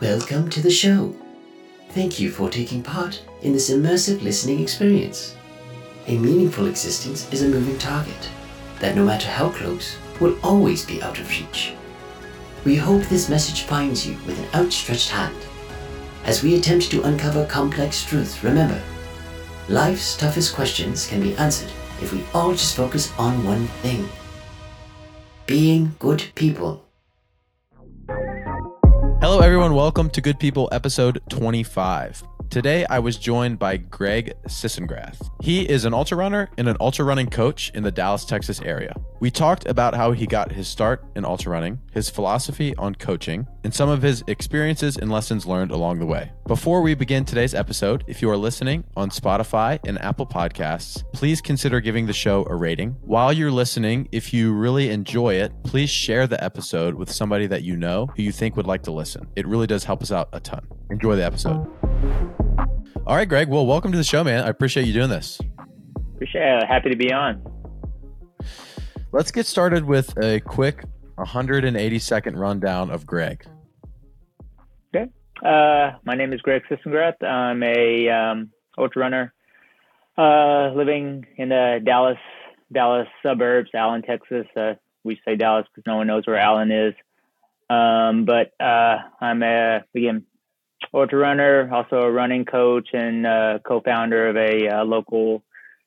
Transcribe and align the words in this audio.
Welcome 0.00 0.50
to 0.50 0.60
the 0.60 0.70
show. 0.70 1.16
Thank 1.92 2.20
you 2.20 2.30
for 2.30 2.50
taking 2.50 2.82
part 2.82 3.22
in 3.40 3.54
this 3.54 3.70
immersive 3.70 4.22
listening 4.22 4.60
experience. 4.60 5.34
A 6.06 6.18
meaningful 6.18 6.66
existence 6.66 7.32
is 7.32 7.40
a 7.40 7.48
moving 7.48 7.78
target 7.78 8.28
that, 8.78 8.94
no 8.94 9.06
matter 9.06 9.26
how 9.26 9.48
close, 9.48 9.96
will 10.20 10.36
always 10.42 10.84
be 10.84 11.00
out 11.00 11.18
of 11.18 11.30
reach. 11.30 11.72
We 12.66 12.76
hope 12.76 13.04
this 13.04 13.30
message 13.30 13.62
finds 13.62 14.06
you 14.06 14.18
with 14.26 14.38
an 14.38 14.60
outstretched 14.60 15.08
hand. 15.08 15.34
As 16.24 16.42
we 16.42 16.56
attempt 16.56 16.90
to 16.90 17.04
uncover 17.04 17.46
complex 17.46 18.04
truths, 18.04 18.44
remember, 18.44 18.82
life's 19.70 20.14
toughest 20.14 20.54
questions 20.54 21.06
can 21.06 21.22
be 21.22 21.34
answered 21.36 21.72
if 22.02 22.12
we 22.12 22.22
all 22.34 22.52
just 22.52 22.76
focus 22.76 23.14
on 23.18 23.46
one 23.46 23.66
thing 23.80 24.06
being 25.46 25.94
good 25.98 26.22
people. 26.34 26.85
Hello, 29.28 29.40
everyone. 29.40 29.74
Welcome 29.74 30.08
to 30.10 30.20
Good 30.20 30.38
People, 30.38 30.68
episode 30.70 31.20
25. 31.30 32.35
Today, 32.50 32.86
I 32.88 33.00
was 33.00 33.18
joined 33.18 33.58
by 33.58 33.76
Greg 33.76 34.32
Sisengrath. 34.46 35.28
He 35.42 35.68
is 35.68 35.84
an 35.84 35.92
ultra 35.92 36.16
runner 36.16 36.48
and 36.56 36.68
an 36.68 36.76
ultra 36.80 37.04
running 37.04 37.28
coach 37.28 37.70
in 37.74 37.82
the 37.82 37.90
Dallas, 37.90 38.24
Texas 38.24 38.60
area. 38.62 38.94
We 39.20 39.30
talked 39.30 39.66
about 39.66 39.94
how 39.94 40.12
he 40.12 40.26
got 40.26 40.52
his 40.52 40.68
start 40.68 41.04
in 41.16 41.24
ultra 41.24 41.52
running, 41.52 41.80
his 41.92 42.08
philosophy 42.08 42.74
on 42.76 42.94
coaching, 42.94 43.46
and 43.64 43.74
some 43.74 43.88
of 43.88 44.00
his 44.00 44.22
experiences 44.26 44.96
and 44.96 45.10
lessons 45.10 45.44
learned 45.44 45.70
along 45.70 45.98
the 45.98 46.06
way. 46.06 46.32
Before 46.46 46.80
we 46.82 46.94
begin 46.94 47.24
today's 47.24 47.54
episode, 47.54 48.04
if 48.06 48.22
you 48.22 48.30
are 48.30 48.36
listening 48.36 48.84
on 48.96 49.10
Spotify 49.10 49.78
and 49.84 50.00
Apple 50.00 50.26
Podcasts, 50.26 51.02
please 51.12 51.40
consider 51.40 51.80
giving 51.80 52.06
the 52.06 52.12
show 52.12 52.46
a 52.48 52.54
rating. 52.54 52.90
While 53.02 53.32
you're 53.32 53.50
listening, 53.50 54.08
if 54.12 54.32
you 54.32 54.52
really 54.52 54.90
enjoy 54.90 55.34
it, 55.34 55.52
please 55.64 55.90
share 55.90 56.26
the 56.26 56.42
episode 56.42 56.94
with 56.94 57.10
somebody 57.10 57.46
that 57.48 57.64
you 57.64 57.76
know 57.76 58.06
who 58.16 58.22
you 58.22 58.32
think 58.32 58.56
would 58.56 58.66
like 58.66 58.84
to 58.84 58.92
listen. 58.92 59.26
It 59.34 59.46
really 59.46 59.66
does 59.66 59.84
help 59.84 60.02
us 60.02 60.12
out 60.12 60.28
a 60.32 60.40
ton. 60.40 60.66
Enjoy 60.90 61.16
the 61.16 61.24
episode. 61.24 61.66
All 63.06 63.14
right, 63.14 63.28
Greg. 63.28 63.48
Well, 63.48 63.66
welcome 63.66 63.92
to 63.92 63.98
the 63.98 64.04
show, 64.04 64.24
man. 64.24 64.44
I 64.44 64.48
appreciate 64.48 64.86
you 64.86 64.92
doing 64.92 65.10
this. 65.10 65.40
Appreciate 66.14 66.42
it. 66.42 66.66
Happy 66.66 66.90
to 66.90 66.96
be 66.96 67.12
on. 67.12 67.42
Let's 69.12 69.30
get 69.30 69.46
started 69.46 69.84
with 69.84 70.16
a 70.18 70.40
quick 70.40 70.84
180 71.14 71.98
second 71.98 72.38
rundown 72.38 72.90
of 72.90 73.06
Greg. 73.06 73.46
Okay. 74.94 75.10
Uh, 75.44 75.92
my 76.04 76.14
name 76.14 76.32
is 76.32 76.40
Greg 76.40 76.62
Sisengrath. 76.70 77.22
I'm 77.22 77.62
a 77.62 78.08
um, 78.08 78.50
ultra 78.76 79.00
runner 79.00 79.32
uh, 80.18 80.72
living 80.74 81.26
in 81.36 81.50
the 81.50 81.80
Dallas 81.84 82.18
Dallas 82.72 83.06
suburbs, 83.22 83.70
Allen, 83.74 84.02
Texas. 84.02 84.46
Uh, 84.56 84.74
we 85.04 85.20
say 85.24 85.36
Dallas 85.36 85.66
because 85.72 85.86
no 85.86 85.96
one 85.96 86.06
knows 86.06 86.26
where 86.26 86.38
Allen 86.38 86.72
is. 86.72 86.94
Um, 87.70 88.24
but 88.24 88.52
uh, 88.60 88.96
I'm 89.20 89.42
a 89.42 89.84
again 89.94 90.24
ultra 90.92 91.18
runner, 91.18 91.70
also 91.72 91.96
a 91.96 92.10
running 92.10 92.44
coach 92.44 92.88
and 92.92 93.26
uh, 93.26 93.58
co-founder 93.66 94.28
of 94.28 94.36
a 94.36 94.68
uh, 94.68 94.84
local 94.84 95.42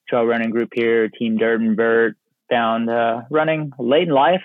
trail 0.08 0.26
running 0.26 0.50
group 0.50 0.70
here, 0.73 1.09
Team 1.09 1.38
Dirt 1.38 1.62
and 1.62 1.76
Vert. 1.76 2.16
Found 2.50 2.90
uh, 2.90 3.22
running 3.30 3.72
late 3.78 4.08
in 4.08 4.14
life, 4.14 4.42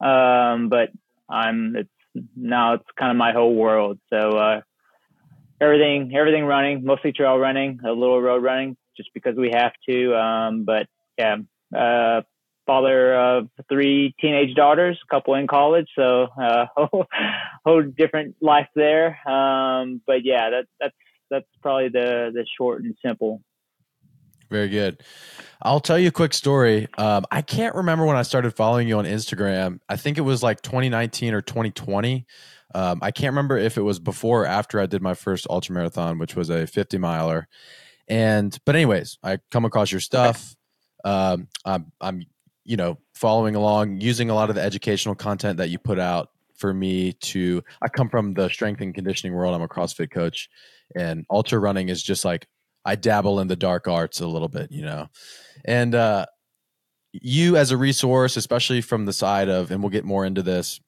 um, 0.00 0.68
but 0.68 0.90
I'm 1.28 1.76
it's 1.76 2.26
now 2.34 2.74
it's 2.74 2.84
kind 2.98 3.12
of 3.12 3.16
my 3.16 3.32
whole 3.32 3.54
world. 3.54 4.00
So 4.10 4.16
uh, 4.16 4.60
everything 5.60 6.12
everything 6.16 6.44
running, 6.46 6.84
mostly 6.84 7.12
trail 7.12 7.38
running, 7.38 7.78
a 7.86 7.92
little 7.92 8.20
road 8.20 8.42
running, 8.42 8.76
just 8.96 9.10
because 9.14 9.36
we 9.36 9.52
have 9.54 9.72
to. 9.88 10.16
Um, 10.16 10.64
but 10.64 10.88
yeah, 11.16 11.36
uh, 11.72 12.22
father 12.66 13.14
of 13.14 13.48
three 13.68 14.14
teenage 14.20 14.54
daughters, 14.54 14.98
a 15.02 15.14
couple 15.14 15.34
in 15.34 15.46
college, 15.46 15.88
so 15.96 16.28
uh, 16.40 16.66
whole, 16.76 17.06
whole 17.64 17.82
different 17.82 18.36
life 18.40 18.68
there. 18.74 19.18
Um, 19.28 20.00
but 20.06 20.24
yeah, 20.24 20.50
that, 20.50 20.66
that's 20.80 20.94
that's 21.30 21.46
probably 21.62 21.88
the 21.88 22.30
the 22.32 22.46
short 22.58 22.82
and 22.82 22.94
simple. 23.04 23.42
Very 24.50 24.68
good. 24.68 25.02
I'll 25.62 25.80
tell 25.80 25.98
you 25.98 26.08
a 26.08 26.12
quick 26.12 26.34
story. 26.34 26.86
Um, 26.98 27.24
I 27.30 27.42
can't 27.42 27.74
remember 27.74 28.04
when 28.04 28.16
I 28.16 28.22
started 28.22 28.54
following 28.54 28.86
you 28.86 28.98
on 28.98 29.04
Instagram. 29.04 29.80
I 29.88 29.96
think 29.96 30.18
it 30.18 30.20
was 30.20 30.42
like 30.42 30.60
2019 30.60 31.34
or 31.34 31.40
2020. 31.40 32.26
Um, 32.74 32.98
I 33.02 33.10
can't 33.10 33.32
remember 33.32 33.56
if 33.56 33.78
it 33.78 33.82
was 33.82 33.98
before 33.98 34.42
or 34.42 34.46
after 34.46 34.80
I 34.80 34.86
did 34.86 35.00
my 35.00 35.14
first 35.14 35.46
ultra 35.48 35.74
marathon, 35.74 36.18
which 36.18 36.36
was 36.36 36.50
a 36.50 36.66
50 36.66 36.98
miler. 36.98 37.48
And 38.08 38.56
but 38.66 38.74
anyways, 38.74 39.18
I 39.22 39.38
come 39.50 39.64
across 39.64 39.90
your 39.90 40.00
stuff. 40.00 40.54
Um, 41.04 41.48
I'm 41.64 41.92
I'm 42.00 42.22
you 42.64 42.76
know, 42.76 42.98
following 43.14 43.54
along, 43.54 44.00
using 44.00 44.30
a 44.30 44.34
lot 44.34 44.48
of 44.48 44.56
the 44.56 44.62
educational 44.62 45.14
content 45.14 45.58
that 45.58 45.70
you 45.70 45.78
put 45.78 45.98
out 45.98 46.30
for 46.56 46.72
me 46.72 47.12
to 47.12 47.62
I 47.82 47.88
come 47.88 48.08
from 48.08 48.34
the 48.34 48.48
strength 48.48 48.80
and 48.80 48.94
conditioning 48.94 49.34
world. 49.34 49.54
I'm 49.54 49.62
a 49.62 49.68
CrossFit 49.68 50.10
coach 50.10 50.48
and 50.94 51.26
ultra 51.30 51.58
running 51.58 51.88
is 51.88 52.02
just 52.02 52.24
like 52.24 52.46
I 52.84 52.96
dabble 52.96 53.40
in 53.40 53.48
the 53.48 53.56
dark 53.56 53.88
arts 53.88 54.20
a 54.20 54.26
little 54.26 54.48
bit, 54.48 54.70
you 54.70 54.82
know. 54.82 55.08
And 55.64 55.94
uh 55.94 56.26
you 57.12 57.56
as 57.56 57.70
a 57.70 57.76
resource, 57.76 58.36
especially 58.36 58.80
from 58.80 59.04
the 59.04 59.12
side 59.12 59.48
of 59.48 59.70
and 59.70 59.82
we'll 59.82 59.90
get 59.90 60.04
more 60.04 60.24
into 60.24 60.42
this, 60.42 60.80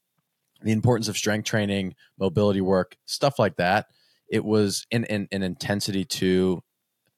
the 0.62 0.72
importance 0.72 1.09
of 1.09 1.16
strength 1.16 1.47
training, 1.47 1.94
mobility 2.19 2.60
work, 2.60 2.97
stuff 3.06 3.38
like 3.38 3.56
that. 3.56 3.86
It 4.28 4.44
was 4.44 4.86
in 4.91 5.04
an 5.04 5.28
intensity 5.31 6.04
to 6.04 6.62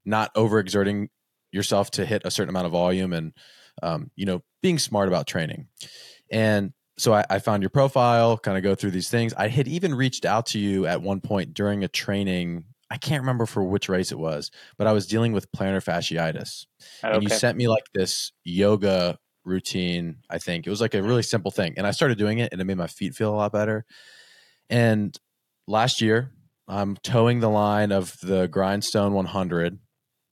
not 0.04 0.34
overexerting 0.34 1.08
yourself 1.52 1.90
to 1.92 2.04
hit 2.04 2.22
a 2.24 2.30
certain 2.30 2.50
amount 2.50 2.66
of 2.66 2.72
volume 2.72 3.12
and 3.12 3.32
um, 3.82 4.10
you 4.16 4.26
know, 4.26 4.42
being 4.62 4.78
smart 4.78 5.08
about 5.08 5.26
training. 5.26 5.66
And 6.30 6.72
so 6.98 7.14
I, 7.14 7.24
I 7.30 7.38
found 7.38 7.62
your 7.62 7.70
profile, 7.70 8.36
kind 8.36 8.56
of 8.56 8.62
go 8.62 8.74
through 8.74 8.90
these 8.90 9.08
things. 9.08 9.32
I 9.34 9.48
had 9.48 9.68
even 9.68 9.94
reached 9.94 10.24
out 10.24 10.46
to 10.46 10.58
you 10.58 10.86
at 10.86 11.00
one 11.00 11.20
point 11.20 11.54
during 11.54 11.84
a 11.84 11.88
training. 11.88 12.64
I 12.90 12.96
can't 12.96 13.22
remember 13.22 13.46
for 13.46 13.62
which 13.62 13.88
race 13.88 14.10
it 14.12 14.18
was, 14.18 14.50
but 14.76 14.86
I 14.86 14.92
was 14.92 15.06
dealing 15.06 15.32
with 15.32 15.50
plantar 15.52 15.84
fasciitis. 15.84 16.66
Okay. 17.04 17.14
And 17.14 17.22
you 17.22 17.28
sent 17.28 17.56
me 17.56 17.68
like 17.68 17.84
this 17.94 18.32
yoga 18.44 19.18
routine, 19.44 20.16
I 20.28 20.38
think. 20.38 20.66
It 20.66 20.70
was 20.70 20.80
like 20.80 20.94
a 20.94 21.02
really 21.02 21.22
simple 21.22 21.50
thing. 21.50 21.74
And 21.76 21.86
I 21.86 21.92
started 21.92 22.18
doing 22.18 22.38
it 22.38 22.50
and 22.52 22.60
it 22.60 22.64
made 22.64 22.76
my 22.76 22.86
feet 22.86 23.14
feel 23.14 23.32
a 23.32 23.36
lot 23.36 23.52
better. 23.52 23.84
And 24.68 25.16
last 25.66 26.00
year, 26.00 26.32
I'm 26.66 26.96
towing 26.96 27.40
the 27.40 27.48
line 27.48 27.92
of 27.92 28.16
the 28.22 28.46
Grindstone 28.48 29.14
100, 29.14 29.78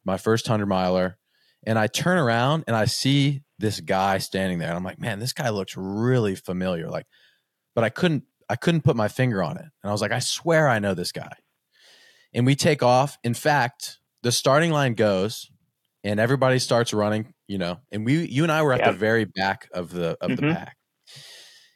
my 0.05 0.19
first 0.19 0.49
100 0.49 0.67
miler 0.67 1.19
and 1.66 1.78
I 1.78 1.88
turn 1.88 2.16
around 2.19 2.65
and 2.66 2.77
I 2.77 2.84
see 2.84 3.43
this 3.59 3.81
guy 3.81 4.19
standing 4.19 4.59
there. 4.59 4.69
And 4.69 4.77
I'm 4.77 4.84
like, 4.84 5.00
man, 5.00 5.19
this 5.19 5.32
guy 5.32 5.50
looks 5.50 5.77
really 5.77 6.37
familiar. 6.37 6.88
Like, 6.88 7.06
but 7.75 7.84
I 7.84 7.88
couldn't 7.91 8.25
I 8.49 8.56
couldn't 8.56 8.82
put 8.82 8.97
my 8.97 9.09
finger 9.09 9.43
on 9.43 9.56
it. 9.56 9.65
And 9.65 9.91
I 9.91 9.91
was 9.91 10.00
like, 10.00 10.12
I 10.12 10.21
swear 10.21 10.69
I 10.69 10.78
know 10.78 10.94
this 10.94 11.10
guy. 11.10 11.32
And 12.32 12.47
we 12.47 12.54
take 12.54 12.82
off. 12.82 13.19
In 13.25 13.34
fact, 13.34 13.99
the 14.22 14.31
starting 14.31 14.71
line 14.71 14.94
goes 14.94 15.50
and 16.04 16.21
everybody 16.21 16.60
starts 16.60 16.94
running, 16.94 17.34
you 17.49 17.59
know, 17.59 17.81
and 17.91 18.04
we 18.04 18.27
you 18.27 18.44
and 18.44 18.53
I 18.53 18.62
were 18.62 18.72
at 18.72 18.81
yep. 18.81 18.93
the 18.93 18.98
very 18.98 19.25
back 19.25 19.69
of 19.75 19.91
the 19.91 20.16
of 20.21 20.31
mm-hmm. 20.31 20.47
the 20.47 20.54
pack. 20.54 20.77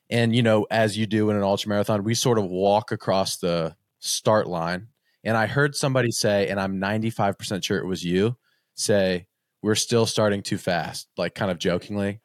And 0.09 0.34
you 0.34 0.43
know, 0.43 0.67
as 0.71 0.97
you 0.97 1.07
do 1.07 1.31
in 1.31 1.37
an 1.37 1.43
ultra 1.43 1.69
marathon, 1.69 2.05
we 2.05 2.15
sort 2.15 2.39
of 2.39 2.45
walk 2.45 2.93
across 2.93 3.39
the 3.39 3.75
start 3.99 4.47
line. 4.47 4.89
And 5.22 5.37
I 5.37 5.47
heard 5.47 5.75
somebody 5.75 6.11
say, 6.12 6.49
and 6.49 6.59
I'm 6.59 6.81
95% 6.81 7.62
sure 7.62 7.78
it 7.78 7.87
was 7.87 8.03
you, 8.03 8.39
say, 8.75 9.27
we're 9.62 9.75
still 9.75 10.06
starting 10.06 10.43
too 10.43 10.59
fast, 10.59 11.09
like 11.16 11.34
kind 11.34 11.50
of 11.50 11.59
jokingly. 11.59 12.21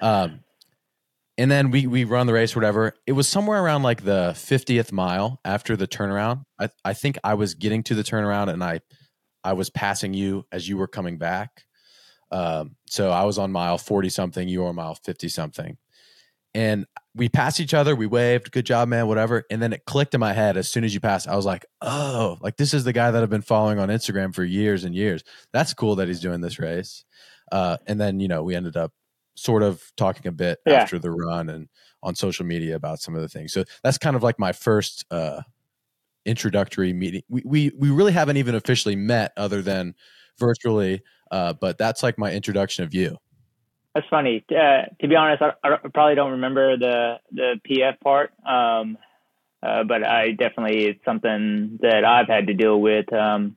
Um, 0.00 0.40
and 1.38 1.50
then 1.50 1.70
we 1.70 1.86
we 1.86 2.04
run 2.04 2.26
the 2.26 2.32
race, 2.32 2.54
whatever. 2.54 2.94
It 3.06 3.12
was 3.12 3.26
somewhere 3.26 3.62
around 3.62 3.82
like 3.82 4.04
the 4.04 4.32
50th 4.34 4.92
mile 4.92 5.40
after 5.44 5.76
the 5.76 5.86
turnaround. 5.86 6.44
I 6.58 6.68
I 6.84 6.92
think 6.92 7.18
I 7.24 7.34
was 7.34 7.54
getting 7.54 7.82
to 7.84 7.94
the 7.94 8.02
turnaround 8.02 8.50
and 8.50 8.62
I 8.62 8.80
I 9.42 9.54
was 9.54 9.70
passing 9.70 10.12
you 10.12 10.44
as 10.52 10.68
you 10.68 10.76
were 10.76 10.86
coming 10.86 11.16
back. 11.16 11.64
Um, 12.30 12.76
so 12.86 13.10
I 13.10 13.24
was 13.24 13.38
on 13.38 13.50
mile 13.50 13.78
40 13.78 14.08
something, 14.08 14.48
you 14.48 14.62
were 14.62 14.72
mile 14.72 14.94
50 14.94 15.28
something. 15.28 15.78
And 16.54 16.86
we 17.14 17.28
passed 17.28 17.60
each 17.60 17.74
other. 17.74 17.94
We 17.94 18.06
waved, 18.06 18.52
good 18.52 18.66
job, 18.66 18.88
man, 18.88 19.06
whatever. 19.06 19.44
And 19.50 19.60
then 19.62 19.72
it 19.72 19.84
clicked 19.84 20.14
in 20.14 20.20
my 20.20 20.32
head 20.32 20.56
as 20.56 20.68
soon 20.68 20.84
as 20.84 20.94
you 20.94 21.00
passed. 21.00 21.28
I 21.28 21.36
was 21.36 21.46
like, 21.46 21.66
oh, 21.80 22.38
like 22.40 22.56
this 22.56 22.74
is 22.74 22.84
the 22.84 22.92
guy 22.92 23.10
that 23.10 23.22
I've 23.22 23.30
been 23.30 23.42
following 23.42 23.78
on 23.78 23.88
Instagram 23.88 24.34
for 24.34 24.44
years 24.44 24.84
and 24.84 24.94
years. 24.94 25.22
That's 25.52 25.74
cool 25.74 25.96
that 25.96 26.08
he's 26.08 26.20
doing 26.20 26.40
this 26.40 26.58
race. 26.58 27.04
Uh, 27.52 27.78
and 27.86 28.00
then, 28.00 28.20
you 28.20 28.28
know, 28.28 28.42
we 28.42 28.54
ended 28.54 28.76
up 28.76 28.92
sort 29.34 29.62
of 29.62 29.82
talking 29.96 30.26
a 30.26 30.32
bit 30.32 30.58
yeah. 30.66 30.74
after 30.74 30.98
the 30.98 31.10
run 31.10 31.48
and 31.48 31.68
on 32.02 32.14
social 32.14 32.46
media 32.46 32.76
about 32.76 33.00
some 33.00 33.14
of 33.14 33.22
the 33.22 33.28
things. 33.28 33.52
So 33.52 33.64
that's 33.82 33.98
kind 33.98 34.16
of 34.16 34.22
like 34.22 34.38
my 34.38 34.52
first 34.52 35.04
uh, 35.10 35.42
introductory 36.24 36.92
meeting. 36.92 37.22
We, 37.28 37.42
we, 37.44 37.72
we 37.78 37.90
really 37.90 38.12
haven't 38.12 38.36
even 38.36 38.54
officially 38.54 38.96
met 38.96 39.32
other 39.36 39.62
than 39.62 39.94
virtually, 40.38 41.02
uh, 41.30 41.54
but 41.54 41.78
that's 41.78 42.02
like 42.02 42.18
my 42.18 42.32
introduction 42.32 42.84
of 42.84 42.94
you. 42.94 43.16
That's 43.94 44.06
funny. 44.08 44.44
Uh, 44.50 44.82
to 45.00 45.08
be 45.08 45.16
honest, 45.16 45.42
I, 45.42 45.52
I, 45.64 45.76
probably 45.92 46.14
don't 46.14 46.32
remember 46.32 46.76
the 46.76 47.16
the 47.32 47.60
PF 47.68 47.98
part, 48.00 48.32
um, 48.46 48.96
uh, 49.62 49.82
but 49.82 50.06
I 50.06 50.30
definitely 50.30 50.86
it's 50.86 51.04
something 51.04 51.78
that 51.82 52.04
I've 52.04 52.28
had 52.28 52.46
to 52.46 52.54
deal 52.54 52.80
with 52.80 53.12
um, 53.12 53.56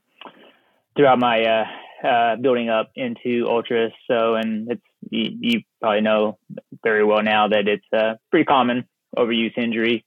throughout 0.96 1.20
my 1.20 1.44
uh, 1.44 2.08
uh 2.08 2.36
building 2.38 2.70
up 2.70 2.92
into 2.96 3.46
ultras. 3.48 3.92
So, 4.08 4.34
and 4.34 4.72
it's 4.72 4.82
you, 5.12 5.38
you, 5.40 5.62
probably 5.80 6.02
know 6.02 6.40
very 6.84 7.04
well 7.04 7.22
now 7.22 7.50
that 7.50 7.68
it's 7.68 7.86
a 7.94 8.18
pretty 8.32 8.46
common 8.46 8.86
overuse 9.16 9.56
injury. 9.56 10.04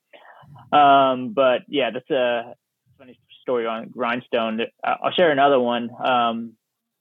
Um, 0.72 1.34
but 1.34 1.62
yeah, 1.68 1.90
that's 1.92 2.10
a 2.10 2.54
funny 2.98 3.20
story 3.42 3.66
on 3.66 3.90
grindstone. 3.90 4.60
I'll 4.82 5.12
share 5.12 5.30
another 5.30 5.60
one. 5.60 5.90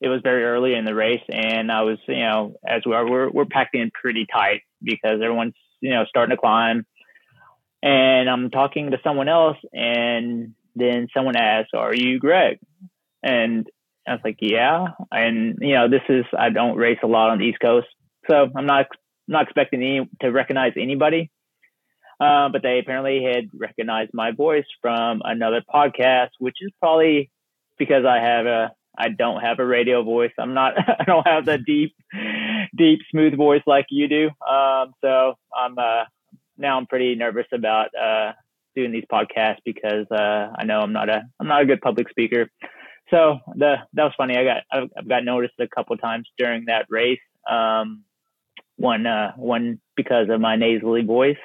It 0.02 0.10
was 0.10 0.22
very 0.24 0.44
early 0.44 0.76
in 0.76 0.86
the 0.86 0.94
race, 0.94 1.24
and 1.30 1.72
I 1.72 1.84
was, 1.84 1.98
you 2.08 2.20
know, 2.20 2.56
as 2.68 2.82
we 2.86 2.94
are, 2.94 3.10
we're 3.10 3.30
we're 3.30 3.46
packed 3.46 3.76
in 3.76 3.92
pretty 3.92 4.26
tight 4.32 4.62
because 4.84 5.22
everyone's, 5.24 5.56
you 5.80 5.92
know, 5.92 6.06
starting 6.08 6.36
to 6.36 6.40
climb. 6.40 6.86
And 7.82 8.30
I'm 8.30 8.50
talking 8.50 8.92
to 8.92 8.98
someone 9.04 9.30
else, 9.30 9.58
and 9.72 10.54
then 10.76 11.08
someone 11.14 11.38
asks, 11.38 11.72
"Are 11.74 11.96
you 11.96 12.20
Greg?" 12.20 12.60
And 13.24 13.68
I 14.08 14.12
was 14.12 14.22
like, 14.24 14.38
"Yeah." 14.42 14.88
And 15.12 15.58
you 15.62 15.76
know, 15.76 15.90
this 15.90 16.02
is 16.10 16.26
I 16.38 16.50
don't 16.50 16.78
race 16.78 17.00
a 17.04 17.08
lot 17.08 17.30
on 17.30 17.40
the 17.40 17.46
East 17.46 17.60
Coast, 17.62 17.88
so 18.30 18.48
I'm 18.56 18.66
not 18.66 18.88
not 19.28 19.44
expecting 19.44 19.82
any 19.82 20.10
to 20.22 20.32
recognize 20.32 20.74
anybody. 20.78 21.32
Uh, 22.20 22.50
but 22.50 22.62
they 22.64 22.80
apparently 22.80 23.24
had 23.24 23.50
recognized 23.54 24.12
my 24.14 24.32
voice 24.32 24.66
from 24.82 25.22
another 25.24 25.62
podcast, 25.74 26.30
which 26.40 26.56
is 26.62 26.72
probably 26.80 27.30
because 27.78 28.06
I 28.06 28.20
have 28.20 28.46
a 28.46 28.72
I 28.98 29.10
don't 29.10 29.42
have 29.42 29.60
a 29.60 29.66
radio 29.66 30.04
voice. 30.04 30.32
I'm 30.40 30.54
not 30.54 30.74
I 31.00 31.04
don't 31.06 31.28
have 31.28 31.46
the 31.46 31.58
deep 31.58 31.96
deep 32.76 33.00
smooth 33.12 33.36
voice 33.36 33.64
like 33.66 33.88
you 33.90 34.08
do. 34.08 34.30
Um, 34.48 34.94
so 35.02 35.36
I'm 35.56 35.78
uh, 35.78 36.06
now 36.58 36.78
I'm 36.78 36.88
pretty 36.88 37.16
nervous 37.16 37.48
about 37.52 37.90
uh, 37.96 38.34
doing 38.76 38.92
these 38.92 39.06
podcasts 39.12 39.60
because 39.66 40.06
uh, 40.12 40.54
I 40.58 40.64
know 40.66 40.80
I'm 40.80 40.94
not 40.94 41.10
a 41.10 41.24
I'm 41.40 41.48
not 41.48 41.62
a 41.62 41.66
good 41.66 41.82
public 41.82 42.10
speaker. 42.10 42.50
So 43.12 43.40
the 43.56 43.76
that 43.94 44.04
was 44.04 44.14
funny. 44.18 44.38
I 44.38 44.44
got 44.44 44.64
I've, 44.72 44.90
I've 44.98 45.10
got 45.10 45.24
noticed 45.24 45.56
a 45.60 45.68
couple 45.68 45.96
times 45.98 46.28
during 46.38 46.66
that 46.66 46.86
race. 46.90 47.20
Um, 47.50 48.04
one 48.78 49.06
uh, 49.06 49.34
one 49.36 49.80
because 49.96 50.30
of 50.30 50.42
my 50.42 50.56
nasally 50.56 51.04
voice, 51.04 51.38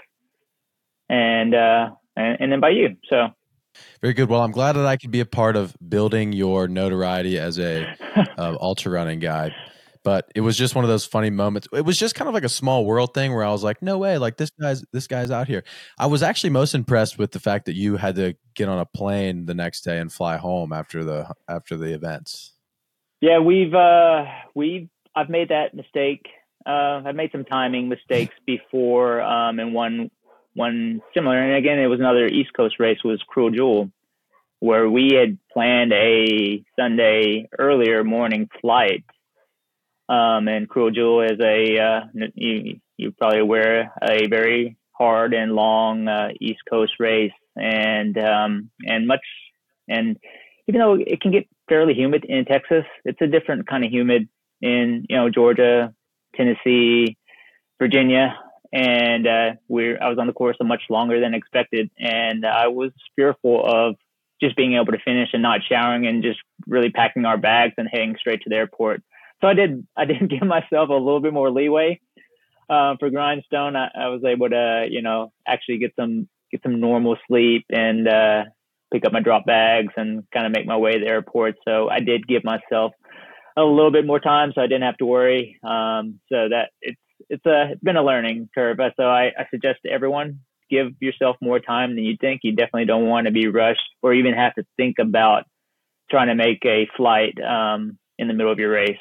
and 1.08 1.54
uh, 1.54 1.90
and, 2.16 2.36
and 2.40 2.52
then 2.52 2.60
by 2.60 2.70
you. 2.70 2.96
So 3.08 3.28
very 4.00 4.14
good. 4.14 4.28
Well, 4.28 4.42
I'm 4.42 4.50
glad 4.50 4.72
that 4.72 4.86
I 4.86 4.96
could 4.96 5.10
be 5.10 5.20
a 5.20 5.26
part 5.26 5.56
of 5.56 5.76
building 5.86 6.32
your 6.32 6.68
notoriety 6.68 7.38
as 7.38 7.58
a 7.58 7.86
uh, 8.38 8.56
ultra 8.60 8.92
running 8.92 9.18
guy. 9.18 9.54
But 10.02 10.30
it 10.34 10.40
was 10.40 10.56
just 10.56 10.74
one 10.74 10.82
of 10.82 10.88
those 10.88 11.04
funny 11.04 11.28
moments. 11.28 11.68
It 11.74 11.84
was 11.84 11.98
just 11.98 12.14
kind 12.14 12.26
of 12.26 12.32
like 12.32 12.44
a 12.44 12.48
small 12.48 12.86
world 12.86 13.12
thing 13.12 13.34
where 13.34 13.44
I 13.44 13.50
was 13.50 13.62
like, 13.62 13.82
"No 13.82 13.98
way! 13.98 14.16
Like 14.16 14.38
this 14.38 14.48
guy's 14.58 14.82
this 14.94 15.06
guy's 15.06 15.30
out 15.30 15.46
here." 15.46 15.62
I 15.98 16.06
was 16.06 16.22
actually 16.22 16.50
most 16.50 16.74
impressed 16.74 17.18
with 17.18 17.32
the 17.32 17.38
fact 17.38 17.66
that 17.66 17.74
you 17.74 17.98
had 17.98 18.16
to 18.16 18.34
get 18.54 18.66
on 18.66 18.78
a 18.78 18.86
plane 18.86 19.44
the 19.44 19.52
next 19.52 19.82
day 19.82 19.98
and 19.98 20.10
fly 20.10 20.38
home 20.38 20.72
after 20.72 21.04
the 21.04 21.30
after 21.48 21.76
the 21.76 21.92
events. 21.92 22.54
Yeah, 23.20 23.40
we've 23.40 23.74
uh, 23.74 24.24
we've 24.54 24.88
I've 25.14 25.28
made 25.28 25.50
that 25.50 25.74
mistake. 25.74 26.26
Uh, 26.64 27.02
I've 27.04 27.14
made 27.14 27.32
some 27.32 27.44
timing 27.44 27.90
mistakes 27.90 28.34
before, 28.46 29.20
um, 29.20 29.58
and 29.58 29.74
one 29.74 30.10
one 30.54 31.00
similar. 31.14 31.38
And 31.38 31.54
again, 31.54 31.78
it 31.78 31.86
was 31.86 32.00
another 32.00 32.26
East 32.26 32.52
Coast 32.54 32.76
race 32.78 32.98
was 33.04 33.22
Cruel 33.26 33.50
Jewel, 33.50 33.90
where 34.58 34.88
we 34.88 35.12
had 35.14 35.38
planned 35.52 35.92
a 35.92 36.62
Sunday 36.78 37.48
earlier 37.58 38.04
morning 38.04 38.48
flight. 38.60 39.04
Um, 40.08 40.48
and 40.48 40.68
Cruel 40.68 40.90
Jewel 40.90 41.22
is 41.22 41.38
a 41.40 41.78
uh, 41.78 42.00
you 42.34 42.80
you 42.96 43.12
probably 43.12 43.38
aware 43.38 43.92
a 44.02 44.26
very 44.26 44.76
hard 44.92 45.34
and 45.34 45.52
long 45.52 46.08
uh, 46.08 46.30
East 46.40 46.60
Coast 46.68 46.94
race, 46.98 47.32
and 47.56 48.18
um, 48.18 48.70
and 48.84 49.06
much 49.06 49.20
and 49.88 50.16
even 50.66 50.80
though 50.80 50.94
it 50.94 51.20
can 51.20 51.30
get 51.30 51.48
fairly 51.68 51.94
humid 51.94 52.24
in 52.28 52.44
Texas, 52.44 52.84
it's 53.04 53.20
a 53.20 53.26
different 53.26 53.68
kind 53.68 53.84
of 53.84 53.92
humid 53.92 54.28
in 54.60 55.06
you 55.08 55.16
know 55.16 55.30
Georgia, 55.30 55.94
Tennessee, 56.34 57.16
Virginia 57.78 58.36
and 58.72 59.26
uh, 59.26 59.50
we're 59.68 60.00
I 60.00 60.08
was 60.08 60.18
on 60.18 60.26
the 60.26 60.32
course 60.32 60.56
much 60.62 60.82
longer 60.88 61.20
than 61.20 61.34
expected, 61.34 61.90
and 61.98 62.46
I 62.46 62.68
was 62.68 62.92
fearful 63.16 63.62
of 63.64 63.96
just 64.40 64.56
being 64.56 64.74
able 64.74 64.92
to 64.92 64.98
finish 65.04 65.30
and 65.32 65.42
not 65.42 65.60
showering 65.68 66.06
and 66.06 66.22
just 66.22 66.38
really 66.66 66.90
packing 66.90 67.24
our 67.24 67.36
bags 67.36 67.74
and 67.76 67.88
heading 67.90 68.16
straight 68.18 68.42
to 68.42 68.48
the 68.48 68.56
airport. 68.56 69.02
So 69.40 69.48
I 69.48 69.54
did 69.54 69.86
I 69.96 70.04
did 70.06 70.30
give 70.30 70.42
myself 70.42 70.88
a 70.88 70.94
little 70.94 71.20
bit 71.20 71.32
more 71.32 71.50
leeway 71.50 72.00
uh, 72.68 72.96
for 72.98 73.10
grindstone. 73.10 73.76
I, 73.76 73.90
I, 73.94 74.08
was 74.08 74.22
able 74.24 74.48
to 74.48 74.86
you 74.88 75.02
know 75.02 75.32
actually 75.46 75.78
get 75.78 75.94
some 75.96 76.28
get 76.50 76.62
some 76.62 76.80
normal 76.80 77.16
sleep 77.26 77.66
and 77.70 78.08
uh, 78.08 78.44
pick 78.92 79.04
up 79.04 79.12
my 79.12 79.20
drop 79.20 79.46
bags 79.46 79.92
and 79.96 80.24
kind 80.32 80.46
of 80.46 80.52
make 80.52 80.66
my 80.66 80.76
way 80.76 80.92
to 80.92 81.00
the 81.00 81.08
airport. 81.08 81.56
So 81.66 81.88
I 81.88 82.00
did 82.00 82.26
give 82.26 82.44
myself 82.44 82.92
a 83.56 83.62
little 83.62 83.90
bit 83.90 84.06
more 84.06 84.20
time, 84.20 84.52
so 84.54 84.60
I 84.60 84.66
didn't 84.66 84.82
have 84.84 84.96
to 84.98 85.06
worry. 85.06 85.58
Um, 85.62 86.20
so 86.28 86.48
that 86.48 86.70
it's 86.80 87.00
it's 87.28 87.44
a 87.46 87.72
it's 87.72 87.82
been 87.82 87.96
a 87.96 88.04
learning 88.04 88.48
curve. 88.54 88.78
So 88.96 89.04
I, 89.04 89.26
I 89.26 89.46
suggest 89.50 89.80
to 89.84 89.92
everyone 89.92 90.40
give 90.70 90.92
yourself 91.00 91.36
more 91.40 91.58
time 91.58 91.96
than 91.96 92.04
you 92.04 92.16
think. 92.20 92.40
You 92.44 92.52
definitely 92.52 92.86
don't 92.86 93.06
want 93.06 93.26
to 93.26 93.32
be 93.32 93.48
rushed 93.48 93.80
or 94.02 94.14
even 94.14 94.34
have 94.34 94.54
to 94.54 94.64
think 94.76 94.96
about 94.98 95.44
trying 96.10 96.28
to 96.28 96.34
make 96.34 96.64
a 96.64 96.88
flight 96.96 97.34
um, 97.42 97.98
in 98.18 98.28
the 98.28 98.34
middle 98.34 98.52
of 98.52 98.58
your 98.58 98.70
race. 98.70 98.98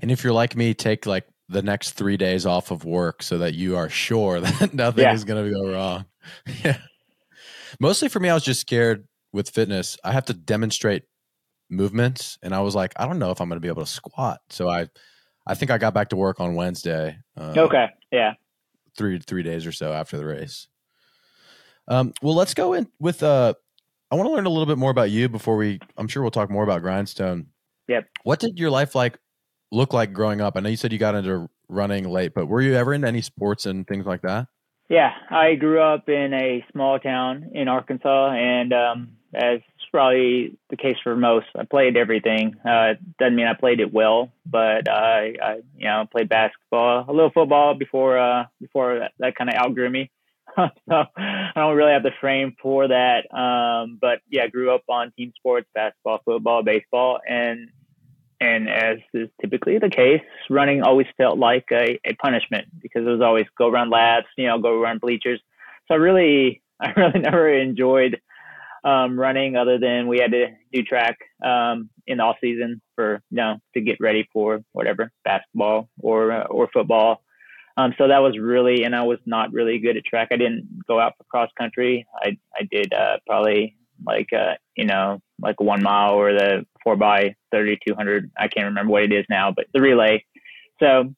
And 0.00 0.10
if 0.10 0.22
you're 0.22 0.32
like 0.32 0.56
me, 0.56 0.74
take 0.74 1.06
like 1.06 1.26
the 1.48 1.62
next 1.62 1.92
three 1.92 2.16
days 2.16 2.44
off 2.44 2.70
of 2.70 2.84
work 2.84 3.22
so 3.22 3.38
that 3.38 3.54
you 3.54 3.76
are 3.76 3.88
sure 3.88 4.40
that 4.42 4.74
nothing 4.74 5.04
yeah. 5.04 5.14
is 5.14 5.24
going 5.24 5.44
to 5.44 5.50
go 5.50 5.72
wrong. 5.72 6.04
yeah. 6.64 6.78
Mostly 7.80 8.08
for 8.08 8.20
me, 8.20 8.28
I 8.28 8.34
was 8.34 8.44
just 8.44 8.60
scared 8.60 9.06
with 9.32 9.50
fitness. 9.50 9.96
I 10.04 10.12
have 10.12 10.24
to 10.26 10.34
demonstrate 10.34 11.04
movements, 11.68 12.38
and 12.42 12.54
I 12.54 12.60
was 12.60 12.74
like, 12.74 12.92
I 12.96 13.06
don't 13.06 13.18
know 13.18 13.30
if 13.30 13.40
I'm 13.40 13.48
going 13.48 13.56
to 13.56 13.62
be 13.62 13.68
able 13.68 13.84
to 13.84 13.90
squat. 13.90 14.40
So 14.50 14.68
I 14.68 14.88
I 15.46 15.54
think 15.54 15.70
I 15.70 15.78
got 15.78 15.94
back 15.94 16.08
to 16.10 16.16
work 16.16 16.40
on 16.40 16.54
Wednesday. 16.54 17.18
Uh, 17.38 17.54
okay. 17.56 17.86
Yeah. 18.10 18.34
Three 18.96 19.18
three 19.18 19.42
days 19.42 19.66
or 19.66 19.72
so 19.72 19.92
after 19.92 20.16
the 20.16 20.24
race. 20.24 20.68
Um, 21.88 22.12
well, 22.22 22.34
let's 22.34 22.54
go 22.54 22.72
in 22.72 22.88
with. 22.98 23.22
Uh, 23.22 23.54
I 24.10 24.14
want 24.16 24.28
to 24.28 24.32
learn 24.32 24.46
a 24.46 24.50
little 24.50 24.66
bit 24.66 24.78
more 24.78 24.90
about 24.90 25.10
you 25.10 25.28
before 25.28 25.56
we. 25.56 25.78
I'm 25.96 26.08
sure 26.08 26.22
we'll 26.22 26.30
talk 26.30 26.50
more 26.50 26.64
about 26.64 26.82
Grindstone. 26.82 27.46
Yep. 27.88 28.06
What 28.24 28.40
did 28.40 28.58
your 28.58 28.70
life 28.70 28.94
like 28.94 29.18
look 29.70 29.92
like 29.92 30.12
growing 30.12 30.40
up? 30.40 30.56
I 30.56 30.60
know 30.60 30.68
you 30.68 30.76
said 30.76 30.92
you 30.92 30.98
got 30.98 31.14
into 31.14 31.48
running 31.68 32.08
late, 32.08 32.32
but 32.34 32.46
were 32.46 32.60
you 32.60 32.74
ever 32.74 32.94
into 32.94 33.06
any 33.06 33.20
sports 33.20 33.66
and 33.66 33.86
things 33.86 34.06
like 34.06 34.22
that? 34.22 34.48
Yeah, 34.88 35.12
I 35.30 35.56
grew 35.56 35.80
up 35.80 36.08
in 36.08 36.32
a 36.32 36.64
small 36.72 36.98
town 36.98 37.50
in 37.54 37.66
Arkansas, 37.66 38.30
and 38.30 38.72
um, 38.72 39.16
as 39.34 39.60
probably 39.96 40.58
the 40.68 40.76
case 40.76 40.96
for 41.02 41.16
most. 41.16 41.46
I 41.58 41.64
played 41.64 41.96
everything. 41.96 42.54
Uh, 42.62 42.96
doesn't 43.18 43.34
mean 43.34 43.46
I 43.46 43.54
played 43.54 43.80
it 43.80 43.94
well, 43.94 44.30
but 44.44 44.90
I, 44.90 45.36
I 45.42 45.54
you 45.74 45.86
know, 45.86 46.04
played 46.12 46.28
basketball, 46.28 47.06
a 47.08 47.12
little 47.12 47.30
football 47.30 47.74
before, 47.74 48.18
uh, 48.18 48.44
before 48.60 48.98
that, 48.98 49.12
that 49.20 49.36
kind 49.36 49.48
of 49.48 49.56
outgrew 49.56 49.88
me. 49.88 50.10
so 50.56 50.68
I 51.16 51.52
don't 51.54 51.76
really 51.76 51.94
have 51.94 52.02
the 52.02 52.10
frame 52.20 52.54
for 52.60 52.88
that. 52.88 53.34
Um, 53.34 53.96
but 53.98 54.18
yeah, 54.28 54.48
grew 54.48 54.74
up 54.74 54.82
on 54.86 55.12
team 55.12 55.32
sports, 55.34 55.66
basketball, 55.74 56.20
football, 56.26 56.62
baseball, 56.62 57.18
and 57.26 57.70
and 58.38 58.68
as 58.68 58.98
is 59.14 59.30
typically 59.40 59.78
the 59.78 59.88
case, 59.88 60.20
running 60.50 60.82
always 60.82 61.06
felt 61.16 61.38
like 61.38 61.64
a, 61.72 61.98
a 62.04 62.12
punishment 62.16 62.66
because 62.82 63.06
it 63.06 63.10
was 63.10 63.22
always 63.22 63.46
go 63.56 63.70
around 63.70 63.88
laps, 63.88 64.26
you 64.36 64.46
know, 64.46 64.58
go 64.58 64.78
around 64.78 65.00
bleachers. 65.00 65.40
So 65.88 65.94
I 65.94 65.96
really, 65.96 66.60
I 66.80 66.90
really 66.90 67.20
never 67.20 67.48
enjoyed 67.48 68.20
um, 68.86 69.18
running 69.18 69.56
other 69.56 69.78
than 69.78 70.06
we 70.06 70.18
had 70.18 70.30
to 70.30 70.46
do 70.72 70.82
track 70.84 71.18
um, 71.44 71.90
in 72.06 72.18
the 72.18 72.22
off 72.22 72.36
season 72.40 72.80
for 72.94 73.20
you 73.30 73.36
know 73.36 73.56
to 73.74 73.80
get 73.80 73.96
ready 74.00 74.28
for 74.32 74.60
whatever 74.72 75.10
basketball 75.24 75.88
or 76.00 76.30
uh, 76.30 76.44
or 76.44 76.68
football. 76.72 77.22
Um, 77.76 77.94
so 77.98 78.08
that 78.08 78.20
was 78.22 78.38
really, 78.38 78.84
and 78.84 78.96
I 78.96 79.02
was 79.02 79.18
not 79.26 79.52
really 79.52 79.78
good 79.80 79.98
at 79.98 80.04
track. 80.04 80.28
I 80.30 80.36
didn't 80.36 80.86
go 80.86 80.98
out 80.98 81.14
for 81.18 81.24
cross 81.24 81.50
country. 81.58 82.06
I 82.22 82.38
I 82.54 82.68
did 82.70 82.94
uh, 82.94 83.18
probably 83.26 83.76
like 84.06 84.32
uh, 84.32 84.54
you 84.76 84.84
know 84.84 85.20
like 85.42 85.60
one 85.60 85.82
mile 85.82 86.14
or 86.14 86.32
the 86.32 86.64
four 86.84 86.94
by 86.94 87.34
thirty 87.50 87.78
two 87.86 87.94
hundred. 87.96 88.30
I 88.38 88.46
can't 88.46 88.66
remember 88.66 88.92
what 88.92 89.02
it 89.02 89.12
is 89.12 89.26
now, 89.28 89.50
but 89.50 89.66
the 89.74 89.80
relay. 89.80 90.24
So 90.78 91.12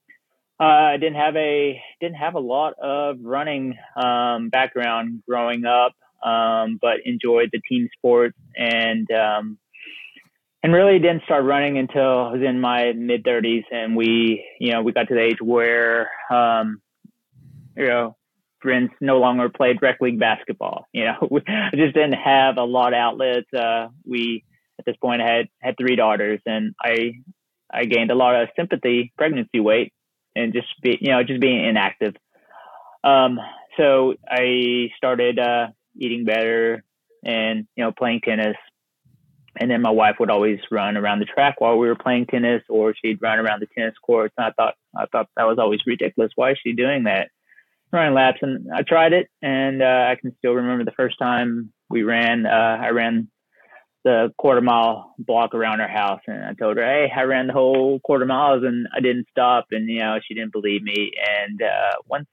uh, 0.58 0.64
I 0.64 0.96
didn't 0.96 1.16
have 1.16 1.37
a 1.37 1.82
didn't 2.00 2.16
have 2.16 2.34
a 2.34 2.40
lot 2.40 2.78
of 2.82 3.18
running 3.20 3.76
um, 3.94 4.48
background 4.48 5.22
growing 5.28 5.66
up 5.66 5.92
um, 6.25 6.78
but 6.80 6.96
enjoyed 7.04 7.50
the 7.52 7.60
team 7.68 7.88
sport 7.96 8.34
and 8.56 9.10
um, 9.10 9.58
and 10.62 10.72
really 10.72 10.98
didn't 10.98 11.22
start 11.25 11.44
running 11.44 11.78
until 11.78 12.02
I 12.02 12.32
was 12.32 12.42
in 12.46 12.60
my 12.60 12.92
mid 12.92 13.25
30s, 13.25 13.64
and 13.70 13.96
we 13.96 14.44
you 14.60 14.72
know 14.72 14.82
we 14.82 14.92
got 14.92 15.08
to 15.08 15.14
the 15.14 15.20
age 15.20 15.40
where 15.40 16.10
um, 16.30 16.80
you 17.76 17.87
know 17.87 18.16
friends 18.60 18.90
no 19.00 19.18
longer 19.18 19.48
played 19.48 19.80
rec 19.80 20.00
league 20.00 20.18
basketball. 20.18 20.87
You 20.92 21.04
know, 21.04 21.28
I 21.48 21.76
just 21.76 21.94
didn't 21.94 22.14
have 22.14 22.56
a 22.56 22.64
lot 22.64 22.92
of 22.92 22.98
outlets. 22.98 23.52
Uh, 23.52 23.88
we 24.04 24.44
at 24.78 24.84
this 24.84 24.96
point 24.96 25.22
had 25.22 25.48
had 25.60 25.76
three 25.78 25.96
daughters, 25.96 26.40
and 26.46 26.75
I 26.80 27.12
I 27.72 27.84
gained 27.84 28.10
a 28.10 28.16
lot 28.16 28.40
of 28.40 28.48
sympathy 28.56 29.12
pregnancy 29.16 29.60
weight 29.60 29.92
and 30.34 30.52
just 30.52 30.68
be 30.82 30.98
you 31.00 31.12
know 31.12 31.22
just 31.22 31.40
being 31.40 31.64
inactive. 31.64 32.14
Um, 33.04 33.38
so 33.76 34.14
I 34.28 34.90
started 34.96 35.38
uh, 35.38 35.68
eating 35.99 36.25
better, 36.25 36.85
and 37.25 37.67
you 37.76 37.85
know 37.85 37.93
playing 37.93 38.21
tennis. 38.25 38.57
And 39.61 39.69
then 39.69 39.83
my 39.83 39.90
wife 39.90 40.17
would 40.21 40.31
always 40.31 40.61
run 40.71 40.97
around 40.97 41.19
the 41.19 41.25
track 41.25 41.61
while 41.61 41.76
we 41.76 41.88
were 41.88 41.97
playing 41.97 42.26
tennis, 42.26 42.62
or 42.69 42.95
she'd 42.95 43.21
run 43.21 43.40
around 43.40 43.61
the 43.61 43.67
tennis 43.67 43.95
courts. 44.00 44.35
And 44.38 44.47
I 44.47 44.50
thought 44.52 44.75
I 44.97 45.07
thought 45.07 45.28
that 45.37 45.45
was 45.45 45.59
always 45.59 45.81
ridiculous. 45.87 46.33
Why 46.37 46.52
is 46.52 46.59
she 46.62 46.73
doing 46.73 47.05
that? 47.05 47.28
running 47.93 48.14
laps, 48.14 48.38
and 48.43 48.69
I 48.73 48.83
tried 48.83 49.12
it, 49.12 49.28
and 49.43 49.83
uh, 49.83 50.07
I 50.11 50.17
can 50.21 50.37
still 50.38 50.52
remember 50.52 50.85
the 50.85 50.93
first 50.93 51.19
time 51.19 51.73
we 51.88 52.02
ran. 52.02 52.47
Uh, 52.47 52.78
I 52.81 52.90
ran 52.90 53.28
the 54.05 54.33
quarter 54.38 54.61
mile 54.61 55.14
block 55.19 55.55
around 55.55 55.81
her 55.81 55.88
house, 55.88 56.21
and 56.26 56.45
I 56.45 56.52
told 56.55 56.76
her, 56.76 56.85
"Hey, 56.85 57.11
I 57.14 57.23
ran 57.23 57.47
the 57.47 57.52
whole 57.52 58.00
quarter 58.00 58.26
miles, 58.26 58.62
and 58.64 58.87
I 58.95 59.00
didn't 59.00 59.26
stop." 59.31 59.67
And 59.71 59.88
you 59.88 60.00
know, 60.00 60.19
she 60.26 60.35
didn't 60.35 60.52
believe 60.52 60.83
me. 60.83 61.12
And 61.40 61.62
uh, 61.62 61.97
once 62.07 62.26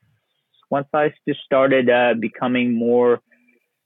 once 0.69 0.87
I 0.93 1.13
just 1.27 1.41
started 1.41 1.89
uh, 1.89 2.15
becoming 2.19 2.73
more 2.77 3.21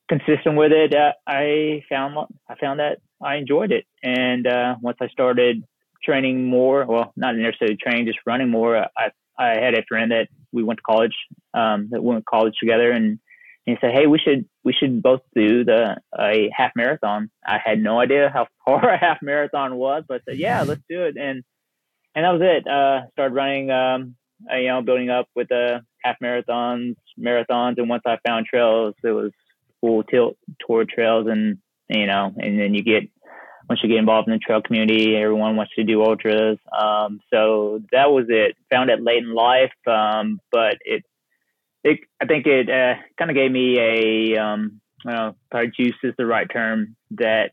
consistent 0.09 0.57
with 0.57 0.71
it, 0.71 0.93
uh, 0.93 1.13
I 1.25 1.83
found 1.87 2.17
I 2.49 2.55
found 2.55 2.79
that 2.79 2.97
I 3.23 3.35
enjoyed 3.35 3.71
it. 3.71 3.85
And 4.03 4.45
uh, 4.45 4.75
once 4.81 4.97
I 5.01 5.07
started 5.07 5.63
training 6.03 6.45
more, 6.45 6.85
well, 6.85 7.13
not 7.15 7.35
necessarily 7.35 7.77
training, 7.77 8.07
just 8.07 8.19
running 8.25 8.49
more, 8.49 8.77
I 8.77 9.11
I 9.37 9.59
had 9.61 9.75
a 9.75 9.85
friend 9.87 10.11
that 10.11 10.27
we 10.51 10.63
went 10.63 10.79
to 10.79 10.83
college, 10.83 11.15
um, 11.53 11.89
that 11.91 12.03
went 12.03 12.19
to 12.19 12.25
college 12.29 12.55
together, 12.59 12.91
and 12.91 13.19
he 13.65 13.75
said, 13.79 13.91
"Hey, 13.93 14.07
we 14.07 14.19
should 14.19 14.45
we 14.63 14.73
should 14.73 15.01
both 15.01 15.21
do 15.35 15.63
the 15.63 15.97
a 16.17 16.49
half 16.53 16.71
marathon." 16.75 17.29
I 17.45 17.59
had 17.63 17.79
no 17.81 17.99
idea 17.99 18.29
how 18.33 18.47
far 18.65 18.89
a 18.89 18.97
half 18.97 19.19
marathon 19.21 19.75
was, 19.75 20.03
but 20.07 20.21
I 20.21 20.31
said, 20.31 20.39
"Yeah, 20.39 20.63
let's 20.63 20.81
do 20.89 21.03
it." 21.03 21.15
And 21.17 21.43
and 22.15 22.25
that 22.25 22.31
was 22.31 22.41
it. 22.41 22.67
Uh, 22.67 23.07
started 23.11 23.35
running, 23.35 23.69
um, 23.71 24.15
uh, 24.51 24.57
you 24.57 24.67
know, 24.67 24.81
building 24.81 25.09
up 25.09 25.27
with 25.35 25.47
the 25.49 25.81
half 26.03 26.17
marathons, 26.21 26.95
marathons, 27.19 27.77
and 27.77 27.87
once 27.87 28.03
I 28.05 28.17
found 28.25 28.45
trails, 28.45 28.95
it 29.03 29.11
was 29.11 29.31
full 29.81 30.03
tilt 30.03 30.38
toward 30.65 30.89
trails, 30.89 31.27
and 31.29 31.57
you 31.88 32.05
know, 32.05 32.33
and 32.38 32.59
then 32.59 32.74
you 32.74 32.83
get 32.83 33.09
once 33.69 33.81
you 33.83 33.89
get 33.89 34.00
involved 34.00 34.27
in 34.27 34.33
the 34.33 34.39
trail 34.39 34.62
community, 34.63 35.15
everyone 35.15 35.55
wants 35.55 35.74
to 35.75 35.83
do 35.83 36.01
ultras. 36.01 36.57
Um, 36.75 37.19
so 37.31 37.81
that 37.91 38.12
was 38.12 38.25
it. 38.27 38.57
Found 38.71 38.89
it 38.89 39.01
late 39.01 39.24
in 39.24 39.33
life, 39.33 39.71
um, 39.86 40.41
but 40.51 40.77
it, 40.83 41.03
it, 41.83 42.00
I 42.19 42.25
think 42.25 42.48
it 42.48 42.67
uh, 42.67 42.95
kind 43.17 43.29
of 43.29 43.36
gave 43.36 43.51
me 43.51 43.77
a, 43.79 44.41
um, 44.41 44.81
well, 45.05 45.36
probably 45.51 45.71
juice 45.79 45.95
is 46.01 46.15
the 46.17 46.25
right 46.25 46.50
term 46.51 46.95
that 47.12 47.51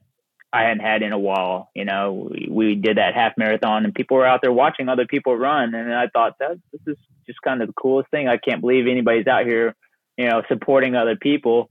I 0.54 0.62
hadn't 0.62 0.80
had 0.80 1.02
in 1.02 1.12
a 1.12 1.18
while. 1.18 1.68
You 1.74 1.84
know, 1.84 2.30
we, 2.30 2.48
we 2.50 2.74
did 2.76 2.96
that 2.96 3.14
half 3.14 3.34
marathon, 3.36 3.84
and 3.84 3.94
people 3.94 4.16
were 4.16 4.26
out 4.26 4.40
there 4.40 4.52
watching 4.52 4.88
other 4.88 5.06
people 5.06 5.36
run, 5.36 5.74
and 5.74 5.94
I 5.94 6.06
thought 6.10 6.38
that 6.40 6.58
this 6.72 6.80
is 6.86 6.96
just 7.26 7.42
kind 7.42 7.60
of 7.60 7.68
the 7.68 7.74
coolest 7.74 8.10
thing. 8.10 8.26
I 8.26 8.38
can't 8.38 8.62
believe 8.62 8.86
anybody's 8.86 9.26
out 9.26 9.44
here, 9.44 9.74
you 10.16 10.28
know, 10.28 10.42
supporting 10.48 10.96
other 10.96 11.16
people 11.16 11.68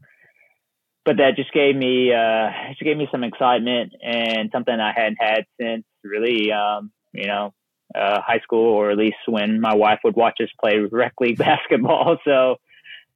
but 1.05 1.17
that 1.17 1.35
just 1.35 1.53
gave 1.53 1.75
me 1.75 2.11
uh, 2.11 2.49
just 2.69 2.81
gave 2.81 2.97
me 2.97 3.07
some 3.11 3.23
excitement 3.23 3.93
and 4.01 4.49
something 4.51 4.73
I 4.73 4.91
hadn't 4.93 5.17
had 5.19 5.45
since 5.59 5.85
really 6.03 6.51
um, 6.51 6.91
you 7.13 7.27
know 7.27 7.53
uh, 7.93 8.21
high 8.21 8.39
school 8.39 8.73
or 8.73 8.91
at 8.91 8.97
least 8.97 9.17
when 9.27 9.61
my 9.61 9.75
wife 9.75 9.99
would 10.03 10.15
watch 10.15 10.37
us 10.41 10.49
play 10.59 10.77
rec 10.91 11.13
league 11.19 11.37
basketball. 11.49 12.17
So 12.25 12.55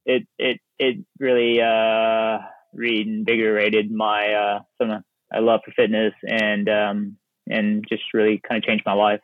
it 0.06 0.26
it 0.38 0.60
it 0.78 1.04
really 1.18 1.60
uh, 1.60 2.38
reinvigorated 2.72 3.90
my 3.90 4.32
uh, 4.32 4.60
some 4.80 5.02
I 5.32 5.40
love 5.40 5.60
for 5.64 5.72
fitness 5.72 6.14
and 6.22 6.68
um, 6.68 7.16
and 7.48 7.84
just 7.88 8.02
really 8.14 8.40
kind 8.46 8.62
of 8.62 8.66
changed 8.66 8.84
my 8.86 8.94
life. 8.94 9.20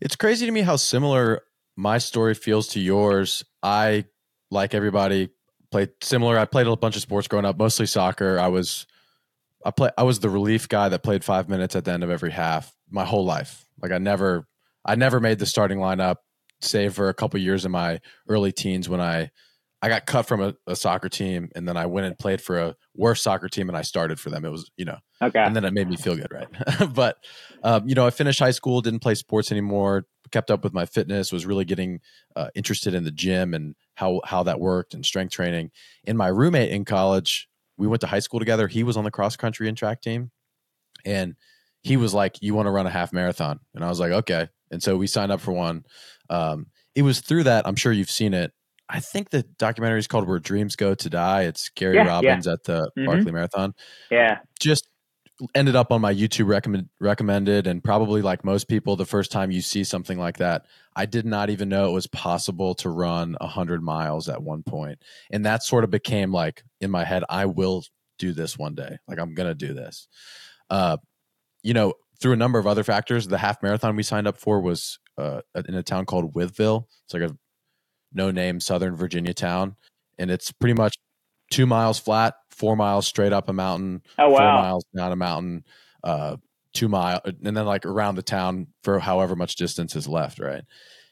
It's 0.00 0.16
crazy 0.16 0.46
to 0.46 0.52
me 0.52 0.62
how 0.62 0.76
similar 0.76 1.42
my 1.76 1.98
story 1.98 2.34
feels 2.34 2.68
to 2.68 2.80
yours. 2.80 3.44
I 3.62 4.06
like 4.50 4.74
everybody 4.74 5.30
played 5.72 5.90
similar. 6.02 6.38
I 6.38 6.44
played 6.44 6.66
a 6.66 6.76
bunch 6.76 6.94
of 6.96 7.02
sports 7.02 7.26
growing 7.26 7.44
up, 7.44 7.58
mostly 7.58 7.86
soccer. 7.86 8.38
I 8.38 8.48
was 8.48 8.86
I 9.64 9.70
play 9.70 9.90
I 9.98 10.04
was 10.04 10.20
the 10.20 10.30
relief 10.30 10.68
guy 10.68 10.88
that 10.88 11.02
played 11.02 11.24
5 11.24 11.48
minutes 11.48 11.74
at 11.74 11.84
the 11.84 11.92
end 11.92 12.04
of 12.04 12.10
every 12.10 12.30
half 12.30 12.72
my 12.90 13.04
whole 13.04 13.24
life. 13.24 13.66
Like 13.80 13.90
I 13.90 13.98
never 13.98 14.46
I 14.84 14.94
never 14.94 15.18
made 15.18 15.38
the 15.38 15.46
starting 15.46 15.78
lineup 15.78 16.16
save 16.60 16.94
for 16.94 17.08
a 17.08 17.14
couple 17.14 17.40
years 17.40 17.64
in 17.64 17.72
my 17.72 18.00
early 18.28 18.52
teens 18.52 18.88
when 18.88 19.00
I 19.00 19.30
I 19.84 19.88
got 19.88 20.06
cut 20.06 20.26
from 20.26 20.40
a, 20.40 20.54
a, 20.68 20.76
soccer 20.76 21.08
team 21.08 21.50
and 21.56 21.66
then 21.66 21.76
I 21.76 21.86
went 21.86 22.06
and 22.06 22.16
played 22.16 22.40
for 22.40 22.56
a 22.56 22.76
worse 22.94 23.20
soccer 23.20 23.48
team 23.48 23.68
and 23.68 23.76
I 23.76 23.82
started 23.82 24.20
for 24.20 24.30
them. 24.30 24.44
It 24.44 24.52
was, 24.52 24.70
you 24.76 24.84
know, 24.84 24.98
okay. 25.20 25.40
And 25.40 25.56
then 25.56 25.64
it 25.64 25.74
made 25.74 25.88
me 25.88 25.96
feel 25.96 26.14
good, 26.14 26.30
right? 26.30 26.46
but, 26.94 27.16
um, 27.64 27.88
you 27.88 27.96
know, 27.96 28.06
I 28.06 28.10
finished 28.10 28.38
high 28.38 28.52
school, 28.52 28.80
didn't 28.80 29.00
play 29.00 29.16
sports 29.16 29.50
anymore, 29.50 30.06
kept 30.32 30.50
up 30.50 30.64
with 30.64 30.72
my 30.72 30.86
fitness, 30.86 31.32
was 31.32 31.46
really 31.46 31.64
getting 31.64 32.00
uh, 32.34 32.48
interested 32.54 32.94
in 32.94 33.04
the 33.04 33.10
gym 33.10 33.54
and 33.54 33.74
how 33.94 34.20
how 34.24 34.42
that 34.42 34.60
worked 34.60 34.94
and 34.94 35.04
strength 35.04 35.32
training. 35.32 35.70
And 36.06 36.18
my 36.18 36.28
roommate 36.28 36.70
in 36.70 36.84
college, 36.84 37.48
we 37.76 37.86
went 37.86 38.00
to 38.00 38.06
high 38.06 38.18
school 38.18 38.40
together. 38.40 38.68
He 38.68 38.82
was 38.82 38.96
on 38.96 39.04
the 39.04 39.10
cross 39.10 39.36
country 39.36 39.68
and 39.68 39.76
track 39.76 40.00
team, 40.00 40.30
and 41.04 41.36
he 41.82 41.96
was 41.96 42.14
like, 42.14 42.38
"You 42.40 42.54
want 42.54 42.66
to 42.66 42.70
run 42.70 42.86
a 42.86 42.90
half 42.90 43.12
marathon?" 43.12 43.60
And 43.74 43.84
I 43.84 43.88
was 43.88 44.00
like, 44.00 44.12
"Okay." 44.12 44.48
And 44.70 44.82
so 44.82 44.96
we 44.96 45.06
signed 45.06 45.30
up 45.30 45.40
for 45.40 45.52
one. 45.52 45.84
Um, 46.30 46.66
it 46.94 47.02
was 47.02 47.20
through 47.20 47.44
that. 47.44 47.66
I'm 47.66 47.76
sure 47.76 47.92
you've 47.92 48.10
seen 48.10 48.34
it. 48.34 48.52
I 48.88 49.00
think 49.00 49.30
the 49.30 49.42
documentary 49.58 49.98
is 49.98 50.06
called 50.06 50.26
"Where 50.26 50.38
Dreams 50.38 50.76
Go 50.76 50.94
to 50.94 51.10
Die." 51.10 51.42
It's 51.42 51.70
Gary 51.70 51.96
yeah, 51.96 52.04
Robbins 52.04 52.46
yeah. 52.46 52.52
at 52.52 52.64
the 52.64 52.90
mm-hmm. 52.96 53.06
Barkley 53.06 53.32
Marathon. 53.32 53.74
Yeah, 54.10 54.38
just 54.58 54.88
ended 55.54 55.76
up 55.76 55.92
on 55.92 56.00
my 56.00 56.14
YouTube 56.14 56.46
recommend, 56.46 56.88
recommended, 57.00 57.66
and 57.66 57.82
probably 57.82 58.22
like 58.22 58.44
most 58.44 58.68
people, 58.68 58.96
the 58.96 59.06
first 59.06 59.32
time 59.32 59.50
you 59.50 59.60
see 59.60 59.84
something 59.84 60.18
like 60.18 60.38
that, 60.38 60.66
I 60.94 61.06
did 61.06 61.26
not 61.26 61.50
even 61.50 61.68
know 61.68 61.88
it 61.88 61.94
was 61.94 62.06
possible 62.06 62.74
to 62.76 62.90
run 62.90 63.36
a 63.40 63.46
hundred 63.46 63.82
miles 63.82 64.28
at 64.28 64.42
one 64.42 64.62
point, 64.62 65.02
and 65.30 65.46
that 65.46 65.62
sort 65.62 65.84
of 65.84 65.90
became 65.90 66.32
like 66.32 66.62
in 66.80 66.90
my 66.90 67.04
head, 67.04 67.24
I 67.28 67.46
will 67.46 67.84
do 68.18 68.32
this 68.32 68.58
one 68.58 68.74
day. 68.74 68.98
Like 69.08 69.18
I'm 69.18 69.34
gonna 69.34 69.54
do 69.54 69.74
this. 69.74 70.08
Uh, 70.70 70.98
you 71.62 71.74
know, 71.74 71.94
through 72.20 72.32
a 72.32 72.36
number 72.36 72.58
of 72.58 72.66
other 72.66 72.84
factors, 72.84 73.26
the 73.26 73.38
half 73.38 73.62
marathon 73.62 73.96
we 73.96 74.02
signed 74.02 74.28
up 74.28 74.38
for 74.38 74.60
was 74.60 74.98
uh, 75.18 75.40
in 75.66 75.74
a 75.74 75.82
town 75.82 76.06
called 76.06 76.34
Wytheville. 76.34 76.86
It's 77.04 77.14
like 77.14 77.22
a 77.22 77.36
no 78.12 78.30
name 78.30 78.60
Southern 78.60 78.96
Virginia 78.96 79.34
town, 79.34 79.76
and 80.18 80.30
it's 80.30 80.52
pretty 80.52 80.74
much 80.74 80.96
two 81.52 81.66
miles 81.66 81.98
flat, 81.98 82.34
four 82.50 82.76
miles 82.76 83.06
straight 83.06 83.32
up 83.32 83.48
a 83.48 83.52
mountain, 83.52 84.02
oh, 84.18 84.30
wow. 84.30 84.38
four 84.38 84.62
miles 84.62 84.84
down 84.96 85.12
a 85.12 85.16
mountain, 85.16 85.64
uh, 86.02 86.36
two 86.72 86.88
mile, 86.88 87.20
and 87.24 87.56
then 87.56 87.66
like 87.66 87.86
around 87.86 88.16
the 88.16 88.22
town 88.22 88.68
for 88.82 88.98
however 88.98 89.36
much 89.36 89.56
distance 89.56 89.94
is 89.94 90.08
left, 90.08 90.40
right? 90.40 90.64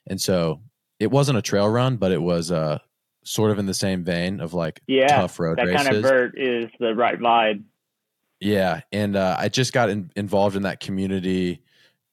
And 0.06 0.20
so 0.20 0.62
it 0.98 1.10
wasn't 1.10 1.38
a 1.38 1.42
trail 1.42 1.68
run, 1.68 1.96
but 1.96 2.10
it 2.10 2.22
was 2.22 2.50
uh, 2.50 2.78
sort 3.24 3.50
of 3.50 3.58
in 3.58 3.66
the 3.66 3.74
same 3.74 4.02
vein 4.02 4.40
of 4.40 4.54
like 4.54 4.80
yeah, 4.86 5.08
tough 5.08 5.38
road 5.38 5.58
that 5.58 5.66
races. 5.66 5.86
kind 5.86 5.96
of 5.96 6.02
vert 6.02 6.34
is 6.36 6.70
the 6.80 6.94
right 6.94 7.18
vibe. 7.18 7.64
Yeah, 8.40 8.80
and 8.90 9.16
uh, 9.16 9.36
I 9.38 9.50
just 9.50 9.74
got 9.74 9.90
in, 9.90 10.10
involved 10.16 10.56
in 10.56 10.62
that 10.62 10.80
community, 10.80 11.62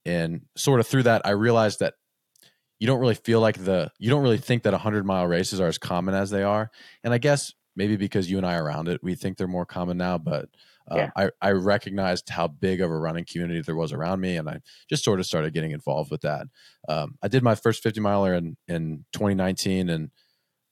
and 0.05 0.41
sort 0.57 0.81
of 0.81 0.87
through 0.87 1.03
that, 1.03 1.21
I 1.25 1.31
realized 1.31 1.79
that 1.79 1.93
you 2.79 2.87
don't 2.87 2.99
really 2.99 3.15
feel 3.15 3.39
like 3.39 3.63
the 3.63 3.91
you 3.97 4.09
don't 4.09 4.21
really 4.21 4.37
think 4.37 4.63
that 4.63 4.73
100 4.73 5.05
mile 5.05 5.25
races 5.25 5.59
are 5.61 5.67
as 5.67 5.77
common 5.77 6.13
as 6.13 6.29
they 6.29 6.43
are 6.43 6.69
and 7.03 7.11
i 7.11 7.17
guess 7.17 7.53
maybe 7.77 7.95
because 7.95 8.29
you 8.29 8.37
and 8.37 8.45
I 8.45 8.55
are 8.55 8.63
around 8.65 8.89
it, 8.89 9.01
we 9.01 9.15
think 9.15 9.37
they're 9.37 9.47
more 9.47 9.65
common 9.65 9.97
now. 9.97 10.17
But 10.17 10.49
uh, 10.91 10.95
yeah. 10.95 11.09
I, 11.15 11.29
I 11.41 11.51
recognized 11.51 12.29
how 12.29 12.47
big 12.47 12.81
of 12.81 12.89
a 12.89 12.97
running 12.97 13.25
community 13.25 13.61
there 13.61 13.75
was 13.75 13.93
around 13.93 14.19
me, 14.19 14.35
and 14.35 14.49
I 14.49 14.59
just 14.89 15.03
sort 15.03 15.19
of 15.19 15.25
started 15.25 15.53
getting 15.53 15.71
involved 15.71 16.11
with 16.11 16.21
that. 16.21 16.47
Um, 16.89 17.15
I 17.21 17.27
did 17.27 17.43
my 17.43 17.55
first 17.55 17.83
50 17.83 18.01
miler 18.01 18.33
in 18.33 18.57
in 18.67 19.05
2019, 19.13 19.89
and 19.89 20.09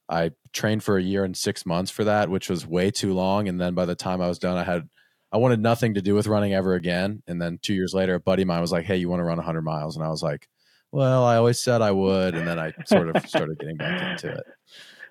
I 0.10 0.32
trained 0.52 0.84
for 0.84 0.98
a 0.98 1.04
year 1.04 1.24
and 1.24 1.38
six 1.38 1.66
months 1.66 1.92
for 1.92 2.04
that, 2.04 2.30
which 2.30 2.50
was 2.50 2.68
way 2.68 2.92
too 2.92 3.14
long. 3.14 3.48
And 3.48 3.60
then 3.60 3.74
by 3.74 3.86
the 3.86 3.96
time 3.96 4.22
I 4.22 4.28
was 4.28 4.40
done, 4.40 4.58
I 4.58 4.64
had 4.64 4.90
I 5.32 5.38
wanted 5.38 5.60
nothing 5.60 5.96
to 5.96 6.02
do 6.02 6.16
with 6.16 6.28
running 6.28 6.54
ever 6.54 6.74
again. 6.74 7.22
And 7.28 7.42
then 7.42 7.60
two 7.62 7.74
years 7.74 7.94
later, 7.94 8.16
a 8.16 8.20
buddy 8.20 8.44
of 8.44 8.48
mine 8.48 8.62
was 8.62 8.72
like, 8.72 8.86
"Hey, 8.86 8.98
you 8.98 9.10
want 9.10 9.20
to 9.20 9.26
run 9.26 9.38
100 9.38 9.62
miles?" 9.62 9.96
And 9.96 10.06
I 10.06 10.10
was 10.10 10.24
like, 10.24 10.48
"Well, 10.92 11.24
I 11.24 11.38
always 11.38 11.60
said 11.60 11.82
I 11.82 11.92
would." 11.92 12.36
And 12.36 12.48
then 12.48 12.58
I 12.58 12.74
sort 12.86 13.14
of 13.14 13.28
started 13.28 13.60
getting 13.60 13.78
back 13.78 14.02
into 14.12 14.36
it. 14.38 14.44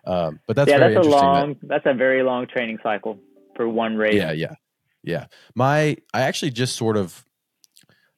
Um, 0.06 0.40
but 0.46 0.56
that's 0.56 0.70
yeah, 0.70 0.78
that's 0.78 1.06
a 1.06 1.08
long, 1.08 1.56
that, 1.60 1.68
that's 1.68 1.86
a 1.86 1.94
very 1.94 2.22
long 2.22 2.46
training 2.46 2.78
cycle 2.82 3.18
for 3.56 3.68
one 3.68 3.96
race. 3.96 4.14
Yeah, 4.14 4.32
yeah, 4.32 4.54
yeah. 5.02 5.26
My, 5.54 5.96
I 6.12 6.22
actually 6.22 6.50
just 6.50 6.76
sort 6.76 6.96
of 6.96 7.24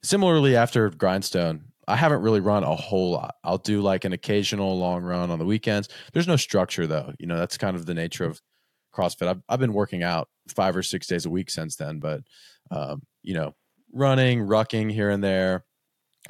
similarly 0.03 0.55
after 0.55 0.89
Grindstone, 0.89 1.65
I 1.87 1.95
haven't 1.95 2.21
really 2.21 2.41
run 2.41 2.63
a 2.63 2.75
whole 2.75 3.11
lot. 3.11 3.35
I'll 3.43 3.57
do 3.57 3.81
like 3.81 4.03
an 4.03 4.11
occasional 4.11 4.77
long 4.77 5.03
run 5.03 5.29
on 5.31 5.39
the 5.39 5.45
weekends. 5.45 5.87
There's 6.11 6.27
no 6.27 6.35
structure 6.35 6.85
though. 6.87 7.13
You 7.19 7.27
know, 7.27 7.37
that's 7.37 7.57
kind 7.57 7.77
of 7.77 7.85
the 7.85 7.93
nature 7.93 8.25
of 8.25 8.41
CrossFit. 8.93 9.27
I've, 9.27 9.41
I've 9.47 9.59
been 9.59 9.73
working 9.73 10.03
out 10.03 10.27
five 10.49 10.75
or 10.75 10.83
six 10.83 11.07
days 11.07 11.25
a 11.25 11.29
week 11.29 11.49
since 11.49 11.77
then, 11.77 11.99
but, 11.99 12.21
um, 12.71 13.03
you 13.23 13.33
know, 13.33 13.55
running, 13.93 14.41
rucking 14.41 14.91
here 14.91 15.09
and 15.09 15.23
there. 15.23 15.63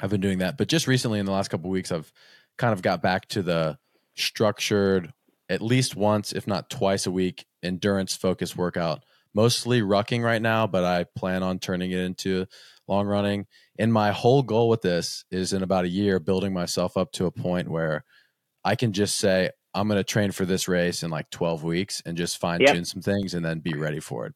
I've 0.00 0.10
been 0.10 0.20
doing 0.20 0.38
that. 0.38 0.56
But 0.56 0.68
just 0.68 0.86
recently 0.86 1.18
in 1.18 1.26
the 1.26 1.32
last 1.32 1.48
couple 1.48 1.70
weeks, 1.70 1.90
I've 1.90 2.12
kind 2.56 2.72
of 2.72 2.82
got 2.82 3.02
back 3.02 3.26
to 3.28 3.42
the 3.42 3.78
structured 4.16 5.12
at 5.48 5.62
least 5.62 5.96
once, 5.96 6.32
if 6.32 6.46
not 6.46 6.70
twice 6.70 7.06
a 7.06 7.10
week, 7.10 7.46
endurance 7.62 8.14
focused 8.14 8.56
workout. 8.56 9.04
Mostly 9.34 9.82
rucking 9.82 10.22
right 10.22 10.42
now, 10.42 10.66
but 10.66 10.84
I 10.84 11.04
plan 11.16 11.42
on 11.42 11.58
turning 11.58 11.90
it 11.90 12.00
into 12.00 12.46
long 12.88 13.06
running. 13.06 13.46
And 13.78 13.92
my 13.92 14.10
whole 14.10 14.42
goal 14.42 14.68
with 14.68 14.82
this 14.82 15.24
is 15.30 15.52
in 15.52 15.62
about 15.62 15.84
a 15.84 15.88
year, 15.88 16.18
building 16.18 16.52
myself 16.52 16.96
up 16.96 17.12
to 17.12 17.26
a 17.26 17.30
point 17.30 17.68
where 17.68 18.04
I 18.64 18.74
can 18.74 18.92
just 18.92 19.18
say, 19.18 19.50
I'm 19.74 19.86
going 19.86 19.98
to 19.98 20.04
train 20.04 20.32
for 20.32 20.44
this 20.44 20.66
race 20.66 21.02
in 21.02 21.10
like 21.10 21.30
12 21.30 21.62
weeks 21.62 22.02
and 22.04 22.16
just 22.16 22.38
fine 22.38 22.60
tune 22.60 22.76
yep. 22.76 22.86
some 22.86 23.02
things 23.02 23.34
and 23.34 23.44
then 23.44 23.60
be 23.60 23.74
ready 23.74 24.00
for 24.00 24.26
it. 24.26 24.34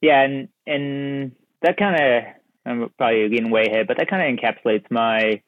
Yeah. 0.00 0.22
And, 0.22 0.48
and 0.66 1.32
that 1.62 1.76
kind 1.76 1.94
of, 1.94 2.22
I'm 2.66 2.90
probably 2.96 3.28
getting 3.28 3.50
way 3.50 3.66
ahead, 3.66 3.86
but 3.86 3.98
that 3.98 4.08
kind 4.08 4.22
of 4.22 4.38
encapsulates 4.38 4.90
my, 4.90 5.42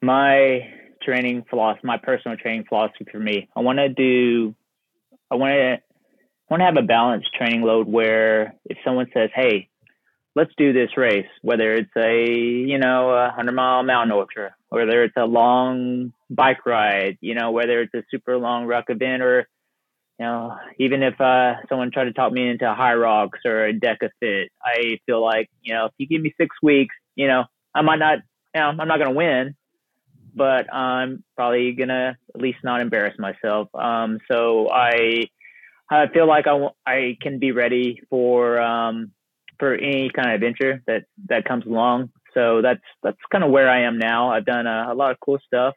my 0.00 0.60
training 1.02 1.44
philosophy, 1.48 1.80
my 1.84 1.98
personal 1.98 2.36
training 2.36 2.64
philosophy 2.68 3.06
for 3.10 3.18
me. 3.18 3.48
I 3.56 3.60
want 3.60 3.78
to 3.78 3.88
do, 3.88 4.54
I 5.30 5.36
want 5.36 5.52
to, 5.52 5.78
want 6.52 6.60
to 6.60 6.66
have 6.66 6.76
a 6.76 6.86
balanced 6.86 7.32
training 7.34 7.62
load 7.62 7.88
where 7.88 8.54
if 8.66 8.76
someone 8.84 9.06
says, 9.14 9.30
"Hey, 9.34 9.68
let's 10.36 10.52
do 10.56 10.72
this 10.72 10.96
race," 10.96 11.26
whether 11.40 11.72
it's 11.72 11.96
a 11.96 12.30
you 12.30 12.78
know 12.78 13.10
a 13.10 13.30
hundred 13.30 13.52
mile 13.52 13.82
mountain 13.82 14.12
ultra, 14.12 14.54
whether 14.68 15.02
it's 15.02 15.16
a 15.16 15.24
long 15.24 16.12
bike 16.28 16.66
ride, 16.66 17.16
you 17.20 17.34
know, 17.34 17.50
whether 17.50 17.80
it's 17.80 17.94
a 17.94 18.04
super 18.10 18.36
long 18.36 18.66
ruck 18.66 18.86
event, 18.88 19.22
or 19.22 19.48
you 20.18 20.26
know, 20.26 20.56
even 20.78 21.02
if 21.02 21.18
uh, 21.20 21.54
someone 21.68 21.90
tried 21.90 22.04
to 22.04 22.12
talk 22.12 22.32
me 22.32 22.48
into 22.48 22.66
Hyrox 22.66 23.30
or 23.46 23.66
a 23.66 23.72
DecaFit, 23.72 24.48
I 24.62 24.98
feel 25.06 25.22
like 25.22 25.48
you 25.62 25.74
know 25.74 25.86
if 25.86 25.92
you 25.96 26.06
give 26.06 26.20
me 26.20 26.34
six 26.38 26.54
weeks, 26.62 26.94
you 27.16 27.28
know, 27.28 27.44
I 27.74 27.80
might 27.82 27.98
not, 27.98 28.18
you 28.54 28.60
know, 28.60 28.66
I'm 28.68 28.76
not 28.76 28.98
going 28.98 29.10
to 29.10 29.16
win, 29.16 29.54
but 30.34 30.72
I'm 30.72 31.24
probably 31.36 31.72
gonna 31.72 32.16
at 32.34 32.40
least 32.40 32.58
not 32.64 32.80
embarrass 32.80 33.18
myself. 33.18 33.68
Um, 33.74 34.18
so 34.30 34.68
I 34.70 35.28
I 35.90 36.08
feel 36.08 36.26
like 36.26 36.46
I, 36.46 36.68
I 36.86 37.18
can 37.20 37.38
be 37.38 37.52
ready 37.52 38.02
for 38.08 38.60
um, 38.60 39.12
for 39.58 39.74
any 39.74 40.10
kind 40.10 40.28
of 40.28 40.34
adventure 40.34 40.82
that 40.86 41.04
that 41.28 41.44
comes 41.44 41.66
along. 41.66 42.10
So 42.34 42.62
that's 42.62 42.80
that's 43.02 43.18
kind 43.30 43.44
of 43.44 43.50
where 43.50 43.68
I 43.68 43.82
am 43.82 43.98
now. 43.98 44.30
I've 44.30 44.46
done 44.46 44.66
a, 44.66 44.88
a 44.90 44.94
lot 44.94 45.10
of 45.10 45.18
cool 45.20 45.38
stuff, 45.46 45.74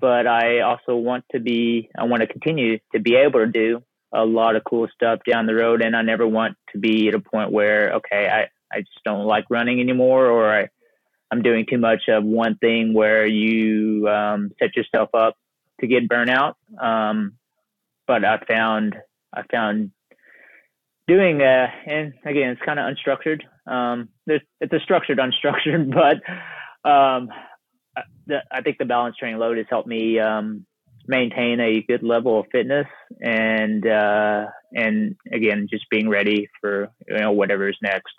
but 0.00 0.26
I 0.26 0.60
also 0.60 0.96
want 0.96 1.24
to 1.32 1.40
be 1.40 1.88
I 1.96 2.04
want 2.04 2.22
to 2.22 2.26
continue 2.26 2.78
to 2.92 3.00
be 3.00 3.14
able 3.14 3.40
to 3.40 3.46
do 3.46 3.82
a 4.12 4.24
lot 4.24 4.56
of 4.56 4.64
cool 4.64 4.88
stuff 4.94 5.20
down 5.28 5.46
the 5.46 5.54
road, 5.54 5.82
and 5.82 5.96
I 5.96 6.02
never 6.02 6.26
want 6.26 6.56
to 6.72 6.78
be 6.78 7.08
at 7.08 7.14
a 7.14 7.20
point 7.20 7.52
where 7.52 7.94
okay 7.94 8.28
I 8.28 8.76
I 8.76 8.80
just 8.80 9.04
don't 9.04 9.24
like 9.24 9.44
running 9.50 9.80
anymore, 9.80 10.26
or 10.26 10.52
I 10.52 10.68
I'm 11.32 11.40
doing 11.40 11.64
too 11.68 11.78
much 11.78 12.02
of 12.08 12.24
one 12.24 12.56
thing 12.56 12.92
where 12.92 13.26
you 13.26 14.06
um, 14.06 14.50
set 14.58 14.76
yourself 14.76 15.08
up 15.14 15.34
to 15.80 15.86
get 15.86 16.06
burnout. 16.06 16.54
Um, 16.78 17.38
but 18.06 18.22
I 18.22 18.38
found 18.46 18.96
I 19.32 19.42
found 19.50 19.92
doing 21.08 21.40
uh, 21.40 21.68
and 21.86 22.12
again 22.26 22.50
it's 22.50 22.60
kind 22.60 22.78
of 22.78 22.94
unstructured. 22.94 23.40
Um, 23.66 24.10
it's 24.26 24.72
a 24.74 24.80
structured 24.80 25.18
unstructured, 25.26 25.90
but 25.94 26.16
um, 26.88 27.30
the, 28.26 28.42
I 28.50 28.60
think 28.60 28.76
the 28.76 28.84
balance 28.84 29.16
training 29.16 29.38
load 29.38 29.56
has 29.56 29.66
helped 29.70 29.88
me 29.88 30.18
um, 30.18 30.66
maintain 31.06 31.60
a 31.60 31.80
good 31.80 32.02
level 32.02 32.40
of 32.40 32.46
fitness 32.52 32.86
and 33.22 33.86
uh, 33.86 34.48
and 34.74 35.16
again 35.32 35.66
just 35.70 35.88
being 35.88 36.10
ready 36.10 36.50
for 36.60 36.90
you 37.08 37.16
know 37.16 37.32
whatever 37.32 37.70
is 37.70 37.76
next. 37.80 38.12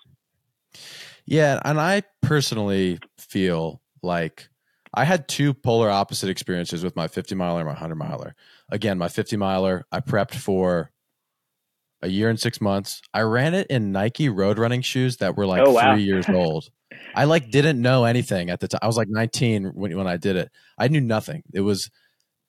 Yeah, 1.26 1.60
and 1.64 1.80
I 1.80 2.02
personally 2.22 2.98
feel 3.18 3.80
like 4.02 4.48
I 4.92 5.04
had 5.04 5.26
two 5.26 5.54
polar 5.54 5.90
opposite 5.90 6.28
experiences 6.28 6.84
with 6.84 6.94
my 6.94 7.08
50 7.08 7.34
miler 7.34 7.60
and 7.60 7.66
my 7.66 7.72
100 7.72 7.94
miler. 7.96 8.34
Again, 8.70 8.98
my 8.98 9.08
50 9.08 9.36
miler, 9.36 9.84
I 9.90 10.00
prepped 10.00 10.34
for 10.34 10.90
a 12.02 12.08
year 12.08 12.28
and 12.28 12.38
six 12.38 12.60
months. 12.60 13.00
I 13.12 13.22
ran 13.22 13.54
it 13.54 13.66
in 13.68 13.90
Nike 13.90 14.28
road 14.28 14.58
running 14.58 14.82
shoes 14.82 15.16
that 15.16 15.36
were 15.36 15.46
like 15.46 15.62
oh, 15.66 15.72
wow. 15.72 15.94
three 15.94 16.04
years 16.04 16.28
old. 16.28 16.68
I 17.14 17.24
like 17.24 17.50
didn't 17.50 17.80
know 17.80 18.04
anything 18.04 18.50
at 18.50 18.60
the 18.60 18.68
time. 18.68 18.80
I 18.82 18.86
was 18.86 18.96
like 18.96 19.08
19 19.08 19.72
when, 19.74 19.96
when 19.96 20.06
I 20.06 20.16
did 20.16 20.36
it. 20.36 20.50
I 20.78 20.88
knew 20.88 21.00
nothing. 21.00 21.42
It 21.52 21.60
was 21.60 21.90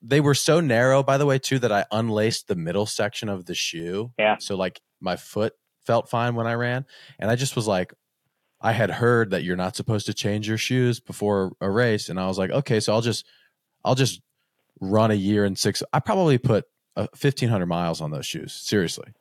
they 0.01 0.21
were 0.21 0.35
so 0.35 0.59
narrow, 0.59 1.01
by 1.01 1.17
the 1.17 1.25
way, 1.25 1.39
too, 1.39 1.57
that 1.59 1.71
I 1.71 1.85
unlaced 1.91 2.47
the 2.47 2.55
middle 2.55 2.85
section 2.85 3.27
of 3.27 3.45
the 3.45 3.55
shoe. 3.55 4.11
Yeah. 4.19 4.35
So 4.39 4.55
like 4.55 4.81
my 5.01 5.15
foot 5.15 5.53
felt 5.85 6.09
fine 6.09 6.35
when 6.35 6.47
I 6.47 6.53
ran, 6.53 6.85
and 7.17 7.31
I 7.31 7.35
just 7.35 7.55
was 7.55 7.67
like, 7.67 7.93
I 8.65 8.71
had 8.71 8.89
heard 8.89 9.29
that 9.29 9.43
you're 9.43 9.55
not 9.55 9.75
supposed 9.75 10.07
to 10.07 10.13
change 10.15 10.47
your 10.47 10.57
shoes 10.57 10.99
before 10.99 11.51
a 11.61 11.69
race, 11.69 12.09
and 12.09 12.19
I 12.19 12.25
was 12.25 12.39
like, 12.39 12.49
okay, 12.49 12.79
so 12.79 12.93
I'll 12.93 13.01
just 13.01 13.23
I'll 13.83 13.93
just 13.93 14.23
run 14.81 15.11
a 15.11 15.15
year 15.15 15.45
and 15.45 15.55
six. 15.55 15.83
I 15.93 15.99
probably 15.99 16.39
put 16.39 16.65
uh, 16.95 17.05
fifteen 17.15 17.49
hundred 17.49 17.67
miles 17.67 18.01
on 18.01 18.09
those 18.09 18.25
shoes. 18.25 18.53
Seriously. 18.53 19.13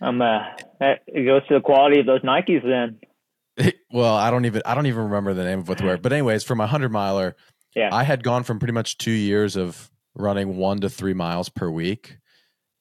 Um, 0.00 0.20
uh, 0.20 0.40
it 0.80 1.24
goes 1.24 1.46
to 1.46 1.54
the 1.54 1.60
quality 1.60 2.00
of 2.00 2.06
those 2.06 2.22
Nikes 2.22 2.64
then. 2.64 3.72
well, 3.92 4.16
I 4.16 4.32
don't 4.32 4.44
even 4.44 4.60
I 4.66 4.74
don't 4.74 4.86
even 4.86 5.04
remember 5.04 5.34
the 5.34 5.44
name 5.44 5.60
of 5.60 5.68
what 5.68 5.78
they 5.78 5.84
were. 5.84 5.96
But 5.96 6.12
anyways, 6.12 6.42
for 6.42 6.56
my 6.56 6.66
hundred 6.66 6.90
miler, 6.90 7.36
yeah, 7.76 7.90
I 7.92 8.02
had 8.02 8.24
gone 8.24 8.42
from 8.42 8.58
pretty 8.58 8.74
much 8.74 8.98
two 8.98 9.12
years 9.12 9.54
of 9.54 9.88
running 10.16 10.56
one 10.56 10.80
to 10.80 10.90
three 10.90 11.14
miles 11.14 11.48
per 11.48 11.70
week, 11.70 12.18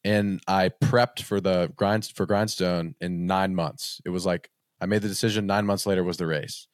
and 0.03 0.41
I 0.47 0.69
prepped 0.69 1.21
for 1.21 1.39
the 1.39 1.71
grind 1.75 2.05
for 2.15 2.25
grindstone 2.25 2.95
in 2.99 3.27
nine 3.27 3.53
months. 3.53 4.01
It 4.05 4.09
was 4.09 4.25
like 4.25 4.49
I 4.83 4.85
made 4.85 5.01
the 5.01 5.07
decision. 5.07 5.47
Nine 5.47 5.65
months 5.65 5.85
later 5.85 6.03
was 6.03 6.17
the 6.17 6.27
race, 6.27 6.67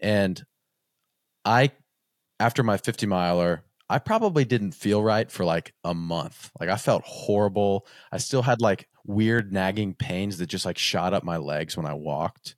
and 0.00 0.44
I, 1.44 1.70
after 2.38 2.62
my 2.62 2.76
fifty 2.76 3.06
miler, 3.06 3.64
I 3.88 3.98
probably 3.98 4.44
didn't 4.44 4.72
feel 4.72 5.02
right 5.02 5.30
for 5.30 5.44
like 5.44 5.72
a 5.82 5.94
month. 5.94 6.50
Like 6.60 6.68
I 6.68 6.76
felt 6.76 7.02
horrible. 7.04 7.86
I 8.12 8.18
still 8.18 8.42
had 8.42 8.60
like 8.60 8.88
weird 9.06 9.52
nagging 9.52 9.94
pains 9.94 10.38
that 10.38 10.46
just 10.46 10.64
like 10.64 10.78
shot 10.78 11.14
up 11.14 11.24
my 11.24 11.36
legs 11.36 11.76
when 11.76 11.86
I 11.86 11.94
walked. 11.94 12.54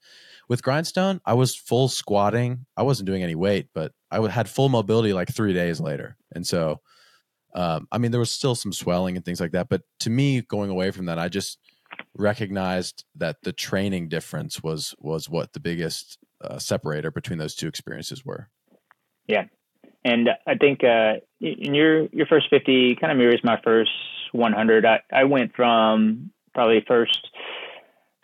With 0.48 0.62
grindstone, 0.62 1.20
I 1.24 1.34
was 1.34 1.56
full 1.56 1.88
squatting. 1.88 2.66
I 2.76 2.84
wasn't 2.84 3.08
doing 3.08 3.22
any 3.24 3.34
weight, 3.34 3.68
but 3.74 3.92
I 4.10 4.26
had 4.28 4.48
full 4.48 4.68
mobility 4.68 5.12
like 5.12 5.32
three 5.32 5.52
days 5.52 5.80
later. 5.80 6.16
And 6.32 6.46
so, 6.46 6.80
um, 7.54 7.88
I 7.90 7.98
mean, 7.98 8.12
there 8.12 8.20
was 8.20 8.30
still 8.30 8.54
some 8.54 8.72
swelling 8.72 9.16
and 9.16 9.24
things 9.24 9.40
like 9.40 9.52
that. 9.52 9.68
But 9.68 9.82
to 10.00 10.10
me, 10.10 10.42
going 10.42 10.70
away 10.70 10.92
from 10.92 11.06
that, 11.06 11.18
I 11.18 11.28
just 11.28 11.58
recognized 12.16 13.04
that 13.14 13.36
the 13.42 13.52
training 13.52 14.08
difference 14.08 14.62
was 14.62 14.94
was 14.98 15.28
what 15.28 15.52
the 15.52 15.60
biggest 15.60 16.18
uh, 16.42 16.58
separator 16.58 17.10
between 17.10 17.38
those 17.38 17.54
two 17.54 17.68
experiences 17.68 18.24
were. 18.24 18.48
Yeah, 19.26 19.44
and 20.04 20.30
I 20.46 20.54
think 20.54 20.84
uh, 20.84 21.14
in 21.40 21.74
your 21.74 22.06
your 22.06 22.26
first 22.26 22.46
fifty 22.50 22.96
kind 22.96 23.12
of 23.12 23.18
mirrors 23.18 23.40
my 23.44 23.60
first 23.62 23.90
one 24.32 24.52
hundred. 24.52 24.84
I 24.86 25.00
I 25.12 25.24
went 25.24 25.54
from 25.54 26.30
probably 26.54 26.84
first 26.86 27.28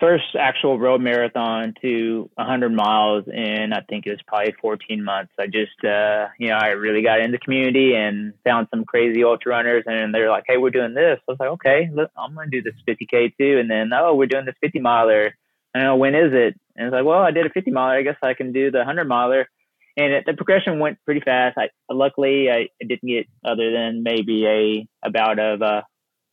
first 0.03 0.35
actual 0.37 0.81
road 0.81 1.01
marathon 1.01 1.75
to 1.81 2.29
100 2.35 2.75
miles 2.75 3.25
in 3.29 3.73
I 3.73 3.83
think 3.89 4.05
it 4.05 4.11
was 4.11 4.19
probably 4.27 4.53
14 4.61 5.05
months. 5.05 5.33
I 5.39 5.47
just 5.47 5.79
uh, 5.85 6.27
you 6.39 6.49
know 6.49 6.57
I 6.57 6.71
really 6.71 7.03
got 7.03 7.21
into 7.21 7.39
the 7.39 7.39
community 7.39 7.95
and 7.95 8.35
found 8.45 8.67
some 8.71 8.85
crazy 8.85 9.23
ultra 9.23 9.53
runners, 9.53 9.85
and 9.87 10.13
they're 10.13 10.29
like, 10.29 10.45
"Hey, 10.49 10.57
we're 10.57 10.71
doing 10.71 10.95
this." 10.95 11.21
I 11.21 11.31
was 11.31 11.39
like, 11.39 11.51
"Okay, 11.51 11.89
look, 11.95 12.11
I'm 12.17 12.35
gonna 12.35 12.51
do 12.51 12.63
this 12.63 12.75
50k 12.87 13.37
too," 13.39 13.59
and 13.61 13.71
then 13.71 13.93
oh, 13.95 14.15
we're 14.15 14.27
doing 14.27 14.45
this 14.45 14.57
50 14.61 14.81
miler. 14.81 15.37
I 15.73 15.85
know 15.85 15.97
when 15.97 16.17
is 16.17 16.33
it? 16.33 16.59
And 16.77 16.89
it's 16.89 16.93
like, 16.93 17.05
well, 17.05 17.23
I 17.23 17.31
did 17.31 17.47
a 17.47 17.51
50 17.51 17.71
miler. 17.71 17.97
I 17.97 18.03
guess 18.03 18.17
I 18.23 18.35
can 18.35 18.53
do 18.53 18.71
the 18.71 18.79
100 18.79 19.07
miler. 19.07 19.49
And 19.97 20.13
it, 20.13 20.25
the 20.27 20.35
progression 20.35 20.81
went 20.81 20.99
pretty 21.05 21.21
fast. 21.21 21.57
I 21.57 21.69
luckily 21.91 22.51
I, 22.51 22.69
didn't 22.81 23.09
get 23.09 23.27
other 23.45 23.71
than 23.73 24.03
maybe 24.03 24.47
a 24.47 25.07
about 25.07 25.39
of 25.39 25.63
uh, 25.63 25.83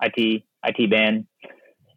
IT 0.01 0.43
IT 0.63 0.89
band 0.89 1.27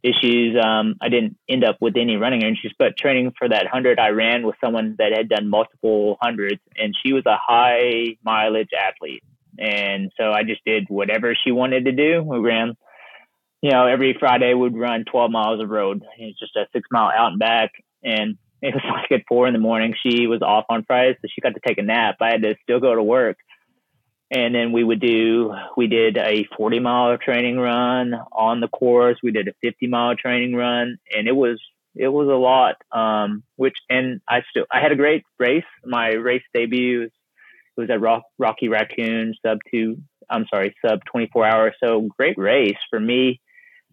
issues. 0.03 0.57
Um, 0.63 0.97
I 1.01 1.09
didn't 1.09 1.37
end 1.49 1.65
up 1.65 1.77
with 1.81 1.97
any 1.97 2.17
running 2.17 2.43
issues, 2.43 2.75
but 2.79 2.97
training 2.97 3.33
for 3.39 3.49
that 3.49 3.67
hundred, 3.67 3.99
I 3.99 4.09
ran 4.09 4.47
with 4.47 4.57
someone 4.63 4.97
that 4.99 5.13
had 5.17 5.29
done 5.29 5.49
multiple 5.49 6.17
hundreds, 6.21 6.61
and 6.77 6.95
she 7.03 7.13
was 7.13 7.25
a 7.27 7.37
high 7.41 8.17
mileage 8.25 8.71
athlete, 8.79 9.23
and 9.59 10.11
so 10.19 10.31
I 10.33 10.43
just 10.43 10.65
did 10.65 10.87
whatever 10.89 11.35
she 11.35 11.53
wanted 11.53 11.85
to 11.85 11.93
do. 11.93 12.23
We 12.23 12.39
ran, 12.39 12.77
you 13.63 13.71
know, 13.71 13.87
every 13.87 14.17
Friday 14.19 14.55
we'd 14.55 14.77
run 14.77 15.05
12 15.05 15.31
miles 15.31 15.63
of 15.63 15.71
road. 15.71 16.03
It's 16.19 16.39
just 16.39 16.57
a 16.57 16.67
six 16.73 16.89
mile 16.91 17.13
out 17.17 17.31
and 17.31 17.39
back, 17.39 17.71
and 18.03 18.37
it 18.63 18.75
was 18.75 18.85
like 18.85 19.21
at 19.21 19.27
four 19.29 19.47
in 19.47 19.53
the 19.53 19.61
morning. 19.61 19.95
She 20.05 20.27
was 20.27 20.43
off 20.43 20.67
on 20.69 20.85
Fridays, 20.85 21.17
so 21.21 21.29
she 21.33 21.41
got 21.41 21.55
to 21.55 21.61
take 21.67 21.79
a 21.79 21.83
nap. 21.83 22.17
I 22.21 22.31
had 22.31 22.43
to 22.43 22.55
still 22.63 22.81
go 22.81 22.95
to 22.95 23.03
work 23.03 23.39
and 24.33 24.55
then 24.55 24.73
we 24.73 24.83
would 24.83 25.01
do 25.01 25.55
we 25.77 25.87
did 25.87 26.17
a 26.17 26.49
40 26.57 26.81
mile 26.81 27.17
training 27.19 27.59
run 27.59 28.15
on 28.33 28.61
the 28.61 28.69
course. 28.69 29.19
We 29.23 29.31
did 29.31 29.47
a 29.47 29.53
50 29.63 29.87
mile 29.87 30.17
training 30.17 30.57
run 30.57 30.97
and 31.15 31.29
it 31.29 31.37
was 31.37 31.61
it 31.95 32.09
was 32.09 32.29
a 32.29 32.31
lot 32.31 32.77
um, 32.91 33.45
which 33.57 33.77
and 33.91 34.21
i 34.29 34.41
still 34.51 34.65
i 34.73 34.81
had 34.81 34.91
a 34.91 34.97
great 34.97 35.25
race. 35.39 35.65
My 35.85 36.13
race 36.13 36.43
debut 36.55 37.01
was, 37.01 37.11
was 37.77 37.91
at 37.91 38.01
Rock, 38.01 38.23
rocky 38.39 38.69
raccoon 38.69 39.35
sub 39.45 39.59
two 39.71 39.99
i'm 40.31 40.47
sorry 40.53 40.75
sub 40.85 41.05
24 41.05 41.47
hours. 41.47 41.75
So 41.85 42.09
great 42.19 42.39
race 42.39 42.79
for 42.89 42.99
me. 42.99 43.41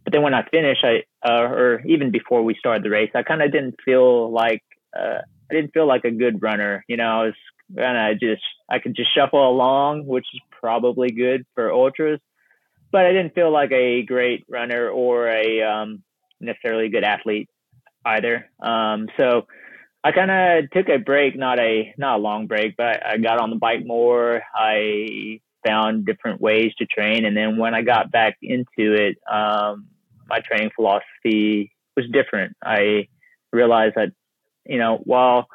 But 0.05 0.13
then 0.13 0.23
when 0.23 0.33
i 0.33 0.47
finished 0.49 0.85
i 0.85 1.03
uh, 1.27 1.43
or 1.43 1.81
even 1.85 2.11
before 2.11 2.43
we 2.43 2.55
started 2.55 2.83
the 2.83 2.89
race 2.89 3.11
i 3.13 3.23
kind 3.23 3.41
of 3.41 3.51
didn't 3.51 3.75
feel 3.83 4.31
like 4.31 4.63
uh, 4.97 5.19
i 5.51 5.53
didn't 5.53 5.73
feel 5.73 5.85
like 5.85 6.05
a 6.05 6.11
good 6.11 6.41
runner. 6.41 6.85
You 6.87 6.95
know 6.95 7.03
i 7.03 7.25
was 7.25 7.35
and 7.75 7.97
I 7.97 8.13
just 8.13 8.43
I 8.69 8.79
could 8.79 8.95
just 8.95 9.13
shuffle 9.15 9.49
along, 9.49 10.05
which 10.05 10.25
is 10.33 10.41
probably 10.51 11.11
good 11.11 11.45
for 11.55 11.71
ultras. 11.71 12.19
But 12.91 13.05
I 13.05 13.11
didn't 13.11 13.35
feel 13.35 13.51
like 13.51 13.71
a 13.71 14.03
great 14.03 14.45
runner 14.49 14.89
or 14.89 15.27
a 15.27 15.61
um, 15.61 16.03
necessarily 16.39 16.89
good 16.89 17.03
athlete 17.03 17.49
either. 18.05 18.49
Um, 18.59 19.07
so 19.17 19.45
I 20.03 20.11
kind 20.11 20.31
of 20.31 20.71
took 20.71 20.89
a 20.89 20.97
break, 20.97 21.37
not 21.37 21.59
a 21.59 21.93
not 21.97 22.19
a 22.19 22.21
long 22.21 22.47
break, 22.47 22.77
but 22.77 23.05
I 23.05 23.17
got 23.17 23.39
on 23.39 23.49
the 23.49 23.57
bike 23.57 23.85
more. 23.85 24.41
I 24.55 25.41
found 25.65 26.05
different 26.05 26.39
ways 26.39 26.71
to 26.79 26.85
train, 26.85 27.25
and 27.25 27.35
then 27.35 27.57
when 27.57 27.75
I 27.75 27.81
got 27.81 28.11
back 28.11 28.37
into 28.41 28.93
it, 28.93 29.17
um, 29.29 29.87
my 30.27 30.39
training 30.39 30.71
philosophy 30.75 31.71
was 31.95 32.05
different. 32.11 32.55
I 32.63 33.09
realized 33.51 33.95
that 33.95 34.13
you 34.65 34.77
know 34.77 35.01
while 35.03 35.47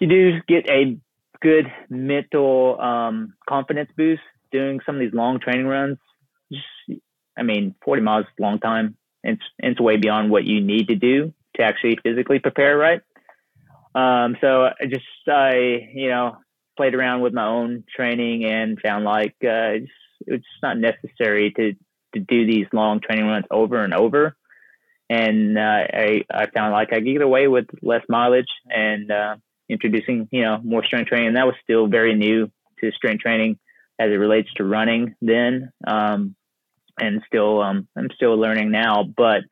you 0.00 0.08
do 0.08 0.40
get 0.48 0.68
a 0.68 0.98
good 1.40 1.72
mental 1.88 2.80
um, 2.80 3.34
confidence 3.48 3.90
boost 3.96 4.22
doing 4.52 4.80
some 4.84 4.96
of 4.96 5.00
these 5.00 5.14
long 5.14 5.40
training 5.40 5.66
runs, 5.66 5.98
just, 6.52 7.00
I 7.36 7.42
mean, 7.42 7.74
40 7.84 8.02
miles 8.02 8.24
is 8.24 8.32
a 8.38 8.42
long 8.42 8.58
time. 8.58 8.96
It's, 9.22 9.42
it's 9.58 9.80
way 9.80 9.96
beyond 9.96 10.30
what 10.30 10.44
you 10.44 10.60
need 10.60 10.88
to 10.88 10.96
do 10.96 11.32
to 11.56 11.62
actually 11.62 11.98
physically 12.02 12.38
prepare 12.38 12.76
right. 12.76 13.00
Um, 13.94 14.36
so 14.40 14.64
I 14.64 14.86
just, 14.88 15.04
I, 15.28 15.88
you 15.94 16.08
know, 16.08 16.38
played 16.76 16.94
around 16.94 17.20
with 17.20 17.34
my 17.34 17.46
own 17.46 17.84
training 17.94 18.44
and 18.44 18.80
found 18.80 19.04
like, 19.04 19.34
uh, 19.42 19.82
it's, 19.82 19.92
it's 20.26 20.46
not 20.62 20.78
necessary 20.78 21.52
to, 21.52 21.74
to 22.14 22.20
do 22.20 22.46
these 22.46 22.66
long 22.72 23.00
training 23.00 23.26
runs 23.26 23.46
over 23.50 23.82
and 23.84 23.94
over. 23.94 24.36
And, 25.08 25.58
uh, 25.58 25.60
I, 25.92 26.22
I 26.30 26.46
found 26.46 26.72
like 26.72 26.92
I 26.92 26.96
could 26.96 27.04
get 27.04 27.22
away 27.22 27.48
with 27.48 27.66
less 27.82 28.02
mileage 28.08 28.50
and, 28.68 29.10
uh, 29.10 29.36
introducing, 29.70 30.28
you 30.30 30.42
know, 30.42 30.58
more 30.62 30.84
strength 30.84 31.08
training. 31.08 31.28
And 31.28 31.36
that 31.36 31.46
was 31.46 31.54
still 31.62 31.86
very 31.86 32.14
new 32.14 32.50
to 32.80 32.92
strength 32.92 33.22
training 33.22 33.58
as 33.98 34.10
it 34.10 34.16
relates 34.16 34.48
to 34.56 34.64
running 34.64 35.14
then. 35.20 35.70
Um, 35.86 36.34
and 36.98 37.22
still, 37.26 37.62
um, 37.62 37.88
I'm 37.96 38.08
still 38.14 38.36
learning 38.36 38.70
now, 38.70 39.04
but, 39.04 39.42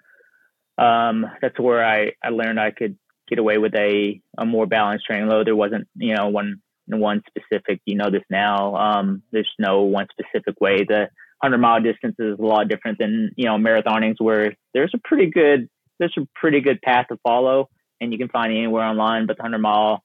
um, 0.82 1.26
that's 1.40 1.58
where 1.58 1.84
I, 1.84 2.12
I 2.22 2.28
learned 2.28 2.60
I 2.60 2.70
could 2.70 2.96
get 3.28 3.38
away 3.38 3.58
with 3.58 3.74
a, 3.74 4.20
a 4.36 4.44
more 4.44 4.66
balanced 4.66 5.06
training 5.06 5.28
load. 5.28 5.46
There 5.46 5.56
wasn't, 5.56 5.88
you 5.96 6.14
know, 6.14 6.28
one, 6.28 6.60
one 6.86 7.22
specific, 7.26 7.80
you 7.84 7.96
know, 7.96 8.10
this 8.10 8.22
now, 8.30 8.74
um, 8.76 9.22
there's 9.32 9.50
no 9.58 9.82
one 9.82 10.06
specific 10.10 10.60
way. 10.60 10.84
The 10.84 11.08
100 11.40 11.58
mile 11.58 11.80
distance 11.80 12.16
is 12.18 12.38
a 12.38 12.42
lot 12.42 12.68
different 12.68 12.98
than, 12.98 13.32
you 13.36 13.46
know, 13.46 13.56
marathonings 13.56 14.16
where 14.18 14.54
there's 14.74 14.92
a 14.94 14.98
pretty 15.04 15.30
good, 15.30 15.68
there's 15.98 16.16
a 16.18 16.26
pretty 16.34 16.60
good 16.60 16.80
path 16.82 17.06
to 17.08 17.18
follow 17.22 17.68
and 18.00 18.12
you 18.12 18.18
can 18.18 18.28
find 18.28 18.52
anywhere 18.52 18.84
online, 18.84 19.26
but 19.26 19.36
the 19.36 19.42
100 19.42 19.58
mile 19.58 20.02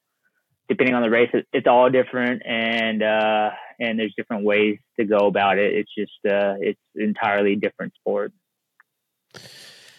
depending 0.68 0.94
on 0.94 1.02
the 1.02 1.10
race, 1.10 1.30
it, 1.32 1.46
it's 1.52 1.66
all 1.66 1.90
different, 1.90 2.42
and 2.46 3.02
uh, 3.02 3.50
and 3.80 3.98
there's 3.98 4.14
different 4.16 4.44
ways 4.44 4.78
to 4.98 5.04
go 5.04 5.26
about 5.26 5.58
it. 5.58 5.74
It's 5.74 5.90
just 5.96 6.12
uh, 6.26 6.54
it's 6.60 6.80
entirely 6.94 7.56
different 7.56 7.94
sport. 7.94 8.32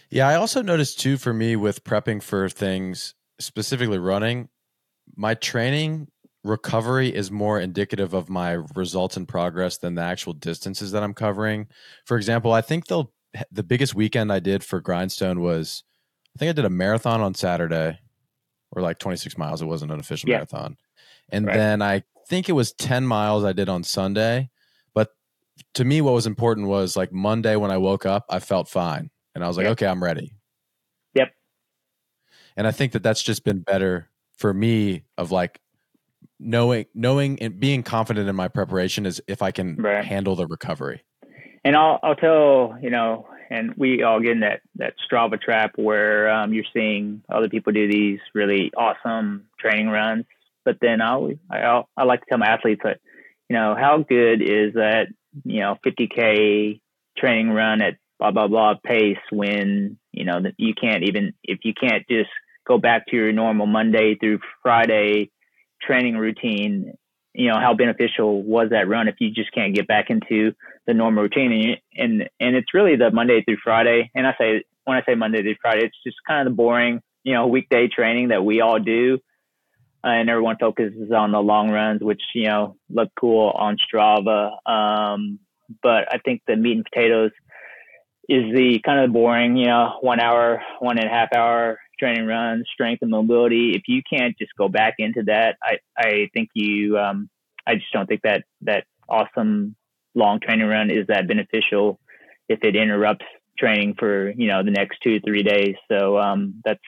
Yeah, 0.10 0.28
I 0.28 0.36
also 0.36 0.62
noticed 0.62 1.00
too 1.00 1.18
for 1.18 1.34
me 1.34 1.56
with 1.56 1.84
prepping 1.84 2.22
for 2.22 2.48
things, 2.48 3.16
specifically 3.40 3.98
running, 3.98 4.50
my 5.16 5.34
training 5.34 6.08
recovery 6.44 7.14
is 7.14 7.32
more 7.32 7.60
indicative 7.60 8.14
of 8.14 8.30
my 8.30 8.52
results 8.76 9.18
and 9.18 9.28
progress 9.28 9.78
than 9.78 9.96
the 9.96 10.02
actual 10.02 10.34
distances 10.34 10.92
that 10.92 11.04
I'm 11.04 11.14
covering. 11.14 11.68
For 12.06 12.18
example, 12.18 12.54
I 12.54 12.62
think 12.62 12.88
the 12.88 13.06
the 13.52 13.64
biggest 13.64 13.94
weekend 13.96 14.32
I 14.32 14.40
did 14.40 14.64
for 14.64 14.80
Grindstone 14.80 15.42
was 15.42 15.84
I 16.36 16.40
think 16.40 16.50
I 16.50 16.54
did 16.54 16.66
a 16.66 16.70
marathon 16.70 17.22
on 17.22 17.34
Saturday 17.34 18.00
or 18.76 18.82
like 18.82 19.00
26 19.00 19.38
miles. 19.38 19.62
It 19.62 19.66
wasn't 19.66 19.92
an 19.92 20.00
official 20.00 20.30
yeah. 20.30 20.38
marathon. 20.38 20.78
And 21.30 21.48
right. 21.48 21.56
then 21.56 21.82
I 21.82 22.04
think 22.28 22.50
it 22.50 22.54
was 22.54 22.74
10 22.74 23.06
miles 23.06 23.44
I 23.44 23.54
did 23.54 23.70
on 23.70 23.84
Sunday. 23.84 24.50
But 24.94 25.10
to 25.76 25.86
me, 25.86 26.02
what 26.02 26.14
was 26.14 26.28
important 26.28 26.68
was 26.68 26.96
like 26.96 27.12
Monday 27.12 27.56
when 27.56 27.72
I 27.72 27.78
woke 27.78 28.06
up, 28.06 28.26
I 28.30 28.40
felt 28.40 28.68
fine. 28.68 29.10
And 29.34 29.44
I 29.44 29.48
was 29.48 29.58
like, 29.58 29.66
yep. 29.66 29.74
okay, 29.74 29.88
I'm 29.88 30.04
ready. 30.04 30.34
Yep. 31.14 31.32
And 32.58 32.68
I 32.68 32.72
think 32.72 32.94
that 32.94 33.04
that's 33.04 33.22
just 33.22 33.44
been 33.44 33.60
better 33.60 34.10
for 34.38 34.54
me 34.54 35.04
of 35.18 35.32
like 35.32 35.60
knowing, 36.40 36.86
knowing 36.94 37.42
and 37.42 37.60
being 37.60 37.84
confident 37.84 38.30
in 38.30 38.36
my 38.36 38.48
preparation 38.48 39.06
is 39.06 39.22
if 39.28 39.42
I 39.42 39.52
can 39.52 39.76
right. 39.78 40.04
handle 40.06 40.36
the 40.36 40.48
recovery. 40.48 41.04
And 41.64 41.76
I'll, 41.76 42.00
I'll 42.04 42.16
tell, 42.16 42.78
you 42.82 42.92
know, 42.92 43.28
and 43.50 43.74
we 43.76 44.04
all 44.04 44.20
get 44.20 44.32
in 44.32 44.40
that 44.42 44.62
that 44.76 44.96
Strava 45.00 45.40
trap 45.40 45.74
where 45.76 46.30
um, 46.30 46.54
you're 46.54 46.64
seeing 46.74 47.24
other 47.30 47.50
people 47.50 47.74
do 47.74 47.88
these 47.88 48.20
really 48.34 48.72
awesome 48.76 49.46
training 49.60 49.90
runs. 49.90 50.26
But 50.64 50.78
then 50.82 51.02
I 51.02 51.12
always, 51.12 51.38
I 51.50 51.84
I 51.96 52.04
like 52.04 52.22
to 52.22 52.26
tell 52.30 52.38
my 52.40 52.48
athletes 52.48 52.82
that 52.84 53.00
you 53.50 53.56
know 53.56 53.76
how 53.76 54.00
good 54.08 54.42
is 54.42 54.74
that 54.74 55.08
you 55.44 55.62
know 55.62 55.78
50k 55.86 56.80
training 57.18 57.52
run 57.52 57.82
at 57.82 57.98
blah 58.20 58.32
blah 58.32 58.48
blah 58.48 58.76
pace 58.84 59.18
when 59.32 59.98
you 60.12 60.26
know 60.26 60.42
you 60.58 60.74
can't 60.74 61.04
even 61.04 61.34
if 61.44 61.60
you 61.64 61.74
can't 61.74 62.08
just 62.10 62.30
go 62.68 62.78
back 62.78 63.06
to 63.08 63.16
your 63.16 63.32
normal 63.32 63.68
Monday 63.68 64.16
through 64.16 64.40
Friday 64.64 65.30
training 65.82 66.18
routine 66.18 66.94
you 67.36 67.50
know 67.50 67.60
how 67.60 67.74
beneficial 67.74 68.42
was 68.44 68.70
that 68.72 68.88
run 68.88 69.08
if 69.08 69.16
you 69.20 69.32
just 69.32 69.52
can't 69.52 69.76
get 69.76 69.88
back 69.88 70.10
into 70.10 70.54
the 70.88 70.94
normal 70.94 71.24
routine? 71.24 71.52
And 71.52 71.78
and 72.22 72.30
and 72.40 72.56
it's 72.56 72.74
really 72.74 72.96
the 72.96 73.12
Monday 73.12 73.44
through 73.44 73.58
Friday. 73.64 74.12
And 74.16 74.26
I 74.26 74.34
say 74.40 74.64
when 74.86 74.98
I 74.98 75.04
say 75.06 75.16
Monday 75.16 75.42
through 75.42 75.56
Friday 75.62 75.86
it's 75.86 75.98
just 76.04 76.18
kind 76.28 76.48
of 76.48 76.52
the 76.52 76.56
boring 76.56 77.02
you 77.24 77.34
know 77.34 77.48
weekday 77.48 77.88
training 77.88 78.30
that 78.30 78.44
we 78.44 78.62
all 78.62 78.80
do. 78.80 79.20
Uh, 80.04 80.10
and 80.10 80.30
everyone 80.30 80.56
focuses 80.60 81.12
on 81.12 81.32
the 81.32 81.40
long 81.40 81.72
runs 81.72 82.02
which 82.02 82.22
you 82.34 82.48
know 82.48 82.78
look 82.90 83.10
cool 83.20 83.50
on 83.50 83.78
Strava. 83.78 84.52
Um, 84.70 85.40
but 85.82 86.12
I 86.12 86.20
think 86.24 86.42
the 86.48 86.56
meat 86.56 86.78
and 86.78 86.86
potatoes 86.86 87.32
is 88.30 88.44
the 88.56 88.80
kind 88.86 89.04
of 89.04 89.12
boring 89.12 89.58
you 89.58 89.68
know 89.68 89.98
one 90.02 90.20
hour 90.20 90.62
one 90.80 90.98
and 90.98 91.08
a 91.08 91.12
half 91.12 91.30
hour 91.36 91.80
training 91.98 92.26
runs, 92.26 92.66
strength 92.74 93.02
and 93.02 93.12
mobility. 93.12 93.74
If 93.76 93.84
you 93.88 94.02
can't 94.10 94.38
just 94.38 94.52
go 94.58 94.68
back 94.68 94.96
into 95.00 95.24
that, 95.24 95.58
I, 95.62 95.78
I 95.98 96.30
think 96.34 96.50
you, 96.54 96.98
um, 96.98 97.30
I 97.68 97.76
just 97.76 97.92
don't 97.94 98.08
think 98.08 98.22
that 98.24 98.44
that 98.62 98.86
awesome 99.08 99.76
long 100.14 100.40
training 100.40 100.68
run 100.68 100.90
is 100.90 101.08
that 101.08 101.28
beneficial 101.28 102.00
if 102.48 102.64
it 102.64 102.76
interrupts 102.76 103.26
training 103.58 103.96
for 103.98 104.32
you 104.32 104.48
know 104.48 104.64
the 104.64 104.72
next 104.72 105.00
two 105.04 105.20
three 105.22 105.44
days. 105.44 105.76
So 105.92 106.18
um, 106.18 106.62
that's 106.64 106.82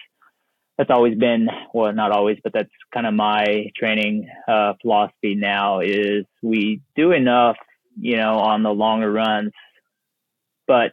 that's 0.77 0.91
always 0.91 1.17
been 1.17 1.49
well 1.73 1.91
not 1.91 2.11
always 2.11 2.37
but 2.43 2.53
that's 2.53 2.69
kind 2.93 3.07
of 3.07 3.13
my 3.13 3.71
training 3.75 4.29
uh, 4.47 4.73
philosophy 4.81 5.35
now 5.35 5.79
is 5.79 6.25
we 6.41 6.81
do 6.95 7.11
enough 7.11 7.57
you 7.99 8.17
know 8.17 8.35
on 8.35 8.63
the 8.63 8.69
longer 8.69 9.11
runs 9.11 9.51
but 10.67 10.91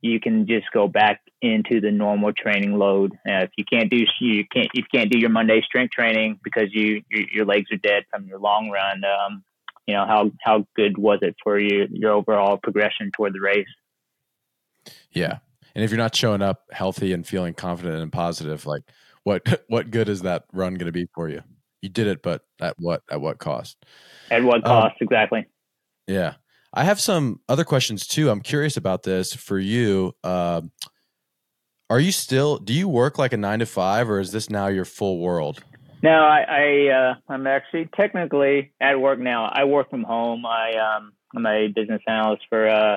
you 0.00 0.20
can 0.20 0.46
just 0.46 0.66
go 0.72 0.86
back 0.86 1.20
into 1.44 1.80
the 1.80 1.90
normal 1.90 2.32
training 2.32 2.78
load. 2.78 3.12
Uh, 3.28 3.44
if 3.44 3.50
you 3.56 3.64
can't 3.64 3.90
do 3.90 4.04
you 4.20 4.44
can't 4.52 4.68
you 4.74 4.82
can't 4.92 5.10
do 5.10 5.18
your 5.18 5.30
Monday 5.30 5.60
strength 5.62 5.92
training 5.92 6.38
because 6.42 6.68
you 6.72 7.02
your, 7.10 7.24
your 7.32 7.44
legs 7.44 7.70
are 7.72 7.76
dead 7.76 8.04
from 8.10 8.26
your 8.26 8.38
long 8.38 8.70
run. 8.70 9.02
Um, 9.04 9.44
you 9.86 9.94
know 9.94 10.06
how 10.06 10.30
how 10.42 10.66
good 10.74 10.96
was 10.98 11.18
it 11.22 11.36
for 11.42 11.58
you 11.58 11.86
your 11.90 12.12
overall 12.12 12.56
progression 12.56 13.10
toward 13.14 13.34
the 13.34 13.40
race? 13.40 13.66
Yeah, 15.12 15.38
and 15.74 15.84
if 15.84 15.90
you're 15.90 15.98
not 15.98 16.16
showing 16.16 16.42
up 16.42 16.62
healthy 16.72 17.12
and 17.12 17.26
feeling 17.26 17.54
confident 17.54 18.02
and 18.02 18.12
positive, 18.12 18.66
like 18.66 18.82
what 19.24 19.62
what 19.68 19.90
good 19.90 20.08
is 20.08 20.22
that 20.22 20.44
run 20.52 20.74
going 20.74 20.86
to 20.86 20.92
be 20.92 21.08
for 21.14 21.28
you? 21.28 21.42
You 21.82 21.90
did 21.90 22.06
it, 22.06 22.22
but 22.22 22.42
at 22.60 22.76
what 22.78 23.02
at 23.10 23.20
what 23.20 23.38
cost? 23.38 23.84
At 24.30 24.42
what 24.42 24.56
um, 24.56 24.62
cost 24.62 24.92
um, 24.92 24.98
exactly? 25.00 25.46
Yeah. 26.06 26.34
I 26.76 26.82
have 26.82 27.00
some 27.00 27.40
other 27.48 27.64
questions 27.64 28.06
too. 28.06 28.28
I'm 28.30 28.40
curious 28.40 28.76
about 28.76 29.04
this 29.04 29.32
for 29.32 29.58
you. 29.58 30.12
Uh, 30.24 30.62
are 31.90 32.00
you 32.00 32.12
still? 32.12 32.58
Do 32.58 32.72
you 32.72 32.88
work 32.88 33.18
like 33.18 33.32
a 33.32 33.36
nine 33.36 33.58
to 33.58 33.66
five, 33.66 34.08
or 34.08 34.20
is 34.20 34.32
this 34.32 34.50
now 34.50 34.68
your 34.68 34.84
full 34.84 35.18
world? 35.18 35.62
No, 36.02 36.10
I, 36.10 36.44
I 36.48 36.88
uh, 36.92 37.14
I'm 37.28 37.46
actually 37.46 37.88
technically 37.96 38.72
at 38.80 39.00
work 39.00 39.18
now. 39.18 39.50
I 39.52 39.64
work 39.64 39.90
from 39.90 40.02
home. 40.02 40.44
I 40.46 40.72
um, 40.76 41.12
I'm 41.34 41.46
a 41.46 41.68
business 41.68 42.02
analyst 42.06 42.42
for 42.48 42.68
uh 42.68 42.96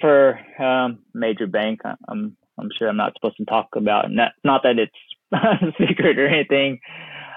for 0.00 0.38
um, 0.62 1.00
major 1.14 1.46
bank. 1.46 1.80
I'm 2.08 2.36
I'm 2.58 2.70
sure 2.78 2.88
I'm 2.88 2.96
not 2.96 3.14
supposed 3.14 3.36
to 3.38 3.44
talk 3.44 3.68
about 3.76 4.10
not 4.10 4.32
not 4.44 4.62
that 4.62 4.78
it's 4.78 4.92
a 5.32 5.72
secret 5.78 6.18
or 6.18 6.26
anything. 6.26 6.80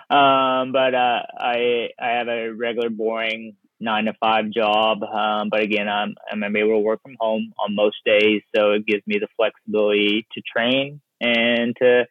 Um, 0.09 0.73
but 0.73 0.93
uh, 0.93 1.21
I 1.37 1.89
I 1.99 2.09
have 2.17 2.27
a 2.27 2.49
regular 2.49 2.89
boring 2.89 3.55
nine 3.81 4.05
to 4.05 4.13
five 4.19 4.49
job. 4.51 5.03
Um, 5.03 5.49
but 5.49 5.61
again, 5.61 5.89
I'm, 5.89 6.15
I'm 6.31 6.55
able 6.55 6.69
to 6.69 6.79
work 6.79 7.01
from 7.01 7.17
home 7.19 7.51
on 7.59 7.75
most 7.75 7.97
days. 8.05 8.41
So 8.55 8.71
it 8.71 8.85
gives 8.85 9.05
me 9.07 9.19
the 9.19 9.27
flexibility 9.35 10.27
to 10.33 10.41
train 10.41 11.01
and 11.19 11.75
to 11.77 12.05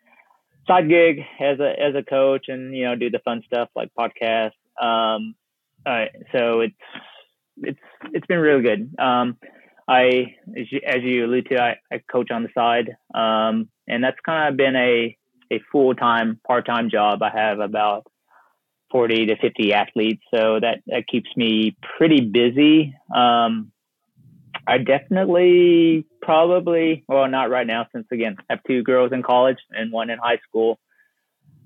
side 0.67 0.89
gig 0.89 1.21
as 1.41 1.59
a, 1.61 1.71
as 1.81 1.95
a 1.95 2.03
coach 2.03 2.47
and, 2.49 2.77
you 2.77 2.85
know, 2.85 2.97
do 2.97 3.11
the 3.11 3.21
fun 3.21 3.43
stuff 3.47 3.69
like 3.75 3.91
podcasts. 3.99 4.53
Um, 4.81 5.35
uh, 5.87 6.07
so 6.33 6.61
it's, 6.61 6.75
it's, 7.59 7.81
it's 8.13 8.27
been 8.27 8.39
really 8.39 8.63
good. 8.63 8.95
Um, 8.99 9.37
I, 9.89 10.37
as 10.57 10.71
you, 10.71 10.81
as 10.87 11.03
you 11.03 11.27
allude 11.27 11.49
to, 11.51 11.63
I, 11.63 11.77
I 11.93 12.03
coach 12.11 12.31
on 12.31 12.43
the 12.43 12.51
side. 12.55 12.97
Um, 13.15 13.69
and 13.89 14.05
that's 14.05 14.19
kind 14.25 14.49
of 14.49 14.57
been 14.57 14.77
a, 14.77 15.17
a 15.53 15.61
full-time, 15.73 16.41
part-time 16.47 16.91
job. 16.91 17.23
I 17.23 17.31
have 17.31 17.59
about 17.59 18.07
40 18.91 19.27
to 19.27 19.37
50 19.37 19.73
athletes. 19.73 20.23
So 20.33 20.59
that, 20.61 20.83
that 20.87 21.07
keeps 21.07 21.31
me 21.37 21.77
pretty 21.97 22.21
busy. 22.21 22.95
Um, 23.15 23.73
I 24.67 24.79
definitely 24.79 26.07
probably, 26.23 27.05
well, 27.09 27.29
not 27.29 27.51
right 27.51 27.67
now, 27.67 27.87
since 27.93 28.07
again, 28.13 28.37
I 28.39 28.55
have 28.55 28.61
two 28.67 28.83
girls 28.83 29.13
in 29.13 29.23
college 29.23 29.59
and 29.71 29.93
one 29.93 30.11
in 30.11 30.19
high 30.19 30.39
school. 30.49 30.79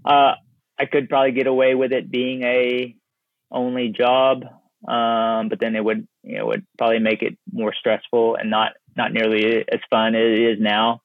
Uh, 0.04 0.32
I 0.78 0.86
could 0.86 1.08
probably 1.08 1.32
get 1.32 1.46
away 1.46 1.74
with 1.74 1.92
it 1.92 2.10
being 2.10 2.42
a 2.42 2.94
only 3.50 3.88
job. 3.88 4.44
Um, 4.86 5.48
but 5.48 5.60
then 5.60 5.76
it 5.76 5.84
would, 5.84 6.06
you 6.22 6.38
know, 6.38 6.46
would 6.46 6.66
probably 6.76 6.98
make 6.98 7.22
it 7.22 7.38
more 7.50 7.72
stressful 7.72 8.36
and 8.36 8.50
not, 8.50 8.72
not 8.96 9.12
nearly 9.12 9.64
as 9.66 9.80
fun 9.88 10.14
as 10.14 10.20
it 10.20 10.40
is 10.40 10.58
now. 10.60 11.00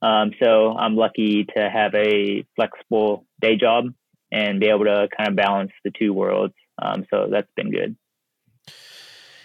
Um, 0.00 0.32
so 0.42 0.76
I'm 0.76 0.96
lucky 0.96 1.44
to 1.56 1.70
have 1.70 1.94
a 1.94 2.44
flexible 2.56 3.24
day 3.40 3.56
job 3.56 3.94
and 4.32 4.58
be 4.58 4.66
able 4.66 4.86
to 4.86 5.08
kind 5.16 5.28
of 5.28 5.36
balance 5.36 5.70
the 5.84 5.90
two 5.90 6.12
worlds. 6.12 6.54
Um, 6.80 7.06
so 7.10 7.28
that's 7.30 7.50
been 7.54 7.70
good. 7.70 7.96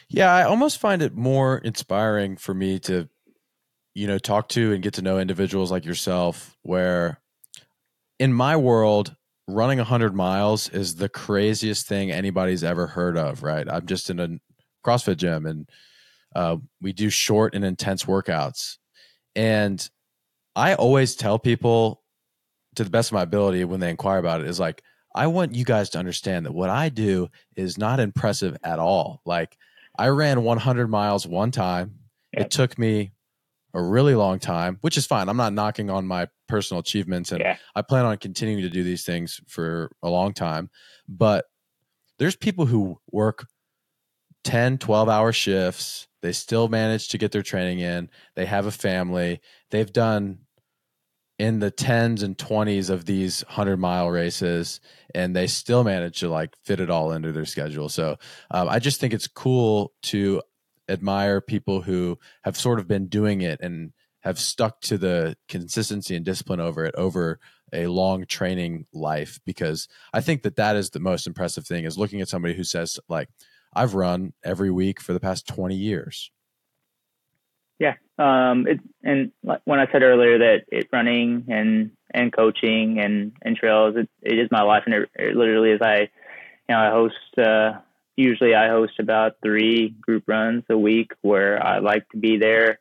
Yeah, 0.10 0.34
I 0.34 0.43
almost 0.43 0.80
find 0.80 1.02
it 1.02 1.13
more 1.13 1.58
inspiring 1.58 2.38
for 2.38 2.54
me 2.54 2.80
to, 2.80 3.10
you 3.93 4.08
know, 4.08 4.17
talk 4.17 4.47
to 4.50 4.73
and 4.73 4.82
get 4.82 4.93
to 4.93 5.02
know 5.02 5.19
individuals 5.19 5.69
like 5.69 5.84
yourself 5.84 6.56
where 6.63 7.19
in 8.17 8.32
my 8.32 8.56
world, 8.56 9.15
running 9.47 9.78
100 9.78 10.15
miles 10.15 10.69
is 10.69 10.95
the 10.95 11.10
craziest 11.10 11.88
thing 11.88 12.12
anybody's 12.12 12.63
ever 12.63 12.88
heard 12.88 13.17
of, 13.17 13.43
right? 13.43 13.67
I'm 13.69 13.86
just 13.86 14.10
in 14.10 14.19
a 14.19 14.39
CrossFit 14.86 15.17
gym 15.17 15.45
and 15.45 15.69
uh, 16.36 16.58
we 16.82 16.93
do 16.93 17.10
short 17.10 17.56
and 17.56 17.63
intense 17.63 18.06
workouts. 18.06 18.78
And 19.36 19.88
I 20.56 20.76
always 20.76 21.15
tell 21.15 21.39
people 21.39 22.02
to 22.77 22.83
the 22.83 22.89
best 22.89 23.09
of 23.09 23.13
my 23.13 23.23
ability 23.23 23.63
when 23.65 23.79
they 23.79 23.89
inquire 23.89 24.19
about 24.19 24.41
it 24.41 24.47
is 24.47 24.59
like, 24.59 24.81
I 25.13 25.27
want 25.27 25.55
you 25.55 25.65
guys 25.65 25.89
to 25.91 25.99
understand 25.99 26.45
that 26.45 26.53
what 26.53 26.69
I 26.69 26.89
do 26.89 27.29
is 27.55 27.77
not 27.77 27.99
impressive 27.99 28.55
at 28.63 28.79
all. 28.79 29.21
Like, 29.25 29.57
I 29.97 30.09
ran 30.09 30.43
100 30.43 30.87
miles 30.87 31.25
one 31.25 31.49
time. 31.51 31.95
Yep. 32.33 32.45
It 32.45 32.51
took 32.51 32.77
me 32.77 33.13
a 33.73 33.81
really 33.81 34.13
long 34.13 34.37
time, 34.37 34.77
which 34.81 34.95
is 34.95 35.07
fine. 35.07 35.27
I'm 35.27 35.37
not 35.37 35.53
knocking 35.53 35.89
on 35.89 36.05
my 36.05 36.27
personal 36.47 36.81
achievements 36.81 37.31
and 37.31 37.41
yeah. 37.41 37.57
I 37.75 37.81
plan 37.81 38.05
on 38.05 38.17
continuing 38.17 38.61
to 38.61 38.69
do 38.69 38.83
these 38.83 39.03
things 39.03 39.41
for 39.47 39.91
a 40.03 40.09
long 40.09 40.33
time. 40.33 40.69
But 41.07 41.45
there's 42.19 42.35
people 42.35 42.67
who 42.67 42.99
work 43.11 43.47
10, 44.43 44.77
12 44.77 45.09
hour 45.09 45.31
shifts. 45.31 46.07
They 46.21 46.31
still 46.31 46.67
manage 46.67 47.09
to 47.09 47.17
get 47.17 47.31
their 47.31 47.43
training 47.43 47.79
in. 47.79 48.09
They 48.35 48.45
have 48.45 48.65
a 48.65 48.71
family. 48.71 49.41
They've 49.71 49.91
done 49.91 50.39
in 51.39 51.60
the 51.60 51.69
tens 51.69 52.23
and 52.23 52.38
20s 52.38 52.89
of 52.89 53.06
these 53.06 53.43
100 53.45 53.78
mile 53.78 54.10
races 54.10 54.80
and 55.13 55.36
they 55.36 55.47
still 55.47 55.84
manage 55.84 56.19
to 56.19 56.30
like 56.30 56.56
fit 56.65 56.80
it 56.80 56.89
all 56.89 57.12
into 57.12 57.32
their 57.32 57.45
schedule. 57.45 57.89
So 57.89 58.17
um, 58.52 58.67
i 58.69 58.80
just 58.80 59.00
think 59.00 59.13
it's 59.13 59.28
cool 59.28 59.93
to 60.04 60.41
admire 60.89 61.41
people 61.41 61.82
who 61.82 62.17
have 62.43 62.58
sort 62.58 62.80
of 62.80 62.88
been 62.88 63.08
doing 63.08 63.41
it 63.41 63.60
and 63.62 63.91
have 64.21 64.39
stuck 64.39 64.82
to 64.82 64.97
the 64.97 65.38
consistency 65.47 66.15
and 66.15 66.26
discipline 66.26 66.60
over 66.60 66.86
it 66.86 66.95
over 66.95 67.39
a 67.73 67.88
long 67.88 68.26
training 68.26 68.86
life 68.93 69.39
because 69.45 69.88
i 70.13 70.21
think 70.21 70.43
that 70.43 70.56
that 70.56 70.76
is 70.76 70.89
the 70.89 71.00
most 71.00 71.28
impressive 71.28 71.67
thing 71.67 71.84
is 71.84 71.97
looking 71.97 72.21
at 72.21 72.30
somebody 72.30 72.54
who 72.54 72.63
says 72.63 73.00
like 73.10 73.30
i've 73.73 73.93
run 73.93 74.34
every 74.43 74.71
week 74.71 75.02
for 75.02 75.13
the 75.13 75.19
past 75.19 75.47
20 75.47 75.76
years 75.76 76.32
um 78.19 78.67
it 78.67 78.80
and 79.03 79.32
when 79.65 79.80
i 79.80 79.91
said 79.91 80.03
earlier 80.03 80.39
that 80.39 80.65
it 80.71 80.88
running 80.91 81.45
and 81.49 81.91
and 82.13 82.34
coaching 82.34 82.99
and 82.99 83.32
and 83.41 83.56
trails 83.56 83.95
it, 83.95 84.10
it 84.21 84.39
is 84.39 84.49
my 84.51 84.62
life 84.62 84.84
and 84.86 84.95
it, 84.95 85.10
it 85.15 85.36
literally 85.36 85.71
is 85.71 85.82
i 85.82 85.99
you 85.99 86.10
know 86.69 86.80
i 86.80 86.89
host 86.89 87.15
uh 87.38 87.73
usually 88.15 88.56
i 88.56 88.67
host 88.69 88.93
about 88.99 89.34
three 89.43 89.89
group 90.01 90.23
runs 90.27 90.63
a 90.69 90.77
week 90.77 91.12
where 91.21 91.63
i 91.65 91.80
like 91.80 92.08
to 92.10 92.17
be 92.17 92.38
there 92.38 92.80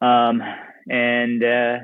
um 0.00 0.42
and 0.88 1.44
uh 1.44 1.76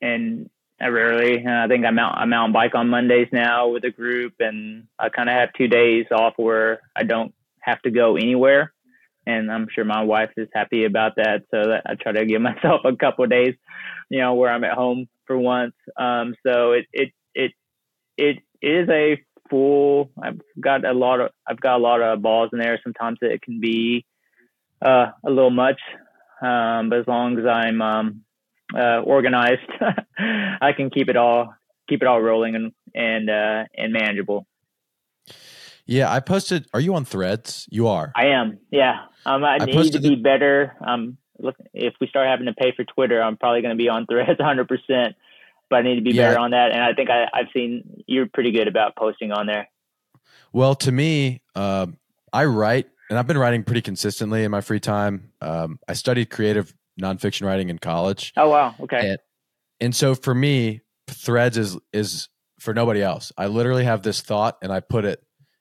and 0.00 0.48
I 0.80 0.88
rarely. 0.88 1.46
I 1.46 1.68
think 1.68 1.84
I'm 1.84 1.98
out. 1.98 2.16
I'm 2.16 2.32
out 2.32 2.44
on 2.44 2.52
bike 2.52 2.74
on 2.74 2.88
Mondays 2.88 3.28
now 3.32 3.68
with 3.68 3.84
a 3.84 3.90
group, 3.90 4.32
and 4.40 4.86
I 4.98 5.10
kind 5.10 5.28
of 5.28 5.34
have 5.34 5.52
two 5.52 5.68
days 5.68 6.06
off 6.10 6.32
where 6.38 6.80
I 6.96 7.02
don't 7.02 7.34
have 7.60 7.82
to 7.82 7.90
go 7.90 8.16
anywhere 8.16 8.72
and 9.26 9.50
I'm 9.50 9.66
sure 9.74 9.84
my 9.84 10.02
wife 10.02 10.30
is 10.36 10.48
happy 10.52 10.84
about 10.84 11.16
that. 11.16 11.42
So 11.50 11.68
that 11.68 11.82
I 11.86 11.94
try 11.94 12.12
to 12.12 12.26
give 12.26 12.40
myself 12.50 12.82
a 12.84 12.96
couple 12.96 13.26
days, 13.26 13.54
you 14.08 14.20
know, 14.20 14.34
where 14.34 14.50
I'm 14.50 14.64
at 14.64 14.72
home 14.72 15.08
for 15.26 15.38
once. 15.38 15.74
Um, 15.96 16.34
so 16.46 16.72
it 16.72 16.86
it 16.92 17.12
it 17.34 17.52
it 18.16 18.38
is 18.62 18.88
a 18.88 19.22
full. 19.48 20.10
I've 20.22 20.40
got 20.60 20.84
a 20.84 20.92
lot 20.92 21.20
of 21.20 21.30
I've 21.46 21.60
got 21.60 21.76
a 21.76 21.82
lot 21.82 22.00
of 22.00 22.22
balls 22.22 22.50
in 22.52 22.58
there. 22.58 22.80
Sometimes 22.82 23.18
it 23.20 23.42
can 23.42 23.60
be 23.60 24.04
uh, 24.84 25.06
a 25.24 25.30
little 25.30 25.50
much, 25.50 25.80
um, 26.42 26.88
but 26.88 27.00
as 27.00 27.06
long 27.06 27.38
as 27.38 27.46
I'm 27.46 27.82
um, 27.82 28.22
uh, 28.74 29.00
organized, 29.00 29.68
I 30.18 30.72
can 30.76 30.90
keep 30.90 31.08
it 31.08 31.16
all 31.16 31.54
keep 31.88 32.02
it 32.02 32.08
all 32.08 32.22
rolling 32.22 32.54
and 32.54 32.72
and 32.94 33.28
uh, 33.28 33.64
and 33.76 33.92
manageable. 33.92 34.46
Yeah, 35.90 36.12
I 36.12 36.20
posted. 36.20 36.68
Are 36.72 36.78
you 36.78 36.94
on 36.94 37.04
Threads? 37.04 37.66
You 37.68 37.88
are. 37.88 38.12
I 38.14 38.26
am. 38.26 38.60
Yeah, 38.70 39.06
um, 39.26 39.42
I, 39.42 39.58
I 39.60 39.64
need 39.64 39.92
to 39.92 40.00
be 40.00 40.10
the, 40.10 40.14
better. 40.14 40.76
Um, 40.86 41.18
look, 41.40 41.56
if 41.74 41.94
we 42.00 42.06
start 42.06 42.28
having 42.28 42.46
to 42.46 42.52
pay 42.52 42.72
for 42.76 42.84
Twitter, 42.84 43.20
I'm 43.20 43.36
probably 43.36 43.60
going 43.60 43.76
to 43.76 43.82
be 43.82 43.88
on 43.88 44.06
Threads 44.06 44.38
100. 44.38 44.68
percent 44.68 45.16
But 45.68 45.80
I 45.80 45.82
need 45.82 45.96
to 45.96 46.00
be 46.00 46.12
yeah. 46.12 46.28
better 46.28 46.38
on 46.38 46.52
that. 46.52 46.70
And 46.70 46.80
I 46.80 46.92
think 46.92 47.10
I, 47.10 47.26
have 47.34 47.48
seen 47.52 48.04
you're 48.06 48.26
pretty 48.26 48.52
good 48.52 48.68
about 48.68 48.94
posting 48.94 49.32
on 49.32 49.46
there. 49.46 49.68
Well, 50.52 50.76
to 50.76 50.92
me, 50.92 51.42
uh, 51.56 51.88
I 52.32 52.44
write, 52.44 52.86
and 53.08 53.18
I've 53.18 53.26
been 53.26 53.38
writing 53.38 53.64
pretty 53.64 53.82
consistently 53.82 54.44
in 54.44 54.52
my 54.52 54.60
free 54.60 54.80
time. 54.80 55.32
Um, 55.40 55.80
I 55.88 55.94
studied 55.94 56.30
creative 56.30 56.72
nonfiction 57.02 57.46
writing 57.46 57.68
in 57.68 57.80
college. 57.80 58.32
Oh 58.36 58.48
wow, 58.48 58.76
okay. 58.78 59.10
And, 59.10 59.18
and 59.80 59.96
so 59.96 60.14
for 60.14 60.36
me, 60.36 60.82
Threads 61.08 61.58
is 61.58 61.76
is 61.92 62.28
for 62.60 62.74
nobody 62.74 63.02
else. 63.02 63.32
I 63.36 63.48
literally 63.48 63.84
have 63.84 64.02
this 64.02 64.20
thought, 64.20 64.56
and 64.62 64.72
I 64.72 64.78
put 64.78 65.04
it, 65.04 65.20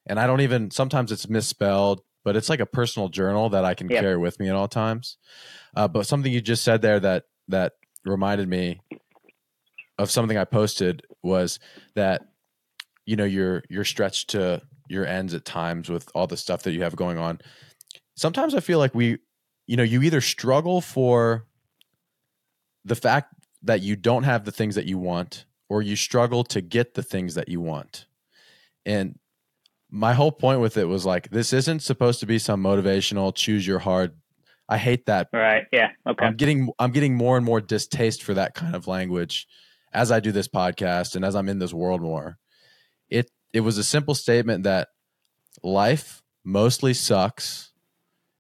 and 0.10 0.20
I 0.20 0.28
don't 0.28 0.42
even. 0.42 0.72
Sometimes 0.72 1.12
it's 1.12 1.30
misspelled 1.30 2.02
but 2.24 2.36
it's 2.36 2.50
like 2.50 2.60
a 2.60 2.66
personal 2.66 3.10
journal 3.10 3.50
that 3.50 3.66
I 3.66 3.74
can 3.74 3.90
yep. 3.90 4.02
carry 4.02 4.18
with 4.18 4.40
me 4.40 4.50
at 4.50 4.56
all 4.56 4.68
times. 4.68 5.18
Uh, 5.76 5.88
but 5.88 6.08
something 6.08 6.32
you 6.32 6.42
just 6.42 6.64
said 6.64 6.82
there 6.82 7.00
that 7.00 7.26
that 7.48 7.74
reminded 8.06 8.48
me 8.48 8.82
of 9.98 10.12
something 10.12 10.38
I 10.38 10.46
posted 10.46 11.04
was 11.24 11.60
that 11.96 12.22
you 13.06 13.16
know 13.16 13.26
you're 13.26 13.64
you're 13.70 13.86
stretched 13.86 14.30
to 14.32 14.62
your 14.88 15.06
ends 15.06 15.34
at 15.34 15.46
times 15.46 15.90
with 15.90 16.10
all 16.16 16.28
the 16.28 16.38
stuff 16.38 16.64
that 16.64 16.74
you 16.74 16.84
have 16.84 16.96
going 16.96 17.18
on. 17.18 17.40
Sometimes 18.16 18.54
I 18.54 18.60
feel 18.60 18.80
like 18.80 18.94
we 18.94 19.20
you 19.68 19.78
know 19.78 19.84
you 19.84 20.02
either 20.02 20.22
struggle 20.22 20.82
for 20.82 21.46
the 22.86 22.96
fact 22.96 23.34
that 23.64 23.82
you 23.82 23.96
don't 23.96 24.24
have 24.24 24.46
the 24.46 24.52
things 24.52 24.76
that 24.76 24.86
you 24.86 24.98
want 24.98 25.46
or 25.70 25.82
you 25.82 25.96
struggle 25.96 26.44
to 26.44 26.62
get 26.62 26.94
the 26.94 27.04
things 27.04 27.36
that 27.36 27.50
you 27.50 27.62
want. 27.62 28.06
And 28.86 29.20
my 29.92 30.14
whole 30.14 30.32
point 30.32 30.62
with 30.62 30.78
it 30.78 30.86
was 30.86 31.06
like 31.06 31.30
this 31.30 31.54
isn't 31.54 31.82
supposed 31.82 32.20
to 32.20 32.26
be 32.26 32.38
some 32.40 32.62
motivational 32.62 33.34
choose 33.34 33.66
your 33.66 33.80
hard 33.80 34.14
i 34.68 34.78
hate 34.78 35.06
that. 35.08 35.30
Right 35.34 35.66
yeah 35.72 35.90
okay. 36.08 36.26
I'm 36.26 36.36
getting 36.36 36.70
i'm 36.78 36.92
getting 36.92 37.16
more 37.16 37.38
and 37.38 37.46
more 37.46 37.62
distaste 37.62 38.24
for 38.24 38.36
that 38.36 38.54
kind 38.54 38.76
of 38.76 38.88
language 38.88 39.48
as 39.92 40.12
i 40.12 40.20
do 40.20 40.32
this 40.32 40.48
podcast 40.48 41.16
and 41.16 41.26
as 41.26 41.36
i'm 41.36 41.50
in 41.50 41.60
this 41.60 41.74
world 41.74 42.02
more. 42.02 42.38
It 43.10 43.32
it 43.52 43.62
was 43.62 43.78
a 43.78 43.84
simple 43.84 44.14
statement 44.14 44.64
that 44.64 44.90
life 45.64 46.22
mostly 46.44 46.94
sucks 46.94 47.72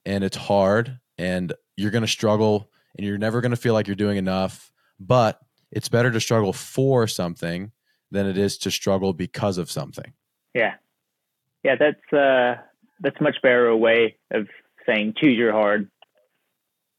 and 0.05 0.23
it's 0.23 0.37
hard 0.37 0.99
and 1.17 1.53
you're 1.75 1.91
going 1.91 2.03
to 2.03 2.07
struggle 2.07 2.69
and 2.95 3.05
you're 3.05 3.17
never 3.17 3.41
going 3.41 3.51
to 3.51 3.57
feel 3.57 3.73
like 3.73 3.87
you're 3.87 3.95
doing 3.95 4.17
enough 4.17 4.71
but 4.99 5.39
it's 5.71 5.89
better 5.89 6.11
to 6.11 6.19
struggle 6.19 6.53
for 6.53 7.07
something 7.07 7.71
than 8.11 8.25
it 8.25 8.37
is 8.37 8.57
to 8.57 8.71
struggle 8.71 9.13
because 9.13 9.57
of 9.57 9.71
something. 9.71 10.13
Yeah 10.53 10.75
yeah, 11.63 11.75
that's 11.75 12.13
uh, 12.13 12.61
that's 12.99 13.19
much 13.21 13.41
better 13.41 13.75
way 13.75 14.17
of 14.31 14.47
saying 14.85 15.15
choose 15.17 15.37
your 15.37 15.51
hard. 15.51 15.89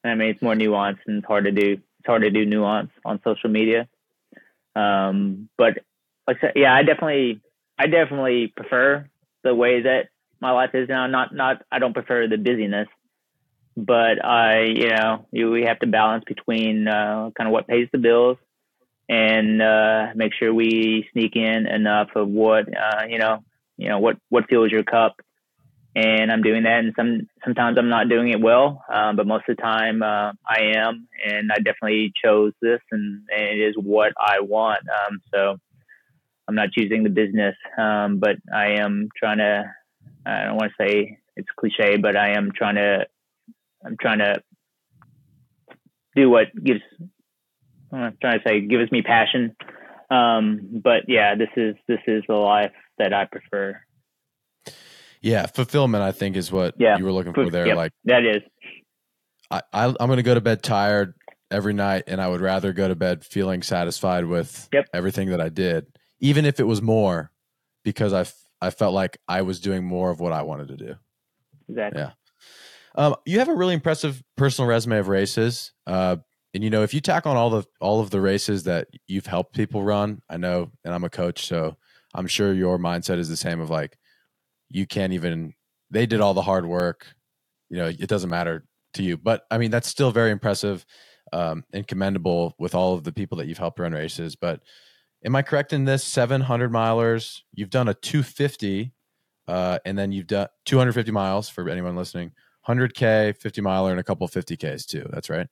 I 0.05 0.15
mean, 0.15 0.31
it's 0.31 0.43
more 0.43 0.55
nuanced 0.55 1.01
and 1.07 1.19
it's 1.19 1.27
hard 1.27 1.45
to 1.45 1.53
do. 1.53 1.73
It's 1.73 2.07
hard 2.07 2.23
to 2.23 2.31
do 2.31 2.47
nuance 2.47 2.91
on 3.05 3.21
social 3.23 3.51
media. 3.51 3.89
Um, 4.75 5.49
but 5.59 5.79
like 6.27 6.39
yeah, 6.55 6.75
I 6.75 6.83
definitely, 6.83 7.41
I 7.79 7.87
definitely 7.87 8.49
prefer 8.49 9.09
the 9.43 9.55
way 9.55 9.83
that 9.83 10.09
my 10.41 10.53
life 10.53 10.71
is 10.75 10.89
now. 10.89 11.07
Not, 11.07 11.35
not, 11.35 11.63
I 11.71 11.79
don't 11.79 11.93
prefer 11.93 12.29
the 12.29 12.39
busyness, 12.39 12.89
but 13.77 14.25
I, 14.25 14.63
you 14.63 14.89
know, 14.89 15.27
you, 15.33 15.51
we 15.51 15.65
have 15.65 15.81
to 15.81 15.87
balance 15.87 16.25
between 16.27 16.89
uh, 16.89 17.31
kind 17.37 17.49
of 17.49 17.53
what 17.53 17.69
pays 17.69 17.89
the 17.93 17.99
bills 17.99 18.39
and 19.09 19.61
uh, 19.61 20.09
make 20.15 20.33
sure 20.35 20.55
we 20.55 21.09
sneak 21.13 21.37
in 21.37 21.67
enough 21.67 22.09
of 22.15 22.29
what, 22.29 22.69
uh, 22.69 23.05
you 23.09 23.19
know, 23.19 23.43
you 23.81 23.89
know 23.89 23.99
what 23.99 24.17
what 24.29 24.49
fills 24.49 24.71
your 24.71 24.85
cup 24.85 25.17
and 25.95 26.31
I'm 26.31 26.43
doing 26.43 26.63
that. 26.65 26.81
And 26.81 26.93
some 26.97 27.29
sometimes 27.45 27.77
I'm 27.79 27.89
not 27.89 28.09
doing 28.09 28.31
it 28.31 28.41
well, 28.41 28.85
um, 28.93 29.17
but 29.17 29.27
most 29.27 29.49
of 29.49 29.57
the 29.57 29.63
time 29.63 30.03
uh, 30.03 30.33
I 30.47 30.73
am. 30.77 31.09
And 31.25 31.51
I 31.53 31.57
definitely 31.57 32.13
chose 32.23 32.53
this, 32.63 32.81
and, 32.93 33.23
and 33.31 33.43
it 33.43 33.61
is 33.61 33.75
what 33.77 34.13
I 34.19 34.41
want. 34.41 34.83
Um, 34.89 35.21
so 35.33 35.57
I'm 36.47 36.55
not 36.55 36.73
choosing 36.73 37.03
the 37.03 37.11
business, 37.11 37.57
um, 37.77 38.19
but 38.19 38.37
I 38.55 38.81
am 38.81 39.09
trying 39.17 39.39
to. 39.39 39.75
I 40.27 40.45
don't 40.45 40.57
want 40.57 40.73
to 40.79 40.85
say 40.85 41.19
it's 41.37 41.49
cliche, 41.59 41.97
but 41.97 42.17
I 42.17 42.37
am 42.37 42.53
trying 42.55 42.77
to. 42.77 43.07
I'm 43.85 43.97
trying 44.01 44.19
to 44.19 44.43
do 46.15 46.31
what 46.31 46.47
gives. 46.63 46.81
I'm 47.93 48.17
trying 48.21 48.39
to 48.39 48.45
say 48.47 48.61
gives 48.61 48.93
me 48.93 49.03
passion. 49.03 49.57
Um, 50.09 50.81
but 50.85 51.05
yeah, 51.09 51.35
this 51.35 51.51
is 51.57 51.75
this 51.89 52.01
is 52.07 52.23
the 52.29 52.35
life 52.35 52.73
that 53.01 53.13
I 53.13 53.25
prefer. 53.25 53.81
Yeah, 55.21 55.47
fulfillment 55.47 56.03
I 56.03 56.13
think 56.13 56.37
is 56.37 56.53
what 56.53 56.75
yeah. 56.79 56.97
you 56.97 57.05
were 57.05 57.13
looking 57.13 57.35
for 57.35 57.51
there. 57.51 57.67
Yep, 57.67 57.77
like 57.77 57.93
that 58.05 58.25
is. 58.25 58.43
I, 59.51 59.63
I 59.73 59.85
am 59.87 59.95
going 59.99 60.17
to 60.17 60.23
go 60.23 60.35
to 60.35 60.41
bed 60.41 60.63
tired 60.63 61.15
every 61.51 61.73
night, 61.73 62.05
and 62.07 62.21
I 62.21 62.29
would 62.29 62.41
rather 62.41 62.73
go 62.73 62.89
to 62.89 62.95
bed 62.95 63.25
feeling 63.25 63.63
satisfied 63.63 64.25
with 64.25 64.69
yep. 64.73 64.87
everything 64.95 65.31
that 65.31 65.41
I 65.41 65.49
did, 65.49 65.87
even 66.21 66.45
if 66.45 66.61
it 66.61 66.65
was 66.65 66.81
more, 66.81 67.33
because 67.85 68.13
I 68.13 68.27
I 68.65 68.71
felt 68.71 68.95
like 68.95 69.19
I 69.27 69.43
was 69.43 69.61
doing 69.61 69.85
more 69.85 70.11
of 70.11 70.21
what 70.21 70.33
I 70.33 70.43
wanted 70.43 70.69
to 70.69 70.77
do. 70.77 70.95
Exactly. 71.69 72.03
Yeah. 72.03 72.11
Um, 72.95 73.15
you 73.25 73.39
have 73.39 73.49
a 73.49 73.55
really 73.55 73.75
impressive 73.75 74.23
personal 74.37 74.69
resume 74.69 74.99
of 74.99 75.09
races. 75.09 75.73
Uh, 75.87 76.17
and 76.53 76.65
you 76.65 76.71
know, 76.71 76.83
if 76.83 76.93
you 76.93 77.01
tack 77.01 77.27
on 77.27 77.37
all 77.37 77.51
the 77.51 77.65
all 77.81 78.01
of 78.01 78.11
the 78.11 78.21
races 78.21 78.65
that 78.65 78.89
you've 79.07 79.27
helped 79.27 79.55
people 79.55 79.83
run, 79.83 80.21
I 80.29 80.37
know, 80.37 80.71
and 80.85 80.93
I'm 80.95 81.05
a 81.05 81.11
coach, 81.11 81.47
so 81.47 81.77
I'm 82.15 82.27
sure 82.27 82.53
your 82.53 82.79
mindset 82.79 83.19
is 83.19 83.29
the 83.29 83.37
same 83.37 83.61
of 83.61 83.71
like, 83.71 83.97
you 84.69 84.87
can't 84.87 85.13
even. 85.13 85.55
They 85.91 86.07
did 86.07 86.21
all 86.21 86.35
the 86.35 86.43
hard 86.43 86.67
work. 86.67 87.07
You 87.69 87.79
know, 87.79 87.87
it 87.87 88.09
doesn't 88.09 88.31
matter 88.31 88.65
to 88.95 89.03
you, 89.03 89.17
but 89.17 89.43
I 89.51 89.59
mean, 89.59 89.71
that's 89.71 89.89
still 89.89 90.11
very 90.11 90.31
impressive 90.31 90.85
um, 91.33 91.65
and 91.73 91.87
commendable 91.87 92.55
with 92.59 92.75
all 92.75 92.95
of 92.95 93.05
the 93.05 93.13
people 93.13 93.39
that 93.39 93.47
you've 93.47 93.59
helped 93.59 93.79
run 93.79 93.93
races. 93.93 94.37
But 94.37 94.61
am 95.25 95.37
I 95.37 95.43
correct 95.43 95.73
in 95.73 95.85
this? 95.85 96.05
700 96.05 96.73
milers. 96.73 97.41
You've 97.53 97.71
done 97.71 97.89
a 97.89 97.95
250, 97.95 98.93
uh, 99.49 99.79
and 99.85 99.99
then 99.99 100.13
you've 100.13 100.27
done 100.27 100.49
250 100.67 101.13
miles 101.13 101.49
for 101.49 101.69
anyone 101.69 101.97
listening. 101.97 102.33
100k, 102.69 103.37
50 103.37 103.61
miler, 103.61 103.91
and 103.91 104.01
a 104.01 104.05
couple 104.05 104.29
50ks 104.29 104.87
too. 104.87 105.07
That's 105.11 105.31
right. 105.31 105.47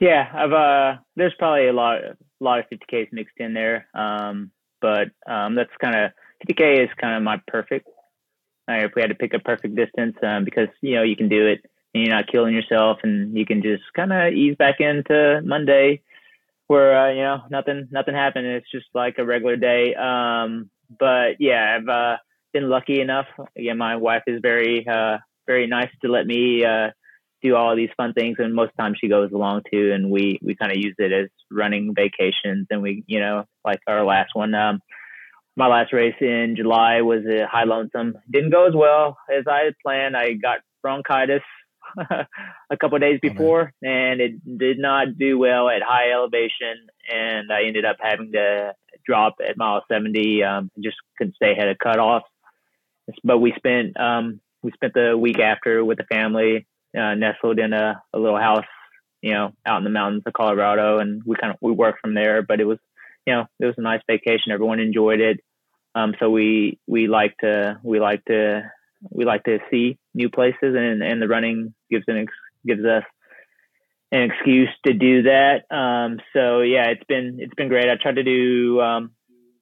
Yeah, 0.00 0.28
I've 0.34 0.52
uh, 0.52 1.00
there's 1.16 1.34
probably 1.38 1.68
a 1.68 1.72
lot, 1.72 1.98
a 1.98 2.16
lot 2.40 2.58
of 2.58 2.64
50ks 2.72 3.12
mixed 3.12 3.36
in 3.38 3.54
there. 3.54 3.86
Um, 3.94 4.50
but 4.82 5.08
um, 5.26 5.54
that's 5.54 5.70
kind 5.80 5.94
of 5.94 6.10
50k 6.46 6.84
is 6.84 6.90
kind 7.00 7.16
of 7.16 7.22
my 7.22 7.40
perfect. 7.46 7.88
Uh, 8.68 8.84
if 8.84 8.92
we 8.94 9.02
had 9.02 9.08
to 9.08 9.14
pick 9.14 9.32
a 9.34 9.38
perfect 9.38 9.74
distance, 9.74 10.16
um, 10.22 10.44
because 10.44 10.68
you 10.82 10.94
know 10.96 11.02
you 11.02 11.16
can 11.16 11.28
do 11.28 11.46
it 11.46 11.64
and 11.94 12.04
you're 12.04 12.14
not 12.14 12.26
killing 12.30 12.54
yourself, 12.54 12.98
and 13.02 13.36
you 13.36 13.46
can 13.46 13.62
just 13.62 13.84
kind 13.94 14.12
of 14.12 14.32
ease 14.34 14.56
back 14.56 14.80
into 14.80 15.40
Monday, 15.44 16.02
where 16.66 16.98
uh, 16.98 17.12
you 17.12 17.22
know 17.22 17.42
nothing, 17.50 17.88
nothing 17.90 18.14
happened. 18.14 18.46
It's 18.46 18.70
just 18.70 18.86
like 18.94 19.16
a 19.18 19.24
regular 19.24 19.56
day. 19.56 19.94
Um, 19.94 20.70
but 20.98 21.40
yeah, 21.40 21.78
I've 21.78 21.88
uh, 21.88 22.16
been 22.52 22.68
lucky 22.68 23.00
enough. 23.00 23.26
Again, 23.56 23.78
my 23.78 23.96
wife 23.96 24.22
is 24.26 24.40
very, 24.42 24.86
uh, 24.86 25.18
very 25.46 25.66
nice 25.66 25.90
to 26.02 26.08
let 26.10 26.26
me 26.26 26.64
uh, 26.64 26.90
do 27.42 27.56
all 27.56 27.74
these 27.76 27.90
fun 27.96 28.12
things 28.12 28.36
and 28.38 28.54
most 28.54 28.72
times 28.78 28.98
she 29.00 29.08
goes 29.08 29.32
along 29.32 29.62
too 29.70 29.92
and 29.92 30.10
we 30.10 30.38
we 30.42 30.54
kind 30.54 30.70
of 30.72 30.78
use 30.78 30.94
it 30.98 31.12
as 31.12 31.28
running 31.50 31.94
vacations 31.94 32.66
and 32.70 32.82
we 32.82 33.04
you 33.06 33.20
know 33.20 33.44
like 33.64 33.80
our 33.86 34.04
last 34.04 34.30
one 34.34 34.54
um 34.54 34.80
my 35.56 35.66
last 35.66 35.92
race 35.92 36.14
in 36.20 36.54
july 36.56 37.02
was 37.02 37.24
a 37.26 37.46
high 37.46 37.64
lonesome. 37.64 38.16
Didn't 38.30 38.52
go 38.52 38.66
as 38.66 38.74
well 38.74 39.18
as 39.30 39.44
i 39.50 39.64
had 39.64 39.74
planned. 39.84 40.16
I 40.16 40.34
got 40.34 40.60
bronchitis 40.82 41.42
a 42.70 42.76
couple 42.80 42.98
days 42.98 43.18
before 43.20 43.72
oh, 43.74 43.88
and 43.88 44.20
it 44.20 44.58
did 44.58 44.78
not 44.78 45.18
do 45.18 45.38
well 45.38 45.68
at 45.68 45.82
high 45.82 46.12
elevation 46.12 46.86
and 47.12 47.52
i 47.52 47.64
ended 47.66 47.84
up 47.84 47.96
having 48.00 48.32
to 48.32 48.72
drop 49.04 49.34
at 49.46 49.56
mile 49.56 49.84
70 49.90 50.42
um 50.44 50.70
just 50.82 50.96
couldn't 51.18 51.34
stay 51.34 51.52
ahead 51.52 51.68
of 51.68 51.76
cutoffs 51.78 52.22
but 53.24 53.38
we 53.38 53.52
spent 53.56 53.98
um 53.98 54.40
we 54.62 54.70
spent 54.72 54.94
the 54.94 55.18
week 55.18 55.38
after 55.38 55.84
with 55.84 55.98
the 55.98 56.04
family 56.04 56.66
uh, 56.98 57.14
nestled 57.14 57.58
in 57.58 57.72
a, 57.72 58.02
a 58.12 58.18
little 58.18 58.38
house, 58.38 58.66
you 59.20 59.32
know, 59.32 59.52
out 59.66 59.78
in 59.78 59.84
the 59.84 59.90
mountains 59.90 60.22
of 60.26 60.32
Colorado, 60.32 60.98
and 60.98 61.22
we 61.24 61.36
kind 61.36 61.52
of 61.52 61.58
we 61.60 61.72
worked 61.72 62.00
from 62.00 62.14
there. 62.14 62.42
But 62.42 62.60
it 62.60 62.64
was, 62.64 62.78
you 63.26 63.34
know, 63.34 63.46
it 63.60 63.66
was 63.66 63.74
a 63.78 63.82
nice 63.82 64.00
vacation. 64.06 64.52
Everyone 64.52 64.80
enjoyed 64.80 65.20
it. 65.20 65.40
Um, 65.94 66.14
so 66.18 66.30
we 66.30 66.78
we 66.86 67.06
like 67.06 67.36
to 67.38 67.78
we 67.82 68.00
like 68.00 68.24
to 68.26 68.70
we 69.10 69.24
like 69.24 69.44
to 69.44 69.58
see 69.70 69.98
new 70.14 70.30
places, 70.30 70.74
and 70.76 71.02
and 71.02 71.20
the 71.20 71.28
running 71.28 71.74
gives 71.90 72.04
an 72.08 72.18
ex, 72.18 72.32
gives 72.66 72.84
us 72.84 73.04
an 74.10 74.22
excuse 74.30 74.70
to 74.86 74.92
do 74.92 75.22
that. 75.22 75.64
Um, 75.70 76.20
so 76.32 76.60
yeah, 76.60 76.86
it's 76.88 77.04
been 77.04 77.38
it's 77.40 77.54
been 77.54 77.68
great. 77.68 77.88
I 77.88 77.96
tried 77.96 78.16
to 78.16 78.24
do 78.24 78.80
um, 78.80 79.12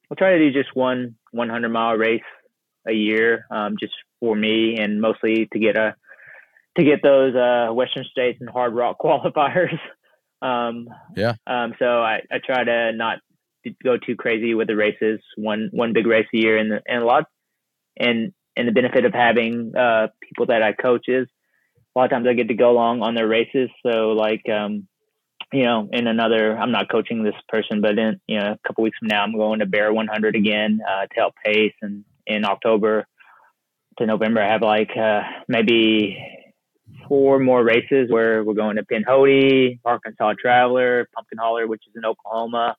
I'll 0.09 0.17
try 0.17 0.31
to 0.31 0.39
do 0.39 0.51
just 0.51 0.75
one 0.75 1.15
100 1.31 1.69
mile 1.69 1.95
race 1.95 2.21
a 2.85 2.91
year, 2.91 3.45
um, 3.49 3.75
just 3.79 3.93
for 4.19 4.35
me, 4.35 4.77
and 4.77 4.99
mostly 4.99 5.47
to 5.53 5.59
get 5.59 5.77
a 5.77 5.95
to 6.77 6.83
get 6.83 7.01
those 7.03 7.35
uh, 7.35 7.73
Western 7.73 8.05
States 8.05 8.39
and 8.39 8.49
Hardrock 8.49 8.97
qualifiers. 9.01 9.77
Um, 10.41 10.87
yeah. 11.15 11.33
Um, 11.45 11.73
so 11.79 11.85
I, 11.85 12.21
I 12.31 12.39
try 12.43 12.63
to 12.63 12.91
not 12.93 13.19
go 13.83 13.97
too 13.97 14.15
crazy 14.15 14.53
with 14.53 14.67
the 14.67 14.75
races. 14.75 15.19
One 15.37 15.69
one 15.71 15.93
big 15.93 16.07
race 16.07 16.27
a 16.33 16.37
year, 16.37 16.57
and 16.57 16.71
the, 16.71 16.81
and 16.87 17.03
a 17.03 17.05
lot, 17.05 17.25
and 17.97 18.33
and 18.55 18.67
the 18.67 18.71
benefit 18.71 19.05
of 19.05 19.13
having 19.13 19.73
uh, 19.75 20.07
people 20.21 20.47
that 20.47 20.63
I 20.63 20.73
coach 20.73 21.05
is 21.07 21.27
a 21.95 21.99
lot 21.99 22.05
of 22.05 22.11
times 22.11 22.27
I 22.27 22.33
get 22.33 22.47
to 22.47 22.53
go 22.53 22.71
along 22.71 23.01
on 23.01 23.15
their 23.15 23.27
races. 23.27 23.69
So 23.85 24.09
like 24.11 24.47
um, 24.49 24.87
you 25.53 25.65
know, 25.65 25.89
in 25.91 26.07
another, 26.07 26.57
I'm 26.57 26.71
not 26.71 26.89
coaching 26.89 27.23
this 27.23 27.35
person, 27.49 27.81
but 27.81 27.97
in 27.97 28.19
you 28.27 28.39
know 28.39 28.53
a 28.53 28.67
couple 28.67 28.83
weeks 28.83 28.97
from 28.97 29.09
now, 29.09 29.23
I'm 29.23 29.35
going 29.35 29.59
to 29.59 29.65
Bear 29.65 29.93
100 29.93 30.35
again 30.35 30.79
uh, 30.87 31.01
to 31.07 31.13
help 31.15 31.33
pace, 31.45 31.73
and 31.81 32.03
in 32.25 32.45
October 32.45 33.05
to 33.97 34.05
November, 34.05 34.41
I 34.41 34.51
have 34.51 34.61
like 34.61 34.91
uh, 34.97 35.21
maybe 35.47 36.17
four 37.11 37.39
more 37.39 37.61
races 37.61 38.09
where 38.09 38.41
we're 38.41 38.53
going 38.53 38.77
to 38.77 38.85
Pinhoti, 38.85 39.81
Arkansas 39.83 40.35
Traveler, 40.41 41.09
Pumpkin 41.13 41.39
Holler, 41.39 41.67
which 41.67 41.81
is 41.85 41.93
in 41.93 42.05
Oklahoma. 42.05 42.77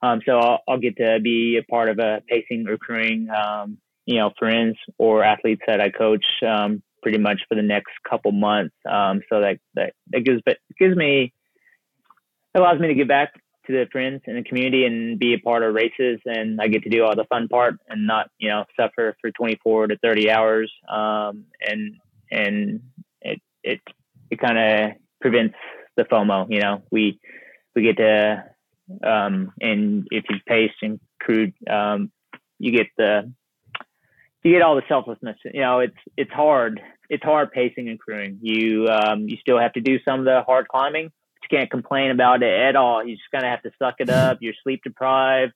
Um, 0.00 0.20
so 0.24 0.38
I'll, 0.38 0.60
I'll, 0.68 0.78
get 0.78 0.96
to 0.98 1.18
be 1.20 1.58
a 1.60 1.64
part 1.68 1.88
of 1.88 1.98
a 1.98 2.22
pacing 2.28 2.66
recruiting, 2.66 3.26
um, 3.30 3.78
you 4.06 4.20
know, 4.20 4.30
friends 4.38 4.76
or 4.96 5.24
athletes 5.24 5.62
that 5.66 5.80
I 5.80 5.90
coach 5.90 6.24
um, 6.46 6.84
pretty 7.02 7.18
much 7.18 7.40
for 7.48 7.56
the 7.56 7.62
next 7.62 7.90
couple 8.08 8.30
months. 8.30 8.76
Um, 8.88 9.22
so 9.28 9.40
that, 9.40 9.58
that, 9.74 9.94
that 10.12 10.20
gives, 10.20 10.40
but 10.46 10.58
gives 10.78 10.96
me, 10.96 11.32
allows 12.54 12.78
me 12.78 12.86
to 12.86 12.94
give 12.94 13.08
back 13.08 13.32
to 13.66 13.72
the 13.72 13.86
friends 13.90 14.22
and 14.28 14.36
the 14.36 14.48
community 14.48 14.84
and 14.84 15.18
be 15.18 15.34
a 15.34 15.38
part 15.40 15.64
of 15.64 15.74
races. 15.74 16.20
And 16.24 16.60
I 16.60 16.68
get 16.68 16.84
to 16.84 16.90
do 16.90 17.02
all 17.02 17.16
the 17.16 17.24
fun 17.24 17.48
part 17.48 17.74
and 17.88 18.06
not, 18.06 18.30
you 18.38 18.50
know, 18.50 18.66
suffer 18.78 19.16
for 19.20 19.32
24 19.32 19.88
to 19.88 19.98
30 19.98 20.30
hours. 20.30 20.72
Um, 20.88 21.46
and, 21.66 21.96
and 22.30 22.82
it 23.62 23.80
it 24.30 24.38
kind 24.38 24.58
of 24.58 24.96
prevents 25.20 25.56
the 25.96 26.04
FOMO. 26.04 26.46
You 26.50 26.60
know, 26.60 26.82
we 26.90 27.20
we 27.74 27.82
get 27.82 27.96
to 27.98 28.44
um, 29.02 29.52
and 29.60 30.06
if 30.10 30.24
you 30.30 30.36
pace 30.46 30.72
and 30.82 31.00
crude, 31.20 31.54
um, 31.68 32.10
you 32.58 32.72
get 32.72 32.86
the 32.96 33.32
you 34.42 34.52
get 34.52 34.62
all 34.62 34.76
the 34.76 34.82
selflessness. 34.88 35.36
You 35.44 35.60
know, 35.60 35.80
it's 35.80 35.96
it's 36.16 36.32
hard. 36.32 36.80
It's 37.10 37.24
hard 37.24 37.52
pacing 37.52 37.88
and 37.88 37.98
crewing. 37.98 38.38
You 38.42 38.88
um, 38.88 39.28
you 39.28 39.36
still 39.40 39.58
have 39.58 39.72
to 39.74 39.80
do 39.80 39.98
some 40.04 40.20
of 40.20 40.24
the 40.24 40.42
hard 40.42 40.68
climbing. 40.68 41.04
You 41.04 41.58
can't 41.58 41.70
complain 41.70 42.10
about 42.10 42.42
it 42.42 42.52
at 42.52 42.76
all. 42.76 43.04
You 43.04 43.16
just 43.16 43.30
kind 43.32 43.44
of 43.44 43.50
have 43.50 43.62
to 43.62 43.70
suck 43.78 43.96
it 44.00 44.10
up. 44.10 44.38
You're 44.40 44.54
sleep 44.62 44.82
deprived 44.84 45.52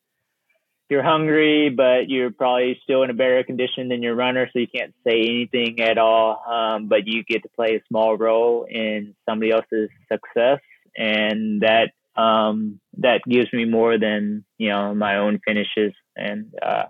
you're 0.93 1.03
hungry, 1.03 1.71
but 1.71 2.11
you're 2.11 2.31
probably 2.31 2.79
still 2.83 3.03
in 3.03 3.09
a 3.09 3.15
better 3.15 3.43
condition 3.43 3.89
than 3.89 4.03
your 4.03 4.15
runner, 4.15 4.47
so 4.53 4.59
you 4.59 4.67
can't 4.69 4.95
say 5.05 5.23
anything 5.23 5.81
at 5.81 5.97
all. 5.97 6.43
Um, 6.47 6.87
but 6.87 7.07
you 7.07 7.25
get 7.25 7.43
to 7.45 7.49
play 7.49 7.77
a 7.77 7.83
small 7.89 8.19
role 8.19 8.67
in 8.69 9.15
somebody 9.27 9.53
else's 9.53 9.89
success, 10.13 10.61
and 10.95 11.63
that 11.63 11.93
um, 12.15 12.79
that 12.99 13.23
gives 13.27 13.51
me 13.55 13.65
more 13.65 13.99
than 13.99 14.45
you 14.59 14.69
know 14.69 14.95
my 14.95 15.17
own 15.17 15.41
finishes. 15.47 15.95
And 16.15 16.53
uh, 16.61 16.85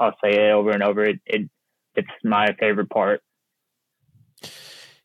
I'll 0.00 0.16
say 0.22 0.32
it 0.32 0.50
over 0.50 0.72
and 0.72 0.82
over. 0.82 1.04
It, 1.04 1.20
it 1.24 1.48
it's 1.94 2.08
my 2.24 2.48
favorite 2.58 2.90
part. 2.90 3.22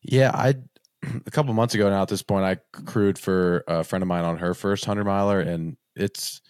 Yeah, 0.01 0.31
I 0.33 0.55
a 1.27 1.31
couple 1.31 1.53
months 1.53 1.75
ago 1.75 1.87
now. 1.87 2.01
At 2.01 2.07
this 2.07 2.23
point, 2.23 2.45
I 2.45 2.57
crewed 2.73 3.19
for 3.19 3.63
a 3.67 3.83
friend 3.83 4.01
of 4.01 4.07
mine 4.07 4.25
on 4.25 4.37
her 4.37 4.55
first 4.55 4.85
hundred 4.85 5.05
miler, 5.05 5.39
and 5.39 5.77
it's 5.95 6.41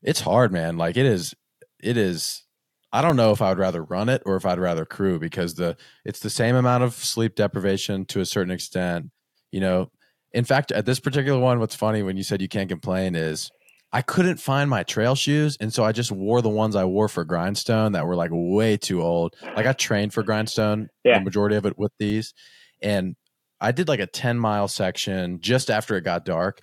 it's 0.00 0.20
hard, 0.20 0.52
man. 0.52 0.76
Like 0.76 0.96
it 0.96 1.06
is 1.06 1.34
it 1.82 1.96
is 1.96 2.44
I 2.92 3.02
don't 3.02 3.16
know 3.16 3.30
if 3.30 3.40
I 3.40 3.50
would 3.50 3.58
rather 3.58 3.84
run 3.84 4.08
it 4.08 4.22
or 4.26 4.36
if 4.36 4.44
I'd 4.44 4.58
rather 4.58 4.84
crew 4.84 5.18
because 5.18 5.54
the 5.54 5.76
it's 6.04 6.20
the 6.20 6.30
same 6.30 6.56
amount 6.56 6.82
of 6.82 6.94
sleep 6.94 7.36
deprivation 7.36 8.04
to 8.06 8.20
a 8.20 8.26
certain 8.26 8.50
extent. 8.50 9.10
You 9.52 9.60
know, 9.60 9.90
in 10.32 10.44
fact, 10.44 10.72
at 10.72 10.86
this 10.86 11.00
particular 11.00 11.38
one, 11.38 11.60
what's 11.60 11.74
funny 11.74 12.02
when 12.02 12.16
you 12.16 12.22
said 12.22 12.42
you 12.42 12.48
can't 12.48 12.68
complain 12.68 13.14
is 13.14 13.50
I 13.92 14.02
couldn't 14.02 14.38
find 14.38 14.70
my 14.70 14.82
trail 14.82 15.14
shoes, 15.14 15.56
and 15.60 15.72
so 15.72 15.84
I 15.84 15.92
just 15.92 16.12
wore 16.12 16.42
the 16.42 16.48
ones 16.48 16.76
I 16.76 16.84
wore 16.84 17.08
for 17.08 17.24
Grindstone 17.24 17.92
that 17.92 18.06
were 18.06 18.16
like 18.16 18.30
way 18.32 18.76
too 18.76 19.02
old. 19.02 19.34
Like 19.42 19.66
I 19.66 19.72
trained 19.72 20.12
for 20.12 20.22
Grindstone, 20.22 20.88
yeah. 21.04 21.18
the 21.18 21.24
majority 21.24 21.56
of 21.56 21.66
it 21.66 21.78
with 21.78 21.92
these, 21.98 22.34
and 22.80 23.16
I 23.60 23.72
did 23.72 23.88
like 23.88 24.00
a 24.00 24.06
ten 24.06 24.38
mile 24.38 24.68
section 24.68 25.40
just 25.40 25.70
after 25.70 25.96
it 25.96 26.02
got 26.02 26.24
dark, 26.24 26.60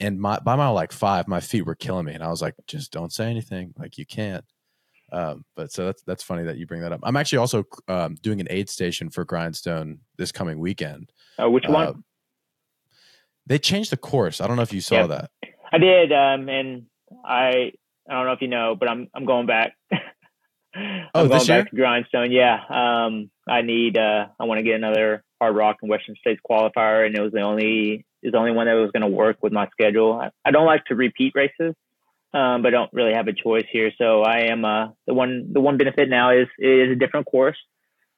and 0.00 0.20
my, 0.20 0.38
by 0.40 0.56
mile 0.56 0.74
like 0.74 0.92
five, 0.92 1.28
my 1.28 1.40
feet 1.40 1.66
were 1.66 1.76
killing 1.76 2.06
me, 2.06 2.14
and 2.14 2.22
I 2.22 2.28
was 2.28 2.42
like, 2.42 2.54
just 2.66 2.92
don't 2.92 3.12
say 3.12 3.30
anything, 3.30 3.72
like 3.78 3.96
you 3.96 4.06
can't. 4.06 4.44
Um, 5.14 5.44
but 5.54 5.70
so 5.70 5.86
that's 5.86 6.02
that's 6.02 6.22
funny 6.24 6.42
that 6.42 6.56
you 6.56 6.66
bring 6.66 6.80
that 6.80 6.92
up. 6.92 7.00
I'm 7.04 7.16
actually 7.16 7.38
also 7.38 7.64
um, 7.86 8.16
doing 8.16 8.40
an 8.40 8.48
aid 8.50 8.68
station 8.68 9.10
for 9.10 9.24
Grindstone 9.24 10.00
this 10.18 10.32
coming 10.32 10.58
weekend. 10.58 11.12
Uh, 11.40 11.48
which 11.48 11.64
one? 11.68 11.86
Uh, 11.86 11.92
they 13.46 13.58
changed 13.58 13.92
the 13.92 13.96
course. 13.96 14.40
I 14.40 14.48
don't 14.48 14.56
know 14.56 14.62
if 14.62 14.72
you 14.72 14.80
saw 14.80 15.06
yep. 15.06 15.08
that. 15.10 15.30
I 15.72 15.78
did, 15.78 16.12
um, 16.12 16.48
and 16.48 16.86
I 17.24 17.72
I 18.08 18.12
don't 18.12 18.26
know 18.26 18.32
if 18.32 18.42
you 18.42 18.48
know, 18.48 18.74
but 18.78 18.90
I'm 18.90 19.08
I'm 19.14 19.24
going 19.24 19.46
back. 19.46 19.74
I'm 20.74 21.08
oh, 21.14 21.28
going 21.28 21.46
back 21.46 21.70
to 21.70 21.76
Grindstone. 21.76 22.32
Yeah, 22.32 22.58
um, 22.68 23.30
I 23.48 23.62
need. 23.62 23.96
Uh, 23.96 24.26
I 24.40 24.44
want 24.44 24.58
to 24.58 24.64
get 24.64 24.74
another 24.74 25.22
Hardrock 25.40 25.76
and 25.82 25.88
Western 25.90 26.16
States 26.16 26.40
qualifier, 26.48 27.06
and 27.06 27.16
it 27.16 27.20
was 27.20 27.32
the 27.32 27.42
only 27.42 28.04
is 28.24 28.32
the 28.32 28.38
only 28.38 28.50
one 28.50 28.66
that 28.66 28.72
was 28.72 28.90
going 28.90 29.02
to 29.02 29.16
work 29.16 29.36
with 29.42 29.52
my 29.52 29.68
schedule. 29.68 30.14
I, 30.14 30.30
I 30.44 30.50
don't 30.50 30.66
like 30.66 30.84
to 30.86 30.96
repeat 30.96 31.34
races, 31.36 31.74
um, 32.34 32.62
but 32.62 32.68
I 32.68 32.70
don't 32.72 32.92
really 32.92 33.14
have 33.14 33.28
a 33.28 33.32
choice 33.32 33.64
here. 33.70 33.92
So 33.96 34.22
I 34.22 34.46
am 34.50 34.64
uh, 34.64 34.88
the 35.06 35.14
one. 35.14 35.50
The 35.52 35.60
one 35.60 35.78
benefit 35.78 36.08
now 36.08 36.30
is 36.32 36.48
is 36.58 36.90
a 36.90 36.96
different 36.96 37.26
course. 37.26 37.56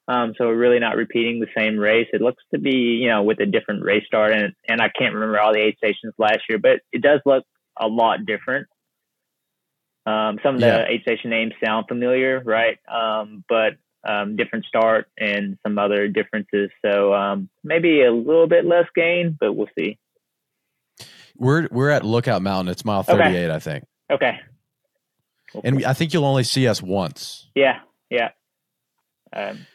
Um, 0.08 0.34
so 0.38 0.46
we're 0.46 0.56
really 0.56 0.78
not 0.78 0.96
repeating 0.96 1.40
the 1.40 1.48
same 1.56 1.76
race. 1.76 2.06
It 2.12 2.22
looks 2.22 2.42
to 2.54 2.60
be, 2.60 2.70
you 3.02 3.08
know, 3.08 3.24
with 3.24 3.40
a 3.40 3.46
different 3.46 3.84
race 3.84 4.04
start, 4.06 4.32
and 4.32 4.54
and 4.68 4.80
I 4.80 4.88
can't 4.88 5.14
remember 5.14 5.38
all 5.38 5.52
the 5.52 5.60
aid 5.60 5.76
stations 5.76 6.14
last 6.18 6.40
year, 6.48 6.58
but 6.58 6.80
it 6.92 7.02
does 7.02 7.20
look 7.26 7.44
a 7.78 7.86
lot 7.86 8.24
different. 8.24 8.68
Um, 10.06 10.38
some 10.42 10.54
of 10.54 10.60
the 10.60 10.66
Yeah. 10.68 10.86
aid 10.88 11.02
station 11.02 11.30
names 11.30 11.52
sound 11.62 11.86
familiar, 11.88 12.40
right? 12.44 12.78
Um, 12.88 13.44
but 13.48 13.74
um, 14.08 14.36
different 14.36 14.64
start 14.66 15.08
and 15.18 15.58
some 15.66 15.78
other 15.78 16.06
differences. 16.06 16.70
So 16.84 17.12
um, 17.12 17.48
maybe 17.64 18.02
a 18.02 18.12
little 18.12 18.46
bit 18.46 18.64
less 18.64 18.86
gain, 18.94 19.36
but 19.38 19.52
we'll 19.52 19.68
see. 19.76 19.98
We're 21.36 21.66
we're 21.70 21.90
at 21.90 22.04
Lookout 22.04 22.40
Mountain. 22.40 22.70
It's 22.70 22.84
mile 22.84 23.00
Okay. 23.00 23.12
38, 23.12 23.50
I 23.50 23.58
think. 23.58 23.84
Okay. 24.10 24.38
And 25.64 25.84
I 25.84 25.92
think 25.92 26.12
you'll 26.12 26.24
only 26.24 26.44
see 26.44 26.68
us 26.68 26.82
once. 26.82 27.48
Yeah, 27.54 27.80
yeah. 28.10 28.30
Um, 29.32 29.66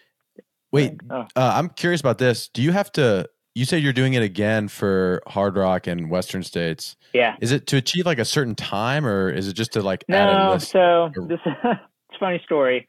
Wait, 0.71 0.93
oh, 1.09 1.21
uh, 1.21 1.25
I'm 1.35 1.69
curious 1.69 1.99
about 2.01 2.17
this. 2.17 2.47
Do 2.49 2.61
you 2.61 2.71
have 2.71 2.91
to? 2.93 3.27
You 3.53 3.65
said 3.65 3.83
you're 3.83 3.91
doing 3.91 4.13
it 4.13 4.23
again 4.23 4.69
for 4.69 5.21
Hardrock 5.27 5.87
and 5.87 6.09
Western 6.09 6.43
States. 6.43 6.95
yeah. 7.13 7.35
Is 7.41 7.51
it 7.51 7.67
to 7.67 7.77
achieve 7.77 8.05
like 8.05 8.19
a 8.19 8.25
certain 8.25 8.55
time, 8.55 9.05
or 9.05 9.29
is 9.29 9.47
it 9.49 9.53
just 9.53 9.73
to 9.73 9.81
like 9.81 10.05
add 10.09 10.29
a 10.29 10.33
No, 10.33 10.57
so 10.57 11.11
this 11.27 11.39
it's 11.45 11.57
a 11.65 12.19
funny 12.19 12.41
story. 12.45 12.87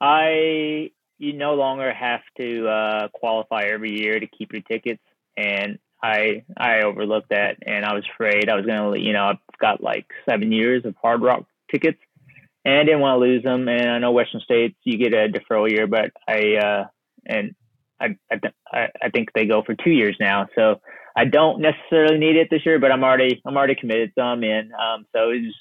I 0.00 0.90
you 1.18 1.32
no 1.32 1.54
longer 1.54 1.92
have 1.92 2.20
to 2.36 2.68
uh, 2.68 3.08
qualify 3.08 3.64
every 3.64 3.98
year 3.98 4.20
to 4.20 4.26
keep 4.26 4.52
your 4.52 4.62
tickets, 4.62 5.02
and 5.36 5.78
I 6.04 6.44
I 6.54 6.82
overlooked 6.82 7.30
that, 7.30 7.56
and 7.66 7.82
I 7.82 7.94
was 7.94 8.04
afraid 8.14 8.50
I 8.50 8.56
was 8.56 8.66
gonna 8.66 8.98
you 8.98 9.14
know 9.14 9.24
I've 9.24 9.58
got 9.58 9.82
like 9.82 10.06
seven 10.28 10.52
years 10.52 10.84
of 10.84 10.94
Hardrock 11.02 11.46
tickets, 11.70 11.98
and 12.64 12.74
I 12.74 12.84
didn't 12.84 13.00
want 13.00 13.16
to 13.16 13.26
lose 13.26 13.42
them. 13.42 13.68
And 13.68 13.88
I 13.88 13.98
know 13.98 14.12
Western 14.12 14.42
States 14.42 14.76
you 14.84 14.98
get 14.98 15.14
a 15.14 15.28
deferral 15.28 15.70
year, 15.70 15.86
but 15.86 16.10
I 16.28 16.56
uh, 16.56 16.84
and 17.24 17.54
I 17.98 18.18
I, 18.30 18.88
I 19.02 19.08
think 19.08 19.30
they 19.34 19.46
go 19.46 19.62
for 19.62 19.74
two 19.74 19.92
years 19.92 20.16
now, 20.20 20.46
so 20.54 20.82
I 21.16 21.24
don't 21.24 21.62
necessarily 21.62 22.18
need 22.18 22.36
it 22.36 22.48
this 22.50 22.66
year, 22.66 22.78
but 22.78 22.92
I'm 22.92 23.02
already 23.02 23.40
I'm 23.46 23.56
already 23.56 23.74
committed, 23.74 24.12
so 24.14 24.22
I'm 24.22 24.44
in. 24.44 24.72
Um, 24.74 25.06
so 25.14 25.30
it's 25.30 25.56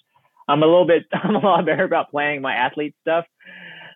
I'm 0.50 0.62
a 0.62 0.66
little 0.66 0.86
bit 0.86 1.04
I'm 1.14 1.36
a 1.36 1.39
lot 1.39 1.66
better 1.66 1.86
about 1.86 2.12
planning 2.12 2.41
my 2.41 2.54
athlete 2.54 2.96
stuff 3.02 3.26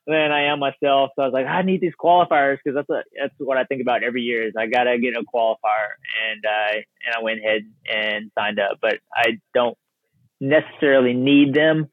than 0.07 0.31
I 0.31 0.45
am 0.45 0.59
myself. 0.59 1.11
So 1.15 1.21
I 1.21 1.25
was 1.25 1.33
like, 1.33 1.45
I 1.45 1.61
need 1.61 1.81
these 1.81 1.93
qualifiers 2.01 2.57
because 2.63 2.75
that's 2.75 2.89
a, 2.89 3.03
that's 3.19 3.33
what 3.37 3.57
I 3.57 3.65
think 3.65 3.81
about 3.81 4.03
every 4.03 4.21
year 4.21 4.47
is 4.47 4.53
I 4.57 4.67
gotta 4.67 4.97
get 4.99 5.17
a 5.17 5.23
qualifier, 5.23 5.95
and 6.31 6.45
uh, 6.45 6.75
and 6.75 7.15
I 7.15 7.21
went 7.21 7.39
ahead 7.39 7.61
and 7.93 8.31
signed 8.37 8.59
up, 8.59 8.77
but 8.81 8.99
I 9.13 9.39
don't 9.53 9.77
necessarily 10.39 11.13
need 11.13 11.53
them, 11.53 11.89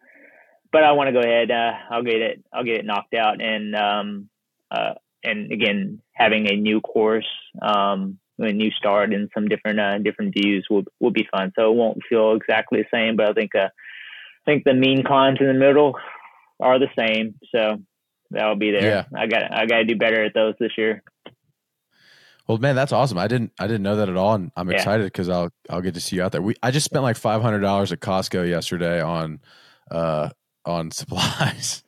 but 0.70 0.84
I 0.84 0.92
want 0.92 1.08
to 1.08 1.12
go 1.12 1.20
ahead. 1.20 1.50
Uh, 1.50 1.72
I'll 1.90 2.04
get 2.04 2.22
it. 2.22 2.44
I'll 2.52 2.64
get 2.64 2.76
it 2.76 2.86
knocked 2.86 3.14
out, 3.14 3.42
and 3.42 3.74
um, 3.74 4.28
uh, 4.70 4.94
and 5.24 5.50
again 5.50 6.00
having 6.12 6.48
a 6.50 6.56
new 6.56 6.80
course. 6.80 7.28
Um, 7.60 8.18
a 8.38 8.52
new 8.52 8.72
start 8.72 9.14
and 9.14 9.30
some 9.32 9.46
different 9.46 9.78
uh, 9.78 9.98
different 9.98 10.34
views 10.34 10.66
will 10.68 10.82
will 10.98 11.12
be 11.12 11.28
fun. 11.30 11.52
So 11.56 11.70
it 11.70 11.76
won't 11.76 11.98
feel 12.08 12.34
exactly 12.34 12.80
the 12.80 12.96
same, 12.96 13.14
but 13.14 13.28
I 13.28 13.32
think 13.32 13.54
uh, 13.54 13.68
I 13.68 14.44
think 14.44 14.64
the 14.64 14.74
mean 14.74 15.04
climbs 15.04 15.38
in 15.40 15.46
the 15.46 15.54
middle 15.54 15.94
are 16.60 16.78
the 16.78 16.88
same. 16.98 17.36
So 17.54 17.78
that'll 18.34 18.56
be 18.56 18.70
there. 18.70 18.82
Yeah. 18.82 19.04
I 19.18 19.26
got 19.26 19.52
I 19.52 19.66
got 19.66 19.78
to 19.78 19.84
do 19.84 19.96
better 19.96 20.22
at 20.24 20.34
those 20.34 20.54
this 20.60 20.72
year. 20.78 21.02
Well, 22.46 22.58
man, 22.58 22.76
that's 22.76 22.92
awesome. 22.92 23.16
I 23.16 23.26
didn't 23.26 23.52
I 23.58 23.66
didn't 23.66 23.82
know 23.82 23.96
that 23.96 24.08
at 24.08 24.16
all, 24.16 24.34
and 24.34 24.50
I'm 24.56 24.68
Yeah. 24.70 24.76
excited 24.76 25.04
because 25.04 25.28
I'll 25.28 25.50
I'll 25.70 25.80
get 25.80 25.94
to 25.94 26.00
see 26.00 26.16
you 26.16 26.22
out 26.22 26.32
there. 26.32 26.42
We 26.42 26.54
I 26.62 26.70
just 26.70 26.84
spent 26.84 27.02
like 27.02 27.16
five 27.16 27.40
hundred 27.42 27.60
dollars 27.60 27.90
at 27.92 28.00
Costco 28.00 28.48
yesterday 28.48 29.00
on 29.00 29.40
uh 29.90 30.28
on 30.66 30.90
supplies. 30.92 31.82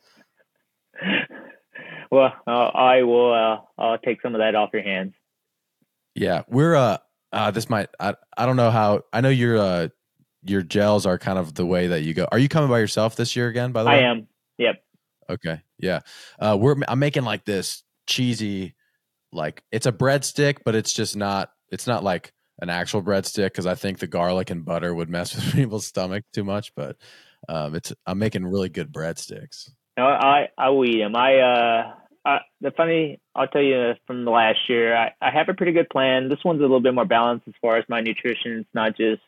well, 2.11 2.33
uh, 2.47 2.51
I 2.51 3.03
will. 3.03 3.33
Uh, 3.33 3.59
I'll 3.83 3.99
take 3.99 4.23
some 4.23 4.35
of 4.35 4.41
that 4.41 4.55
off 4.55 4.71
your 4.73 4.83
hands. 4.83 5.13
Yeah, 6.15 6.43
we're 6.49 6.75
uh, 6.75 6.99
uh 7.33 7.51
this 7.51 7.69
might 7.69 7.89
I 8.01 8.15
I 8.37 8.47
don't 8.47 8.57
know 8.57 8.71
how 8.71 9.03
I 9.13 9.21
know 9.21 9.29
your 9.29 9.59
uh 9.59 9.89
your 10.43 10.63
gels 10.63 11.05
are 11.07 11.19
kind 11.19 11.39
of 11.39 11.55
the 11.55 11.67
way 11.67 11.89
that 11.89 12.03
you 12.03 12.15
go. 12.15 12.27
Are 12.33 12.39
you 12.39 12.49
coming 12.49 12.71
by 12.71 12.79
yourself 12.79 13.17
this 13.17 13.37
year 13.37 13.49
again? 13.49 13.73
By 13.73 13.83
the 13.83 13.91
I 13.91 13.97
way, 13.97 14.05
I 14.05 14.11
am. 14.11 14.29
Yep. 14.59 14.83
Okay, 15.29 15.61
yeah. 15.79 16.01
Uh, 16.39 16.57
we're 16.61 16.77
I'm 16.89 16.99
making 16.99 17.25
like 17.25 17.45
this 17.45 17.83
cheesy, 18.07 18.75
like 19.33 19.63
it's 19.73 19.87
a 19.87 19.93
breadstick, 19.93 20.59
but 20.65 20.75
it's 20.75 20.93
just 20.93 21.17
not. 21.17 21.51
It's 21.71 21.87
not 21.87 22.05
like 22.05 22.33
an 22.61 22.71
actual 22.71 23.03
breadstick 23.03 23.47
because 23.47 23.67
I 23.67 23.75
think 23.75 23.99
the 23.99 24.07
garlic 24.07 24.51
and 24.51 24.65
butter 24.65 24.95
would 24.95 25.11
mess 25.11 25.35
with 25.37 25.53
people's 25.53 25.87
stomach 25.87 26.25
too 26.33 26.45
much. 26.45 26.75
But 26.75 26.97
um, 27.49 27.75
it's 27.75 27.93
I'm 28.07 28.19
making 28.19 28.47
really 28.47 28.69
good 28.69 28.93
breadsticks. 28.93 29.71
No, 29.97 30.07
I 30.07 30.49
I 30.59 30.71
will 30.71 30.85
eat 30.85 31.01
them. 31.01 31.17
I 31.17 31.39
uh, 31.39 31.95
I, 32.25 32.39
the 32.61 32.71
funny 32.73 33.21
I'll 33.35 33.49
tell 33.49 33.63
you 33.63 33.95
from 34.07 34.25
the 34.25 34.31
last 34.31 34.59
year, 34.69 34.97
I, 34.97 35.13
I 35.21 35.31
have 35.31 35.49
a 35.49 35.55
pretty 35.55 35.73
good 35.73 35.89
plan. 35.89 36.29
This 36.29 36.45
one's 36.45 36.61
a 36.61 36.63
little 36.63 36.81
bit 36.81 36.95
more 36.95 37.05
balanced 37.05 37.49
as 37.49 37.55
far 37.63 37.77
as 37.77 37.85
my 37.89 38.01
nutrition. 38.01 38.59
It's 38.59 38.75
not 38.75 38.97
just 38.97 39.23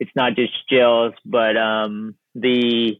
it's 0.00 0.10
not 0.16 0.34
just 0.34 0.52
gels, 0.68 1.14
but 1.24 1.56
um 1.56 2.16
the 2.34 2.98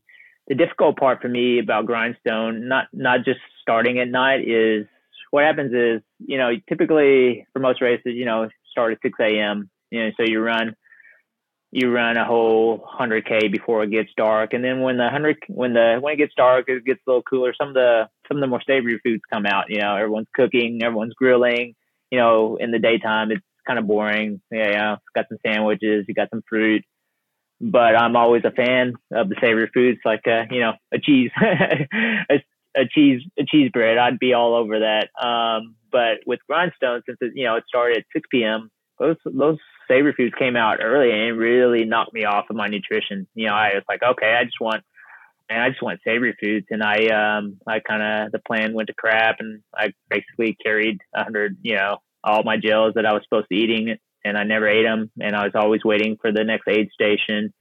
the 0.53 0.65
difficult 0.65 0.99
part 0.99 1.23
for 1.23 1.29
me 1.29 1.61
about 1.61 1.87
grindstone, 1.87 2.69
not 2.69 2.89
not 2.93 3.25
just 3.25 3.41
starting 3.63 3.99
at 3.99 4.09
night, 4.09 4.47
is 4.47 4.87
what 5.31 5.45
happens 5.45 5.73
is 5.73 6.03
you 6.19 6.37
know 6.37 6.51
typically 6.69 7.47
for 7.55 7.61
most 7.61 7.81
races, 7.81 8.13
you 8.15 8.27
know 8.27 8.51
start 8.71 8.93
at 8.93 8.99
six 9.01 9.19
a.m. 9.19 9.71
You 9.91 10.05
know, 10.05 10.11
so 10.19 10.25
you 10.27 10.41
run 10.41 10.77
you 11.71 11.91
run 11.91 12.19
a 12.19 12.25
whole 12.27 12.87
100k 13.01 13.51
before 13.51 13.83
it 13.83 13.91
gets 13.91 14.11
dark. 14.15 14.53
And 14.53 14.63
then 14.63 14.83
when 14.83 14.99
the 14.99 15.05
100 15.05 15.39
when 15.49 15.73
the 15.73 15.97
when 16.03 16.13
it 16.13 16.19
gets 16.19 16.35
dark 16.37 16.67
it 16.69 16.85
gets 16.85 17.01
a 17.07 17.11
little 17.11 17.23
cooler. 17.23 17.55
Some 17.59 17.69
of 17.69 17.75
the 17.75 18.11
some 18.29 18.37
of 18.37 18.43
the 18.43 18.47
more 18.47 18.61
savory 18.67 19.01
foods 19.03 19.23
come 19.33 19.47
out 19.47 19.71
you 19.71 19.81
know 19.81 19.97
everyone's 19.97 20.29
cooking 20.35 20.83
everyone's 20.83 21.15
grilling. 21.15 21.75
You 22.11 22.19
know 22.19 22.59
in 22.61 22.73
the 22.73 22.79
daytime 22.79 23.31
it's 23.31 23.41
kind 23.67 23.79
of 23.79 23.87
boring. 23.87 24.43
Yeah, 24.51 24.69
yeah 24.69 24.97
got 25.15 25.31
some 25.31 25.39
sandwiches 25.47 26.05
you 26.07 26.15
got 26.15 26.29
some 26.29 26.43
fruit 26.47 26.85
but 27.63 27.97
i'm 27.97 28.17
always 28.17 28.43
a 28.45 28.51
fan 28.51 28.95
of 29.13 29.29
the 29.29 29.37
savory 29.41 29.71
foods 29.73 30.01
like 30.05 30.27
uh 30.27 30.43
you 30.51 30.61
know 30.61 30.73
a 30.93 30.99
cheese 30.99 31.31
a, 31.41 32.43
a 32.77 32.87
cheese 32.91 33.23
a 33.39 33.45
cheese 33.45 33.71
bread. 33.73 33.99
I'd 33.99 34.19
be 34.19 34.35
all 34.35 34.55
over 34.55 34.81
that. 34.81 35.09
Um 35.25 35.77
but 35.91 36.19
with 36.27 36.41
grindstone 36.49 37.03
since 37.07 37.19
it 37.21 37.33
you 37.35 37.45
know 37.45 37.57
it 37.57 37.65
started 37.69 37.99
at 37.99 38.05
6 38.13 38.27
p.m 38.31 38.71
those 38.99 39.17
those 39.25 39.59
savory 39.89 40.15
foods 40.17 40.35
came 40.39 40.57
out 40.57 40.79
early 40.83 41.11
and 41.11 41.21
it 41.21 41.33
really 41.33 41.85
knocked 41.85 42.15
me 42.15 42.25
off 42.25 42.47
of 42.51 42.57
my 42.57 42.69
nutrition. 42.69 43.27
You 43.35 43.49
know, 43.49 43.55
I 43.55 43.75
was 43.75 43.85
like, 43.89 44.03
okay, 44.03 44.35
I 44.39 44.45
just 44.45 44.61
want 44.61 44.85
and 45.51 45.61
I 45.61 45.69
just 45.71 45.83
want 45.83 46.01
savory 46.05 46.37
foods. 46.41 46.67
And 46.71 46.83
I 46.83 47.07
um 47.09 47.59
I 47.67 47.81
kind 47.81 48.03
of 48.03 48.33
the 48.33 48.39
plan 48.39 48.75
went 48.75 48.89
to 48.89 48.95
crap 48.95 49.37
and 49.41 49.63
I 49.77 49.93
basically 50.09 50.57
carried 50.63 50.99
a 51.15 51.25
hundred, 51.25 51.59
you 51.63 51.77
know, 51.77 51.99
all 52.25 52.43
my 52.45 52.57
gels 52.57 52.95
that 52.95 53.07
I 53.07 53.13
was 53.13 53.23
supposed 53.25 53.49
to 53.51 53.57
eating 53.57 53.97
and 54.25 54.37
I 54.37 54.45
never 54.45 54.69
ate 54.69 54.85
them 54.85 55.11
and 55.21 55.35
I 55.35 55.45
was 55.45 55.53
always 55.55 55.85
waiting 55.85 56.17
for 56.21 56.33
the 56.33 56.45
next 56.45 56.69
aid 56.69 56.91
station 56.93 57.53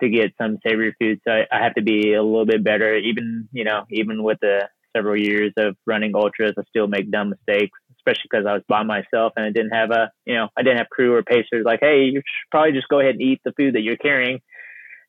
to 0.00 0.08
get 0.08 0.34
some 0.40 0.58
savory 0.66 0.94
food. 1.00 1.20
So 1.26 1.32
I, 1.32 1.46
I 1.50 1.62
have 1.62 1.74
to 1.74 1.82
be 1.82 2.14
a 2.14 2.22
little 2.22 2.46
bit 2.46 2.62
better 2.62 2.94
even, 2.96 3.48
you 3.52 3.64
know, 3.64 3.84
even 3.90 4.22
with 4.22 4.38
the 4.40 4.68
several 4.94 5.18
years 5.18 5.52
of 5.56 5.76
running 5.86 6.14
ultras, 6.14 6.54
I 6.58 6.62
still 6.70 6.86
make 6.86 7.10
dumb 7.10 7.30
mistakes 7.30 7.78
especially 8.06 8.28
because 8.30 8.46
I 8.46 8.54
was 8.54 8.62
by 8.68 8.82
myself 8.82 9.32
and 9.36 9.44
I 9.44 9.50
didn't 9.50 9.72
have 9.72 9.90
a, 9.90 10.10
you 10.24 10.34
know, 10.34 10.48
I 10.56 10.62
didn't 10.62 10.78
have 10.78 10.88
crew 10.88 11.14
or 11.14 11.22
pacers 11.22 11.64
like, 11.64 11.80
hey, 11.80 12.04
you 12.04 12.20
should 12.20 12.50
probably 12.50 12.72
just 12.72 12.88
go 12.88 13.00
ahead 13.00 13.14
and 13.14 13.22
eat 13.22 13.40
the 13.44 13.52
food 13.52 13.74
that 13.74 13.82
you're 13.82 13.96
carrying 13.96 14.40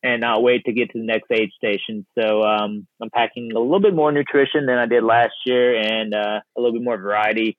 and 0.03 0.21
not 0.21 0.43
wait 0.43 0.63
to 0.65 0.73
get 0.73 0.91
to 0.91 0.99
the 0.99 1.05
next 1.05 1.29
aid 1.31 1.49
station. 1.55 2.05
So 2.17 2.43
um, 2.43 2.87
I'm 3.01 3.09
packing 3.09 3.51
a 3.55 3.59
little 3.59 3.79
bit 3.79 3.95
more 3.95 4.11
nutrition 4.11 4.65
than 4.65 4.77
I 4.77 4.85
did 4.85 5.03
last 5.03 5.33
year 5.45 5.79
and 5.79 6.13
uh, 6.13 6.39
a 6.55 6.59
little 6.59 6.73
bit 6.73 6.83
more 6.83 6.97
variety. 6.97 7.57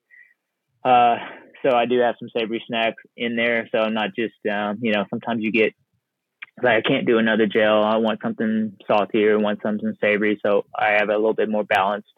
Uh, 0.85 1.17
so 1.63 1.75
I 1.77 1.87
do 1.87 1.99
have 2.01 2.17
some 2.19 2.29
savory 2.37 2.63
snacks 2.67 3.03
in 3.17 3.37
there. 3.37 3.69
So 3.73 3.79
I'm 3.79 3.95
not 3.95 4.11
just, 4.17 4.35
um, 4.51 4.79
you 4.81 4.93
know, 4.93 5.05
sometimes 5.11 5.43
you 5.43 5.53
get 5.53 5.75
like 6.63 6.85
I 6.85 6.89
can't 6.89 7.07
do 7.07 7.19
another 7.19 7.47
gel. 7.47 7.85
I 7.85 7.97
want 7.97 8.21
something 8.23 8.77
saltier, 8.87 9.39
I 9.39 9.43
want 9.43 9.61
something 9.63 9.95
savory. 10.01 10.41
So 10.45 10.65
I 10.77 10.93
have 10.99 11.09
a 11.09 11.15
little 11.17 11.35
bit 11.35 11.49
more 11.49 11.65
balanced 11.65 12.09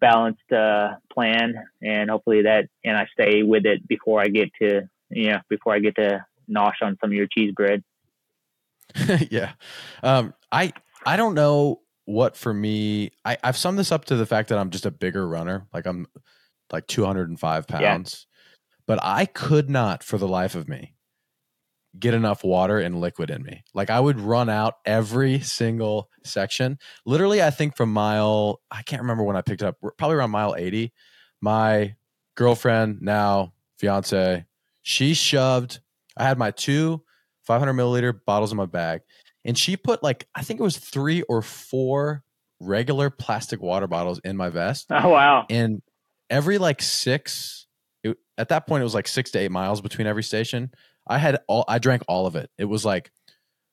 balanced 0.00 0.52
uh, 0.52 0.88
plan, 1.12 1.54
and 1.80 2.10
hopefully 2.10 2.42
that 2.42 2.66
and 2.84 2.96
I 2.96 3.06
stay 3.12 3.42
with 3.42 3.64
it 3.66 3.86
before 3.86 4.20
I 4.20 4.26
get 4.26 4.50
to 4.60 4.82
you 5.10 5.30
know 5.30 5.38
before 5.48 5.74
I 5.74 5.78
get 5.78 5.94
to 5.96 6.24
nosh 6.50 6.82
on 6.82 6.98
some 7.00 7.10
of 7.10 7.14
your 7.14 7.28
cheese 7.32 7.52
bread. 7.54 7.82
yeah, 9.30 9.52
um, 10.02 10.34
I 10.50 10.72
I 11.06 11.16
don't 11.16 11.34
know 11.34 11.80
what 12.04 12.36
for 12.36 12.52
me. 12.52 13.12
I 13.24 13.38
I've 13.42 13.56
summed 13.56 13.78
this 13.78 13.92
up 13.92 14.04
to 14.06 14.16
the 14.16 14.26
fact 14.26 14.48
that 14.48 14.58
I'm 14.58 14.70
just 14.70 14.86
a 14.86 14.90
bigger 14.90 15.26
runner. 15.26 15.66
Like 15.72 15.86
I'm 15.86 16.06
like 16.72 16.86
205 16.88 17.66
pounds, 17.66 18.26
but 18.86 18.98
I 19.02 19.26
could 19.26 19.70
not 19.70 20.02
for 20.02 20.18
the 20.18 20.28
life 20.28 20.54
of 20.54 20.68
me 20.68 20.94
get 21.98 22.14
enough 22.14 22.42
water 22.42 22.78
and 22.78 23.00
liquid 23.00 23.30
in 23.30 23.42
me. 23.42 23.64
Like 23.74 23.90
I 23.90 24.00
would 24.00 24.18
run 24.18 24.48
out 24.48 24.74
every 24.86 25.40
single 25.40 26.08
section. 26.24 26.78
Literally, 27.04 27.42
I 27.42 27.50
think 27.50 27.76
from 27.76 27.92
mile, 27.92 28.60
I 28.70 28.82
can't 28.82 29.02
remember 29.02 29.24
when 29.24 29.36
I 29.36 29.42
picked 29.42 29.62
it 29.62 29.66
up, 29.66 29.76
probably 29.98 30.16
around 30.16 30.30
mile 30.30 30.54
80. 30.56 30.92
My 31.40 31.94
girlfriend, 32.34 33.02
now 33.02 33.52
fiance, 33.78 34.46
she 34.82 35.14
shoved, 35.14 35.80
I 36.16 36.24
had 36.24 36.38
my 36.38 36.50
two 36.50 37.02
500 37.42 37.72
milliliter 37.72 38.18
bottles 38.24 38.52
in 38.52 38.56
my 38.56 38.66
bag, 38.66 39.00
and 39.44 39.58
she 39.58 39.76
put 39.76 40.02
like, 40.02 40.28
I 40.34 40.42
think 40.42 40.60
it 40.60 40.62
was 40.62 40.78
three 40.78 41.22
or 41.22 41.42
four 41.42 42.22
regular 42.60 43.10
plastic 43.10 43.60
water 43.60 43.88
bottles 43.88 44.20
in 44.24 44.36
my 44.36 44.48
vest 44.48 44.86
Oh 44.90 45.08
wow! 45.08 45.46
and 45.50 45.82
every 46.30 46.58
like 46.58 46.80
six, 46.80 47.66
at 48.38 48.48
that 48.48 48.66
point, 48.66 48.80
it 48.80 48.84
was 48.84 48.94
like 48.94 49.08
six 49.08 49.30
to 49.32 49.38
eight 49.38 49.50
miles 49.50 49.80
between 49.80 50.06
every 50.06 50.22
station. 50.22 50.70
I 51.06 51.18
had 51.18 51.38
all, 51.48 51.64
I 51.68 51.78
drank 51.78 52.02
all 52.08 52.26
of 52.26 52.36
it. 52.36 52.50
It 52.58 52.64
was 52.64 52.84
like 52.84 53.10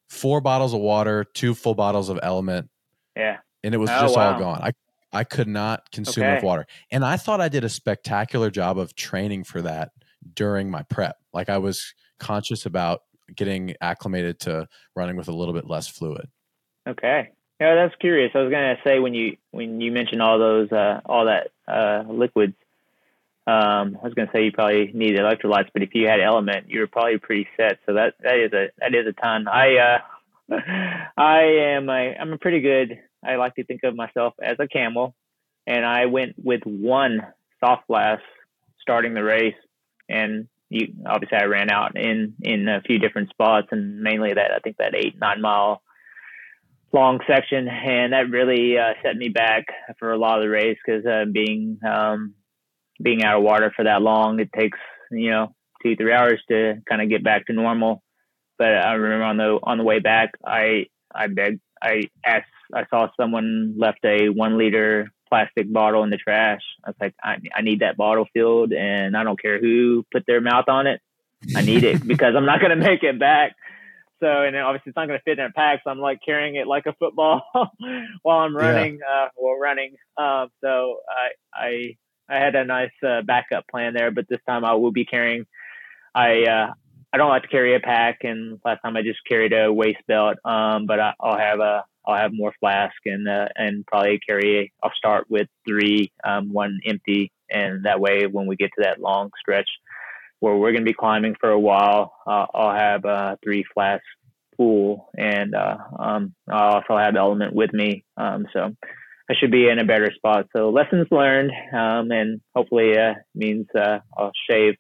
four 0.10 0.42
bottles 0.42 0.74
of 0.74 0.80
water, 0.82 1.24
two 1.34 1.54
full 1.54 1.76
bottles 1.76 2.10
of 2.10 2.18
LMNT. 2.18 2.68
Yeah. 3.16 3.38
And 3.64 3.74
it 3.74 3.78
was 3.78 3.90
Oh, 3.90 4.02
just 4.02 4.16
wow. 4.16 4.34
all 4.34 4.40
gone. 4.40 4.62
I, 4.64 4.72
I 5.12 5.24
could 5.24 5.48
not 5.48 5.92
consume 5.92 6.24
Okay. 6.24 6.32
enough 6.32 6.44
water. 6.44 6.66
And 6.92 7.04
I 7.06 7.18
thought 7.18 7.42
I 7.42 7.50
did 7.50 7.64
a 7.64 7.70
spectacular 7.70 8.50
job 8.50 8.78
of 8.80 8.96
training 8.96 9.44
for 9.44 9.62
that 9.62 9.90
during 10.34 10.70
my 10.70 10.84
prep. 10.84 11.18
Like 11.34 11.50
I 11.50 11.58
was 11.58 11.94
conscious 12.20 12.66
about 12.66 13.02
getting 13.36 13.76
acclimated 13.82 14.40
to 14.42 14.68
running 14.96 15.16
with 15.16 15.28
a 15.28 15.32
little 15.32 15.54
bit 15.54 15.68
less 15.68 15.88
fluid. 15.88 16.28
Okay. 16.88 17.30
Yeah, 17.60 17.76
that's 17.76 17.96
curious. 18.00 18.32
I 18.34 18.40
was 18.40 18.52
gonna 18.52 18.78
say 18.86 19.00
when 19.00 19.14
you 19.14 19.36
when 19.52 19.82
you 19.82 19.92
mentioned 19.92 20.22
all 20.22 20.40
those 20.40 20.72
uh, 20.72 21.02
all 21.06 21.26
that 21.26 21.50
uh, 21.68 22.04
liquids, 22.10 22.56
um, 23.48 23.98
I 24.02 24.06
was 24.06 24.14
gonna 24.14 24.30
say 24.34 24.44
you 24.44 24.52
probably 24.52 24.92
need 24.94 25.18
electrolytes, 25.18 25.70
but 25.74 25.82
if 25.82 25.90
you 25.94 26.08
had 26.08 26.20
LMNT, 26.20 26.66
you 26.68 26.82
were 26.82 26.88
probably 26.88 27.18
pretty 27.18 27.48
set. 27.58 27.80
So 27.86 27.94
that 27.94 28.16
that 28.22 28.40
is 28.40 28.54
a 28.54 28.68
that 28.80 28.94
is 28.94 29.08
a 29.08 29.14
ton. 29.14 29.48
I 29.48 29.78
uh, 29.78 30.56
I 31.18 31.42
am 31.76 31.90
a 31.90 32.16
I'm 32.20 32.34
a 32.34 32.38
pretty 32.38 32.62
good. 32.62 33.00
I 33.24 33.36
like 33.36 33.56
to 33.56 33.64
think 33.64 33.82
of 33.84 33.96
myself 33.96 34.34
as 34.42 34.58
a 34.60 34.68
camel, 34.68 35.16
and 35.66 35.86
I 35.86 36.06
went 36.06 36.36
with 36.38 36.62
one 36.64 37.22
soft 37.60 37.88
flask 37.88 38.22
starting 38.82 39.14
the 39.14 39.24
race, 39.24 39.56
and 40.08 40.48
you 40.70 40.94
obviously 41.06 41.38
I 41.38 41.46
ran 41.46 41.72
out 41.72 41.98
in 41.98 42.36
in 42.42 42.68
a 42.68 42.82
few 42.82 43.00
different 43.00 43.30
spots, 43.30 43.68
and 43.72 44.02
mainly 44.02 44.34
that 44.34 44.52
I 44.52 44.60
think 44.60 44.78
that 44.78 44.96
eight 44.96 45.20
nine 45.20 45.42
mile 45.42 45.82
long 46.92 47.20
section, 47.28 47.68
and 47.68 48.14
that 48.14 48.30
really 48.30 48.78
uh, 48.78 48.94
set 49.04 49.16
me 49.16 49.30
back 49.30 49.66
for 50.00 50.12
a 50.12 50.18
lot 50.18 50.38
of 50.38 50.44
the 50.44 50.50
race 50.50 50.78
because 50.86 51.06
uh, 51.06 51.26
being 51.32 51.80
um, 51.88 52.34
being 53.02 53.24
out 53.24 53.38
of 53.38 53.44
water 53.44 53.72
for 53.76 53.86
that 53.86 54.02
long, 54.02 54.40
it 54.40 54.50
takes 54.58 54.78
you 55.12 55.32
know 55.32 55.54
two 55.84 55.96
three 55.96 56.14
hours 56.14 56.42
to 56.50 56.76
kind 56.88 57.02
of 57.02 57.10
get 57.10 57.24
back 57.24 57.46
to 57.48 57.54
normal. 57.54 58.04
But 58.58 58.70
I 58.76 58.94
remember 58.94 59.24
on 59.26 59.38
the 59.38 59.60
on 59.64 59.78
the 59.78 59.84
way 59.84 60.00
back, 60.00 60.32
I 60.46 60.86
I 61.14 61.28
begged, 61.28 61.62
I 61.82 62.04
asked, 62.26 62.46
I 62.74 62.86
saw 62.90 63.08
someone 63.20 63.76
left 63.78 64.00
a 64.06 64.30
one 64.30 64.58
liter 64.58 65.12
plastic 65.28 65.72
bottle 65.72 66.04
in 66.04 66.10
the 66.10 66.18
trash. 66.18 66.62
I 66.86 66.90
was 66.90 66.96
like, 67.00 67.16
I, 67.24 67.38
I 67.56 67.62
need 67.62 67.80
that 67.82 67.98
bottle 67.98 68.26
filled, 68.34 68.74
and 68.74 69.16
I 69.16 69.24
don't 69.24 69.42
care 69.42 69.60
who 69.60 70.06
put 70.12 70.24
their 70.28 70.42
mouth 70.42 70.66
on 70.68 70.88
it. 70.88 71.02
I 71.56 71.62
need 71.62 71.84
it 71.84 72.00
because 72.08 72.34
I'm 72.36 72.46
not 72.46 72.60
going 72.60 72.72
to 72.72 72.76
make 72.88 73.04
it 73.04 73.20
back. 73.20 73.56
So, 74.20 74.28
and 74.28 74.56
obviously 74.58 74.90
it's 74.90 74.98
not 74.98 75.08
going 75.08 75.18
to 75.18 75.24
fit 75.24 75.40
in 75.40 75.46
a 75.46 75.52
pack. 75.52 75.80
So 75.84 75.90
I'm 75.92 76.00
like 76.00 76.20
carrying 76.26 76.56
it 76.56 76.68
like 76.68 76.86
a 76.88 76.94
football 77.00 77.44
while 78.24 78.40
I'm 78.40 78.54
Yeah. 78.54 78.60
running, 78.60 79.00
uh, 79.02 79.28
while 79.36 79.58
running. 79.58 79.96
Um, 80.18 80.50
so 80.62 80.98
I, 81.10 81.30
I, 81.54 81.98
I 82.30 82.38
had 82.38 82.56
a 82.56 82.66
nice 82.66 82.92
uh, 83.06 83.22
backup 83.22 83.68
plan 83.68 83.94
there, 83.94 84.12
but 84.12 84.28
this 84.30 84.40
time 84.48 84.64
I 84.64 84.74
will 84.74 84.92
be 84.92 85.06
carrying. 85.06 85.46
I, 86.14 86.44
uh, 86.44 86.74
I 87.12 87.18
don't 87.18 87.30
like 87.30 87.44
to 87.44 87.48
carry 87.48 87.76
a 87.76 87.80
pack, 87.80 88.20
and 88.24 88.60
last 88.64 88.82
time 88.82 88.96
I 88.96 89.02
just 89.02 89.20
carried 89.28 89.54
a 89.54 89.72
waist 89.74 90.00
belt. 90.08 90.38
Um, 90.46 90.86
but 90.86 91.00
I, 91.00 91.14
I'll 91.20 91.38
have 91.38 91.60
a, 91.60 91.84
I'll 92.06 92.18
have 92.18 92.34
more 92.34 92.54
flask 92.60 92.96
and 93.06 93.28
uh, 93.28 93.48
and 93.56 93.86
probably 93.86 94.20
carry. 94.20 94.72
I'll 94.84 94.94
start 94.96 95.26
with 95.30 95.48
three, 95.68 96.12
um, 96.24 96.54
one 96.54 96.80
empty, 96.86 97.32
and 97.50 97.86
that 97.86 98.00
way 98.00 98.28
when 98.28 98.46
we 98.46 98.56
get 98.56 98.72
to 98.78 98.84
that 98.84 99.02
long 99.02 99.32
stretch 99.40 99.70
where 100.40 100.56
we're 100.56 100.72
going 100.72 100.86
to 100.86 100.90
be 100.90 100.94
climbing 100.94 101.36
for 101.40 101.50
a 101.50 101.60
while, 101.60 102.14
uh, 102.26 102.46
I'll 102.54 102.76
have 102.76 103.06
uh, 103.06 103.36
three 103.44 103.66
flasks 103.74 104.06
full, 104.56 105.10
and 105.18 105.54
uh, 105.54 105.78
um, 105.98 106.34
I'll 106.50 106.76
also 106.76 106.98
have 106.98 107.14
LMNT 107.14 107.54
with 107.54 107.74
me. 107.74 108.06
Um, 108.18 108.48
so 108.54 108.76
I 109.30 109.36
should 109.40 109.52
be 109.52 109.70
in 109.70 109.78
a 109.78 109.86
better 109.86 110.12
spot. 110.16 110.48
So 110.56 110.72
lessons 110.72 111.08
learned, 111.12 111.52
um, 111.72 112.12
and 112.12 112.42
hopefully 112.56 112.98
uh, 112.98 113.14
means 113.36 113.68
uh, 113.76 114.00
I'll 114.18 114.32
shave 114.50 114.76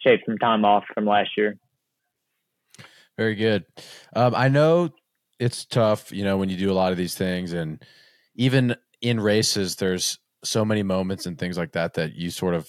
shave 0.00 0.20
some 0.26 0.38
time 0.38 0.64
off 0.64 0.84
from 0.94 1.06
last 1.06 1.30
year. 1.36 1.56
Very 3.18 3.34
good. 3.34 3.64
Um, 4.16 4.34
I 4.34 4.48
know 4.48 4.90
it's 5.38 5.64
tough, 5.64 6.10
you 6.10 6.24
know, 6.24 6.38
when 6.38 6.48
you 6.48 6.56
do 6.56 6.72
a 6.72 6.74
lot 6.74 6.92
of 6.92 6.98
these 6.98 7.14
things, 7.14 7.52
and 7.52 7.84
even 8.34 8.76
in 9.00 9.20
races, 9.20 9.76
there's 9.76 10.18
so 10.42 10.64
many 10.64 10.82
moments 10.82 11.26
and 11.26 11.38
things 11.38 11.58
like 11.58 11.72
that 11.72 11.94
that 11.94 12.14
you 12.14 12.30
sort 12.30 12.54
of 12.54 12.68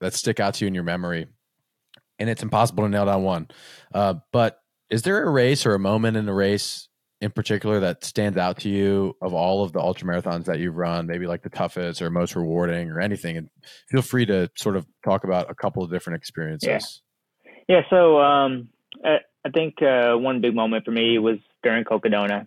that 0.00 0.14
stick 0.14 0.40
out 0.40 0.54
to 0.54 0.64
you 0.64 0.68
in 0.68 0.74
your 0.74 0.82
memory, 0.82 1.26
and 2.18 2.30
it's 2.30 2.42
impossible 2.42 2.84
to 2.84 2.88
nail 2.88 3.04
down 3.04 3.22
one. 3.22 3.48
Uh, 3.92 4.14
but 4.32 4.60
is 4.88 5.02
there 5.02 5.22
a 5.22 5.30
race 5.30 5.66
or 5.66 5.74
a 5.74 5.78
moment 5.78 6.16
in 6.16 6.24
the 6.24 6.32
race 6.32 6.88
in 7.24 7.30
particular 7.30 7.80
that 7.80 8.04
stands 8.04 8.36
out 8.36 8.58
to 8.58 8.68
you 8.68 9.16
of 9.22 9.32
all 9.32 9.64
of 9.64 9.72
the 9.72 9.80
ultra 9.80 10.06
marathons 10.06 10.44
that 10.44 10.58
you've 10.58 10.76
run? 10.76 11.06
Maybe 11.06 11.26
like 11.26 11.42
the 11.42 11.48
toughest 11.48 12.02
or 12.02 12.10
most 12.10 12.36
rewarding 12.36 12.90
or 12.90 13.00
anything. 13.00 13.38
And 13.38 13.48
feel 13.88 14.02
free 14.02 14.26
to 14.26 14.50
sort 14.56 14.76
of 14.76 14.86
talk 15.02 15.24
about 15.24 15.50
a 15.50 15.54
couple 15.54 15.82
of 15.82 15.90
different 15.90 16.18
experiences. 16.18 17.00
Yeah, 17.66 17.80
so 17.88 18.20
um, 18.20 18.68
I, 19.02 19.16
I 19.44 19.50
think 19.50 19.80
uh, 19.80 20.16
one 20.18 20.42
big 20.42 20.54
moment 20.54 20.84
for 20.84 20.90
me 20.90 21.18
was 21.18 21.38
during 21.62 21.84
Cocodona. 21.84 22.46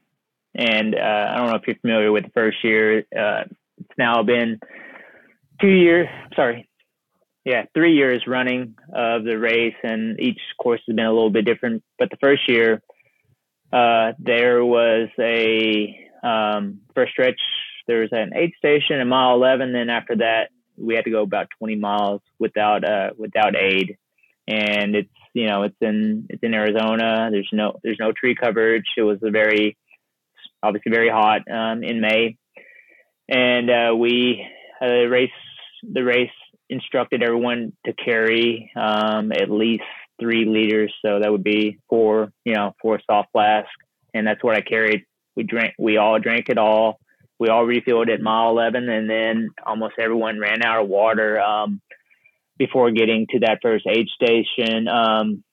And 0.53 0.93
uh, 0.93 1.31
I 1.31 1.37
don't 1.37 1.47
know 1.47 1.55
if 1.55 1.63
you're 1.65 1.75
familiar 1.77 2.11
with 2.11 2.25
the 2.25 2.31
first 2.31 2.63
year. 2.63 2.99
Uh, 2.99 3.45
it's 3.79 3.97
now 3.97 4.21
been 4.21 4.59
two 5.59 5.69
years, 5.69 6.07
sorry, 6.35 6.69
yeah, 7.45 7.63
three 7.73 7.95
years 7.95 8.23
running 8.27 8.75
of 8.93 9.23
the 9.23 9.39
race, 9.39 9.75
and 9.81 10.19
each 10.19 10.39
course 10.61 10.81
has 10.85 10.95
been 10.95 11.05
a 11.05 11.13
little 11.13 11.29
bit 11.29 11.45
different. 11.45 11.83
But 11.97 12.09
the 12.11 12.17
first 12.17 12.47
year, 12.47 12.81
uh, 13.71 14.13
there 14.19 14.63
was 14.63 15.09
a 15.19 16.09
um, 16.23 16.81
first 16.95 17.11
stretch, 17.11 17.39
there 17.87 18.01
was 18.01 18.09
an 18.11 18.31
aid 18.35 18.51
station 18.57 18.99
in 18.99 19.07
mile 19.07 19.35
11. 19.35 19.73
Then 19.73 19.89
after 19.89 20.17
that, 20.17 20.49
we 20.77 20.95
had 20.95 21.05
to 21.05 21.11
go 21.11 21.23
about 21.23 21.47
20 21.59 21.75
miles 21.75 22.21
without 22.39 22.83
uh, 22.83 23.11
without 23.17 23.55
aid 23.55 23.97
and 24.47 24.95
it's 24.95 25.09
you 25.33 25.47
know 25.47 25.63
it's 25.63 25.75
in 25.81 26.27
it's 26.29 26.41
in 26.41 26.53
Arizona. 26.53 27.29
There's 27.31 27.49
no 27.51 27.73
there's 27.83 27.99
no 27.99 28.11
tree 28.11 28.35
coverage. 28.35 28.85
It 28.97 29.03
was 29.03 29.19
a 29.21 29.31
very 29.31 29.77
obviously 30.63 30.91
very 30.91 31.09
hot 31.09 31.41
um, 31.51 31.83
in 31.83 32.01
May, 32.01 32.37
and 33.27 33.69
uh, 33.69 33.95
we 33.95 34.45
uh, 34.81 34.87
the 34.87 35.07
race 35.09 35.29
the 35.83 36.03
race 36.03 36.29
instructed 36.69 37.23
everyone 37.23 37.73
to 37.85 37.93
carry 37.93 38.71
um, 38.75 39.31
at 39.31 39.49
least 39.49 39.83
three 40.19 40.45
liters. 40.45 40.93
So 41.05 41.19
that 41.19 41.31
would 41.31 41.43
be 41.43 41.79
four 41.89 42.31
you 42.45 42.53
know 42.53 42.73
four 42.81 42.99
soft 43.09 43.31
flasks, 43.31 43.71
and 44.13 44.25
that's 44.25 44.43
what 44.43 44.55
I 44.55 44.61
carried. 44.61 45.05
We 45.35 45.43
drank 45.43 45.73
we 45.77 45.97
all 45.97 46.19
drank 46.19 46.49
it 46.49 46.57
all. 46.57 46.99
We 47.39 47.49
all 47.49 47.65
refilled 47.65 48.09
at 48.09 48.19
mile 48.19 48.49
11, 48.49 48.89
and 48.89 49.07
then 49.07 49.49
almost 49.63 49.93
everyone 49.99 50.39
ran 50.39 50.63
out 50.63 50.81
of 50.81 50.89
water. 50.89 51.39
Um, 51.39 51.81
before 52.57 52.91
getting 52.91 53.27
to 53.31 53.39
that 53.39 53.59
first 53.61 53.85
aid 53.87 54.07
station. 54.09 54.87
Um, 54.87 55.43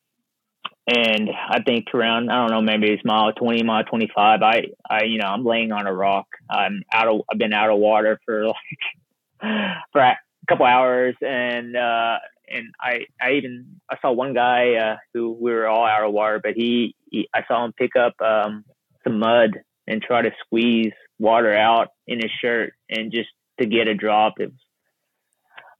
and 0.86 1.30
I 1.48 1.62
think 1.62 1.86
around, 1.94 2.30
I 2.30 2.40
don't 2.40 2.50
know, 2.50 2.60
maybe 2.60 2.92
it's 2.92 3.04
mile 3.04 3.32
20, 3.32 3.62
mile 3.62 3.84
25. 3.84 4.42
I, 4.42 4.64
I, 4.88 5.04
you 5.04 5.18
know, 5.18 5.28
I'm 5.28 5.44
laying 5.44 5.72
on 5.72 5.86
a 5.86 5.92
rock. 5.92 6.26
I'm 6.50 6.82
out 6.92 7.08
of, 7.08 7.22
I've 7.30 7.38
been 7.38 7.54
out 7.54 7.70
of 7.70 7.78
water 7.78 8.20
for 8.24 8.46
like, 8.48 9.76
for 9.92 10.00
a 10.00 10.16
couple 10.48 10.66
hours. 10.66 11.16
And, 11.22 11.76
uh, 11.76 12.18
and 12.48 12.74
I, 12.80 13.06
I 13.20 13.32
even, 13.32 13.73
I 13.90 13.96
saw 14.00 14.12
one 14.12 14.34
guy, 14.34 14.74
uh, 14.74 14.96
who 15.12 15.36
we 15.38 15.52
were 15.52 15.66
all 15.66 15.84
out 15.84 16.06
of 16.06 16.12
water, 16.12 16.40
but 16.42 16.54
he, 16.54 16.94
he 17.10 17.28
I 17.34 17.40
saw 17.46 17.64
him 17.64 17.72
pick 17.72 17.96
up, 17.96 18.14
um, 18.20 18.64
some 19.04 19.18
mud 19.18 19.50
and 19.86 20.02
try 20.02 20.22
to 20.22 20.30
squeeze 20.44 20.92
water 21.18 21.54
out 21.54 21.88
in 22.06 22.18
his 22.18 22.30
shirt 22.40 22.72
and 22.88 23.12
just 23.12 23.28
to 23.60 23.66
get 23.66 23.88
a 23.88 23.94
drop. 23.94 24.34
It 24.38 24.50
was, 24.50 24.60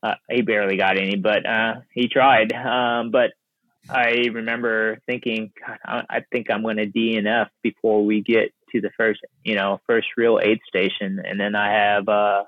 uh, 0.02 0.14
he 0.30 0.42
barely 0.42 0.76
got 0.76 0.98
any, 0.98 1.16
but 1.16 1.46
uh, 1.46 1.76
he 1.92 2.08
tried. 2.08 2.52
Um, 2.52 3.10
but 3.10 3.30
I 3.88 4.28
remember 4.32 4.98
thinking, 5.06 5.52
I, 5.84 6.02
I 6.08 6.20
think 6.30 6.50
I'm 6.50 6.62
going 6.62 6.76
to 6.76 6.86
DNF 6.86 7.48
before 7.62 8.04
we 8.04 8.22
get 8.22 8.52
to 8.72 8.80
the 8.80 8.90
first, 8.96 9.20
you 9.42 9.54
know, 9.54 9.80
first 9.86 10.08
real 10.16 10.38
aid 10.42 10.58
station, 10.68 11.22
and 11.24 11.40
then 11.40 11.54
I 11.54 11.72
have, 11.72 12.08
uh, 12.08 12.44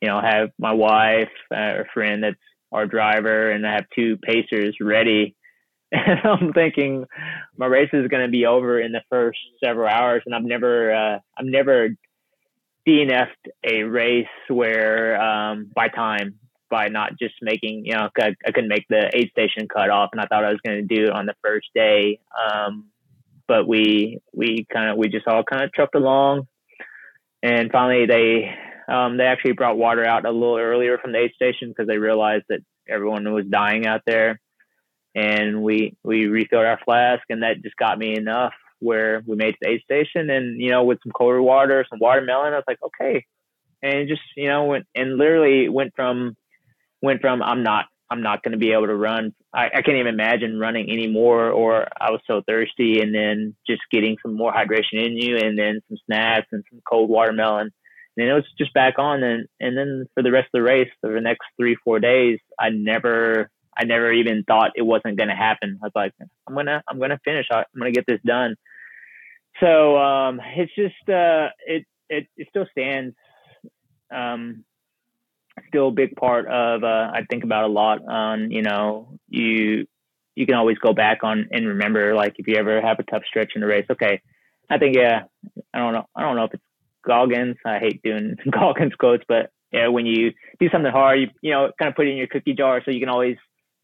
you 0.00 0.08
know, 0.08 0.20
have 0.20 0.50
my 0.58 0.72
wife, 0.72 1.30
uh, 1.50 1.80
a 1.80 1.84
friend 1.92 2.22
that's 2.22 2.36
our 2.72 2.86
driver, 2.86 3.50
and 3.50 3.66
I 3.66 3.74
have 3.74 3.86
two 3.94 4.16
pacers 4.18 4.76
ready. 4.80 5.36
And 5.96 6.18
I'm 6.24 6.52
thinking 6.52 7.06
my 7.56 7.66
race 7.66 7.90
is 7.92 8.08
going 8.08 8.24
to 8.24 8.30
be 8.30 8.46
over 8.46 8.80
in 8.80 8.90
the 8.90 9.02
first 9.10 9.38
several 9.62 9.88
hours, 9.88 10.24
and 10.26 10.34
I've 10.34 10.42
never, 10.42 10.92
uh, 10.92 11.18
I've 11.38 11.46
never 11.46 11.90
DNF'd 12.88 13.50
a 13.62 13.84
race 13.84 14.26
where 14.48 15.20
um, 15.20 15.70
by 15.72 15.86
time 15.86 16.40
by 16.68 16.88
not 16.88 17.16
just 17.16 17.34
making, 17.42 17.84
you 17.84 17.92
know, 17.92 18.08
I, 18.18 18.34
I 18.44 18.50
couldn't 18.50 18.68
make 18.68 18.86
the 18.88 19.08
aid 19.14 19.30
station 19.30 19.68
cut 19.68 19.90
off, 19.90 20.10
and 20.10 20.20
I 20.20 20.26
thought 20.26 20.44
I 20.44 20.50
was 20.50 20.58
going 20.66 20.78
to 20.86 20.94
do 20.94 21.04
it 21.04 21.12
on 21.12 21.26
the 21.26 21.34
first 21.42 21.68
day. 21.76 22.18
Um, 22.34 22.86
but 23.46 23.68
we 23.68 24.18
we 24.32 24.66
kind 24.72 24.90
of 24.90 24.96
we 24.96 25.08
just 25.08 25.28
all 25.28 25.44
kind 25.44 25.62
of 25.62 25.72
trucked 25.72 25.94
along, 25.94 26.48
and 27.42 27.70
finally 27.70 28.06
they 28.06 28.52
um, 28.88 29.16
they 29.16 29.24
actually 29.24 29.52
brought 29.52 29.76
water 29.76 30.04
out 30.04 30.26
a 30.26 30.30
little 30.30 30.58
earlier 30.58 30.98
from 30.98 31.12
the 31.12 31.18
aid 31.18 31.32
station 31.34 31.68
because 31.68 31.86
they 31.86 31.98
realized 31.98 32.44
that 32.48 32.60
everyone 32.88 33.32
was 33.32 33.46
dying 33.46 33.86
out 33.86 34.02
there, 34.06 34.40
and 35.14 35.62
we 35.62 35.96
we 36.02 36.26
refilled 36.26 36.66
our 36.66 36.80
flask, 36.84 37.22
and 37.28 37.42
that 37.42 37.62
just 37.62 37.76
got 37.76 37.98
me 37.98 38.16
enough 38.16 38.52
where 38.80 39.22
we 39.26 39.36
made 39.36 39.54
the 39.60 39.70
aid 39.70 39.82
station, 39.82 40.30
and 40.30 40.60
you 40.60 40.70
know 40.70 40.84
with 40.84 40.98
some 41.02 41.12
colder 41.12 41.42
water, 41.42 41.84
some 41.88 41.98
watermelon, 41.98 42.52
I 42.52 42.56
was 42.56 42.64
like 42.66 42.80
okay, 42.84 43.24
and 43.82 44.08
just 44.08 44.22
you 44.36 44.48
know 44.48 44.64
went 44.64 44.86
and 44.94 45.16
literally 45.16 45.68
went 45.68 45.92
from 45.96 46.36
went 47.02 47.20
from 47.20 47.42
I'm 47.42 47.62
not 47.62 47.86
I'm 48.10 48.22
not 48.22 48.42
going 48.42 48.52
to 48.52 48.58
be 48.58 48.72
able 48.72 48.86
to 48.86 48.94
run. 48.94 49.34
I, 49.52 49.66
I 49.66 49.82
can't 49.82 49.96
even 49.96 50.14
imagine 50.14 50.58
running 50.58 50.90
anymore, 50.90 51.50
or 51.50 51.88
I 52.00 52.10
was 52.10 52.20
so 52.26 52.42
thirsty, 52.46 53.00
and 53.00 53.14
then 53.14 53.56
just 53.66 53.82
getting 53.90 54.16
some 54.22 54.36
more 54.36 54.52
hydration 54.52 55.04
in 55.04 55.16
you, 55.16 55.38
and 55.38 55.58
then 55.58 55.80
some 55.88 55.98
snacks 56.06 56.48
and 56.52 56.62
some 56.70 56.80
cold 56.88 57.08
watermelon. 57.08 57.70
And 58.16 58.24
then 58.24 58.28
it 58.28 58.34
was 58.34 58.44
just 58.56 58.72
back 58.74 58.98
on, 58.98 59.22
and 59.22 59.48
and 59.60 59.76
then 59.76 60.06
for 60.14 60.22
the 60.22 60.30
rest 60.30 60.46
of 60.46 60.60
the 60.60 60.62
race, 60.62 60.90
for 61.00 61.12
the 61.12 61.20
next 61.20 61.46
three 61.58 61.76
four 61.84 61.98
days, 61.98 62.38
I 62.58 62.70
never 62.70 63.50
I 63.76 63.84
never 63.84 64.12
even 64.12 64.44
thought 64.44 64.72
it 64.76 64.82
wasn't 64.82 65.16
going 65.16 65.30
to 65.30 65.34
happen. 65.34 65.78
I 65.82 65.86
was 65.86 65.92
like, 65.94 66.12
I'm 66.46 66.54
gonna 66.54 66.82
I'm 66.88 66.98
gonna 66.98 67.20
finish. 67.24 67.46
I'm 67.50 67.64
gonna 67.76 67.92
get 67.92 68.06
this 68.06 68.20
done. 68.24 68.56
So 69.60 69.96
um, 69.96 70.40
it's 70.56 70.74
just 70.74 71.08
uh, 71.08 71.48
it 71.66 71.86
it 72.08 72.26
it 72.36 72.48
still 72.50 72.66
stands. 72.72 73.16
Um, 74.14 74.64
still 75.68 75.88
a 75.88 75.92
big 75.92 76.16
part 76.16 76.46
of 76.46 76.84
uh, 76.84 77.10
I 77.12 77.22
think 77.28 77.44
about 77.44 77.64
a 77.64 77.72
lot 77.72 78.06
on 78.06 78.50
you 78.50 78.62
know 78.62 79.18
you 79.28 79.86
you 80.34 80.46
can 80.46 80.54
always 80.56 80.78
go 80.78 80.92
back 80.92 81.22
on 81.22 81.48
and 81.52 81.66
remember 81.66 82.14
like 82.14 82.34
if 82.38 82.48
you 82.48 82.56
ever 82.56 82.80
have 82.80 82.98
a 82.98 83.04
tough 83.04 83.22
stretch 83.26 83.52
in 83.54 83.60
the 83.60 83.66
race 83.66 83.86
okay 83.90 84.20
I 84.68 84.78
think 84.78 84.96
yeah 84.96 85.22
I 85.72 85.78
don't 85.78 85.92
know 85.92 86.06
I 86.14 86.22
don't 86.22 86.36
know 86.36 86.44
if 86.44 86.54
it's 86.54 86.62
Goggins. 87.06 87.56
I 87.64 87.78
hate 87.78 88.02
doing 88.02 88.36
Goggins 88.50 88.94
quotes 88.94 89.24
but 89.28 89.50
yeah 89.72 89.88
when 89.88 90.06
you 90.06 90.32
do 90.60 90.68
something 90.70 90.90
hard 90.90 91.20
you 91.20 91.26
you 91.42 91.52
know 91.52 91.70
kind 91.78 91.88
of 91.88 91.96
put 91.96 92.06
it 92.06 92.10
in 92.10 92.16
your 92.16 92.26
cookie 92.26 92.54
jar 92.54 92.82
so 92.84 92.90
you 92.90 93.00
can 93.00 93.08
always 93.08 93.36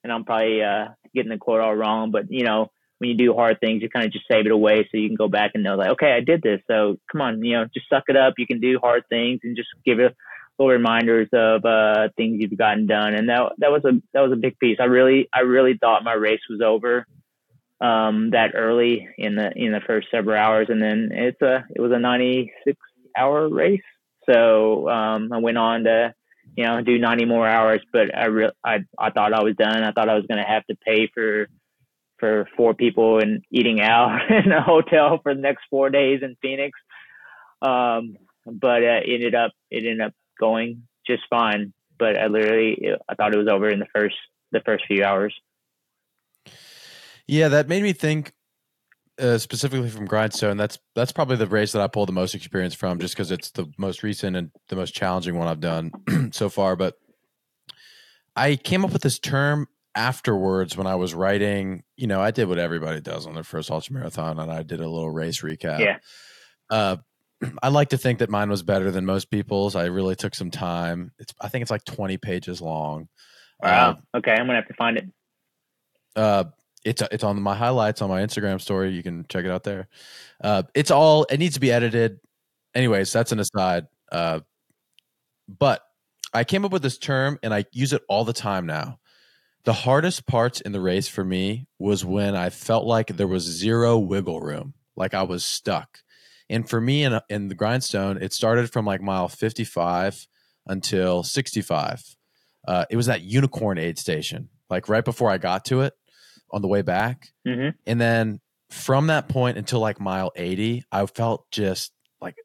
and 0.02 0.12
I'm 0.12 0.24
probably 0.24 0.62
uh, 0.62 0.88
getting 1.14 1.30
the 1.30 1.38
quote 1.38 1.60
all 1.60 1.74
wrong 1.74 2.10
but 2.10 2.30
you 2.30 2.44
know 2.44 2.70
when 2.98 3.10
you 3.10 3.16
do 3.16 3.34
hard 3.34 3.60
things 3.60 3.82
you 3.82 3.88
kind 3.88 4.06
of 4.06 4.12
just 4.12 4.26
save 4.30 4.46
it 4.46 4.52
away 4.52 4.88
so 4.90 4.98
you 4.98 5.08
can 5.08 5.16
go 5.16 5.28
back 5.28 5.52
and 5.54 5.64
know 5.64 5.76
like 5.76 5.92
okay 5.92 6.12
I 6.12 6.20
did 6.20 6.42
this. 6.42 6.60
So 6.66 6.98
come 7.10 7.20
on 7.20 7.44
you 7.44 7.56
know 7.56 7.66
just 7.72 7.88
suck 7.88 8.04
it 8.08 8.16
up. 8.16 8.34
You 8.38 8.46
can 8.46 8.60
do 8.60 8.78
hard 8.82 9.04
things 9.08 9.40
and 9.42 9.56
just 9.56 9.68
give 9.84 10.00
it 10.00 10.16
little 10.60 10.72
reminders 10.72 11.28
of 11.32 11.64
uh, 11.64 12.08
things 12.16 12.36
you've 12.38 12.56
gotten 12.56 12.86
done, 12.86 13.14
and 13.14 13.28
that 13.28 13.52
that 13.58 13.72
was 13.72 13.82
a 13.84 13.92
that 14.12 14.20
was 14.20 14.32
a 14.32 14.36
big 14.36 14.58
piece. 14.58 14.78
I 14.78 14.84
really 14.84 15.28
I 15.32 15.40
really 15.40 15.76
thought 15.78 16.04
my 16.04 16.12
race 16.12 16.40
was 16.48 16.60
over 16.60 17.06
um, 17.80 18.30
that 18.30 18.52
early 18.54 19.08
in 19.16 19.36
the 19.36 19.50
in 19.56 19.72
the 19.72 19.80
first 19.86 20.08
several 20.10 20.38
hours, 20.38 20.66
and 20.68 20.82
then 20.82 21.10
it's 21.12 21.40
a 21.40 21.64
it 21.74 21.80
was 21.80 21.92
a 21.92 21.98
96 21.98 22.76
hour 23.16 23.48
race. 23.48 23.80
So 24.30 24.88
um, 24.88 25.32
I 25.32 25.38
went 25.38 25.58
on 25.58 25.84
to 25.84 26.14
you 26.56 26.64
know 26.64 26.82
do 26.82 26.98
90 26.98 27.24
more 27.24 27.46
hours, 27.46 27.80
but 27.92 28.16
I 28.16 28.26
re- 28.26 28.52
I 28.64 28.80
I 28.98 29.10
thought 29.10 29.32
I 29.32 29.42
was 29.42 29.56
done. 29.56 29.82
I 29.82 29.92
thought 29.92 30.08
I 30.08 30.14
was 30.14 30.26
going 30.26 30.42
to 30.42 30.48
have 30.48 30.66
to 30.66 30.76
pay 30.76 31.08
for 31.12 31.48
for 32.18 32.46
four 32.56 32.74
people 32.74 33.18
and 33.18 33.42
eating 33.50 33.80
out 33.80 34.30
in 34.30 34.52
a 34.52 34.62
hotel 34.62 35.20
for 35.22 35.34
the 35.34 35.40
next 35.40 35.62
four 35.70 35.90
days 35.90 36.20
in 36.22 36.36
Phoenix. 36.42 36.78
Um, 37.62 38.16
but 38.46 38.82
uh, 38.82 39.00
it 39.04 39.14
ended 39.14 39.34
up 39.34 39.52
it 39.70 39.84
ended 39.84 40.00
up 40.00 40.14
going 40.38 40.84
just 41.06 41.22
fine. 41.28 41.72
But 41.98 42.18
I 42.18 42.26
literally, 42.28 42.78
I 43.08 43.14
thought 43.14 43.34
it 43.34 43.38
was 43.38 43.48
over 43.48 43.68
in 43.68 43.78
the 43.78 43.86
first 43.94 44.16
the 44.52 44.60
first 44.64 44.84
few 44.86 45.04
hours. 45.04 45.34
Yeah, 47.26 47.48
that 47.48 47.68
made 47.68 47.82
me 47.82 47.92
think 47.92 48.32
uh, 49.20 49.38
specifically 49.38 49.90
from 49.90 50.06
Grindstone. 50.06 50.56
That's 50.56 50.78
that's 50.94 51.12
probably 51.12 51.36
the 51.36 51.46
race 51.46 51.72
that 51.72 51.82
I 51.82 51.86
pulled 51.86 52.08
the 52.08 52.12
most 52.12 52.34
experience 52.34 52.74
from, 52.74 52.98
just 52.98 53.14
because 53.14 53.30
it's 53.30 53.50
the 53.50 53.66
most 53.78 54.02
recent 54.02 54.36
and 54.36 54.50
the 54.68 54.76
most 54.76 54.94
challenging 54.94 55.36
one 55.36 55.48
I've 55.48 55.60
done 55.60 55.92
so 56.32 56.48
far. 56.48 56.76
But 56.76 56.98
I 58.34 58.56
came 58.56 58.84
up 58.84 58.92
with 58.92 59.02
this 59.02 59.18
term 59.18 59.68
afterwards 59.94 60.76
when 60.76 60.86
I 60.86 60.94
was 60.94 61.14
writing. 61.14 61.84
You 61.96 62.06
know, 62.06 62.20
I 62.20 62.30
did 62.30 62.48
what 62.48 62.58
everybody 62.58 63.00
does 63.00 63.26
on 63.26 63.34
their 63.34 63.44
first 63.44 63.70
ultra 63.70 63.94
marathon, 63.94 64.38
and 64.38 64.50
I 64.50 64.62
did 64.62 64.80
a 64.80 64.88
little 64.88 65.10
race 65.10 65.42
recap. 65.42 65.80
Yeah. 65.80 65.98
Uh, 66.70 66.96
I 67.62 67.68
like 67.68 67.90
to 67.90 67.98
think 67.98 68.20
that 68.20 68.30
mine 68.30 68.50
was 68.50 68.62
better 68.62 68.90
than 68.90 69.04
most 69.04 69.30
people's. 69.30 69.76
I 69.76 69.86
really 69.86 70.16
took 70.16 70.34
some 70.34 70.50
time. 70.50 71.12
It's 71.18 71.34
I 71.40 71.48
think 71.48 71.62
it's 71.62 71.70
like 71.70 71.84
20 71.84 72.16
pages 72.18 72.60
long. 72.60 73.08
Wow. 73.62 73.98
Uh, 74.14 74.18
okay, 74.18 74.32
I'm 74.32 74.46
gonna 74.46 74.54
have 74.54 74.68
to 74.68 74.74
find 74.74 74.96
it. 74.96 75.06
Uh, 76.16 76.44
it's 76.84 77.02
it's 77.10 77.24
on 77.24 77.40
my 77.42 77.54
highlights 77.54 78.02
on 78.02 78.08
my 78.08 78.22
Instagram 78.22 78.60
story. 78.60 78.90
You 78.90 79.02
can 79.02 79.26
check 79.28 79.44
it 79.44 79.50
out 79.50 79.64
there. 79.64 79.88
Uh, 80.42 80.62
it's 80.74 80.90
all 80.90 81.24
it 81.24 81.38
needs 81.38 81.54
to 81.54 81.60
be 81.60 81.72
edited. 81.72 82.20
Anyways, 82.74 83.12
that's 83.12 83.32
an 83.32 83.40
aside. 83.40 83.86
Uh, 84.10 84.40
but 85.48 85.82
I 86.32 86.44
came 86.44 86.64
up 86.64 86.72
with 86.72 86.82
this 86.82 86.98
term 86.98 87.38
and 87.42 87.52
I 87.52 87.64
use 87.72 87.92
it 87.92 88.02
all 88.08 88.24
the 88.24 88.32
time 88.32 88.66
now. 88.66 88.98
The 89.64 89.72
hardest 89.72 90.26
parts 90.26 90.60
in 90.60 90.72
the 90.72 90.80
race 90.80 91.08
for 91.08 91.24
me 91.24 91.66
was 91.78 92.04
when 92.04 92.34
I 92.34 92.50
felt 92.50 92.86
like 92.86 93.08
there 93.08 93.26
was 93.26 93.42
zero 93.44 93.98
wiggle 93.98 94.40
room, 94.40 94.74
like 94.96 95.12
I 95.12 95.24
was 95.24 95.44
stuck. 95.44 95.98
And 96.48 96.68
for 96.68 96.80
me 96.80 97.04
in, 97.04 97.20
in 97.28 97.48
the 97.48 97.54
grindstone, 97.54 98.22
it 98.22 98.32
started 98.32 98.72
from 98.72 98.86
like 98.86 99.02
mile 99.02 99.28
55 99.28 100.26
until 100.66 101.22
65. 101.22 102.16
Uh, 102.66 102.84
it 102.90 102.96
was 102.96 103.06
that 103.06 103.22
unicorn 103.22 103.78
aid 103.78 103.98
station, 103.98 104.48
like 104.70 104.88
right 104.88 105.04
before 105.04 105.30
I 105.30 105.38
got 105.38 105.64
to 105.66 105.82
it 105.82 105.94
on 106.52 106.62
the 106.62 106.68
way 106.68 106.82
back. 106.82 107.28
Mm-hmm. 107.46 107.70
And 107.86 108.00
then 108.00 108.40
from 108.70 109.08
that 109.08 109.28
point 109.28 109.58
until 109.58 109.80
like 109.80 110.00
mile 110.00 110.32
80, 110.36 110.84
I 110.92 111.06
felt 111.06 111.50
just 111.50 111.92
like 112.20 112.36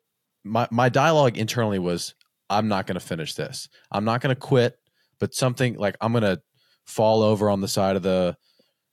my, 0.44 0.68
my 0.72 0.90
dialogue 0.90 1.38
internally 1.38 1.80
was, 1.80 2.16
I'm 2.50 2.68
not 2.68 2.88
going 2.88 3.00
to 3.00 3.06
finish 3.06 3.34
this. 3.34 3.70
I'm 3.92 4.06
not 4.06 4.22
going 4.22 4.34
to 4.36 4.40
quit, 4.40 4.78
but 5.20 5.34
something 5.34 5.76
like 5.76 5.98
I'm 6.02 6.12
going 6.12 6.24
to 6.24 6.42
fall 6.86 7.24
over 7.24 7.50
on 7.50 7.62
the 7.62 7.68
side 7.68 7.96
of 7.96 8.04
the 8.04 8.38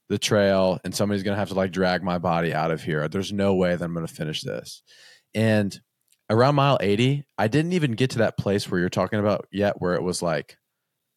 the 0.09 0.17
trail 0.17 0.79
and 0.83 0.93
somebody's 0.93 1.23
going 1.23 1.33
to 1.33 1.39
have 1.39 1.49
to 1.49 1.55
like 1.55 1.71
drag 1.71 2.03
my 2.03 2.17
body 2.17 2.53
out 2.53 2.71
of 2.71 2.83
here. 2.83 3.07
There's 3.07 3.31
no 3.31 3.55
way 3.55 3.75
that 3.75 3.83
I'm 3.83 3.93
going 3.93 4.05
to 4.05 4.13
finish 4.13 4.41
this. 4.41 4.83
And 5.33 5.75
around 6.29 6.55
mile 6.55 6.77
80, 6.81 7.23
I 7.37 7.47
didn't 7.47 7.73
even 7.73 7.93
get 7.93 8.11
to 8.11 8.19
that 8.19 8.37
place 8.37 8.69
where 8.69 8.79
you're 8.79 8.89
talking 8.89 9.19
about 9.19 9.47
yet, 9.51 9.75
where 9.79 9.95
it 9.95 10.03
was 10.03 10.21
like, 10.21 10.57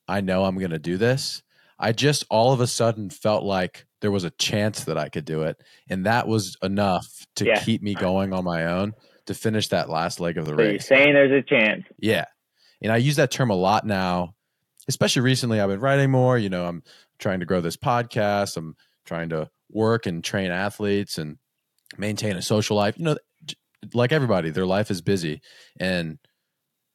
I 0.09 0.21
know 0.21 0.45
I'm 0.45 0.57
going 0.57 0.71
to 0.71 0.79
do 0.79 0.97
this. 0.97 1.43
I 1.79 1.93
just 1.93 2.25
all 2.31 2.53
of 2.53 2.61
a 2.61 2.67
sudden 2.67 3.11
felt 3.11 3.45
like 3.45 3.87
there 4.01 4.11
was 4.11 4.25
a 4.25 4.31
chance 4.31 4.85
that 4.85 4.99
I 4.99 5.09
could 5.09 5.25
do 5.25 5.43
it. 5.43 5.61
And 5.89 6.07
that 6.07 6.29
was 6.29 6.57
enough 6.63 7.27
to 7.37 7.47
yeah. 7.47 7.61
keep 7.61 7.83
me 7.83 7.95
going 7.95 8.33
on 8.33 8.45
my 8.45 8.67
own 8.67 8.95
to 9.27 9.35
finish 9.35 9.69
that 9.69 9.89
last 9.89 10.21
leg 10.21 10.39
of 10.39 10.45
the 10.45 10.53
so 10.53 10.57
race. 10.57 10.89
You're 10.89 10.99
saying 10.99 11.15
there's 11.15 11.33
a 11.33 11.43
chance. 11.43 11.85
Yeah. 11.99 12.27
And 12.83 12.93
I 12.93 12.99
use 12.99 13.17
that 13.17 13.31
term 13.31 13.51
a 13.51 13.55
lot 13.55 13.87
now, 13.87 14.35
especially 14.89 15.23
recently. 15.23 15.61
I've 15.61 15.69
been 15.69 15.81
writing 15.81 16.11
more. 16.11 16.39
You 16.39 16.51
know, 16.51 16.67
I'm 16.67 16.83
trying 17.19 17.41
to 17.41 17.47
grow 17.47 17.61
this 17.61 17.77
podcast. 17.77 18.57
I'm 18.57 18.77
trying 19.05 19.31
to 19.31 19.51
work 19.71 20.07
and 20.07 20.23
train 20.23 20.51
athletes 20.51 21.19
and 21.19 21.39
maintain 21.97 22.37
a 22.37 22.43
social 22.43 22.77
life. 22.77 22.99
You 22.99 23.05
know, 23.07 23.17
like 23.95 24.13
everybody, 24.13 24.51
their 24.51 24.67
life 24.67 24.91
is 24.91 25.01
busy. 25.01 25.41
And 25.81 26.19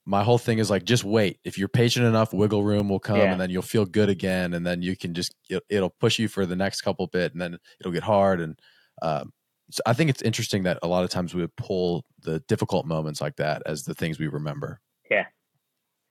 my 0.06 0.24
whole 0.24 0.38
thing 0.38 0.60
is 0.60 0.70
like, 0.70 0.84
just 0.84 1.04
wait. 1.04 1.40
If 1.44 1.58
you're 1.58 1.68
patient 1.68 2.06
enough, 2.06 2.34
wiggle 2.34 2.64
room 2.64 2.90
will 2.90 3.00
come 3.00 3.18
yeah. 3.18 3.32
and 3.32 3.40
then 3.40 3.50
you'll 3.50 3.62
feel 3.62 3.86
good 3.86 4.10
again. 4.10 4.54
And 4.54 4.66
then 4.66 4.82
you 4.82 4.96
can 4.98 5.14
just, 5.14 5.36
it'll 5.70 5.92
push 5.92 6.18
you 6.18 6.28
for 6.28 6.46
the 6.46 6.56
next 6.56 6.82
couple 6.82 7.08
bit 7.08 7.34
and 7.34 7.42
then 7.42 7.58
it'll 7.80 7.92
get 7.92 8.04
hard. 8.04 8.42
And, 8.42 8.60
um, 9.02 9.32
so 9.70 9.82
I 9.86 9.94
think 9.94 10.10
it's 10.10 10.22
interesting 10.22 10.64
that 10.64 10.80
a 10.84 10.88
lot 10.88 11.04
of 11.04 11.10
times 11.10 11.34
we 11.34 11.42
would 11.42 11.56
pull 11.56 12.04
the 12.24 12.40
difficult 12.48 12.86
moments 12.86 13.22
like 13.22 13.38
that 13.38 13.64
as 13.66 13.84
the 13.84 13.94
things 13.94 14.20
we 14.20 14.28
remember. 14.28 14.82
Yeah. 15.10 15.26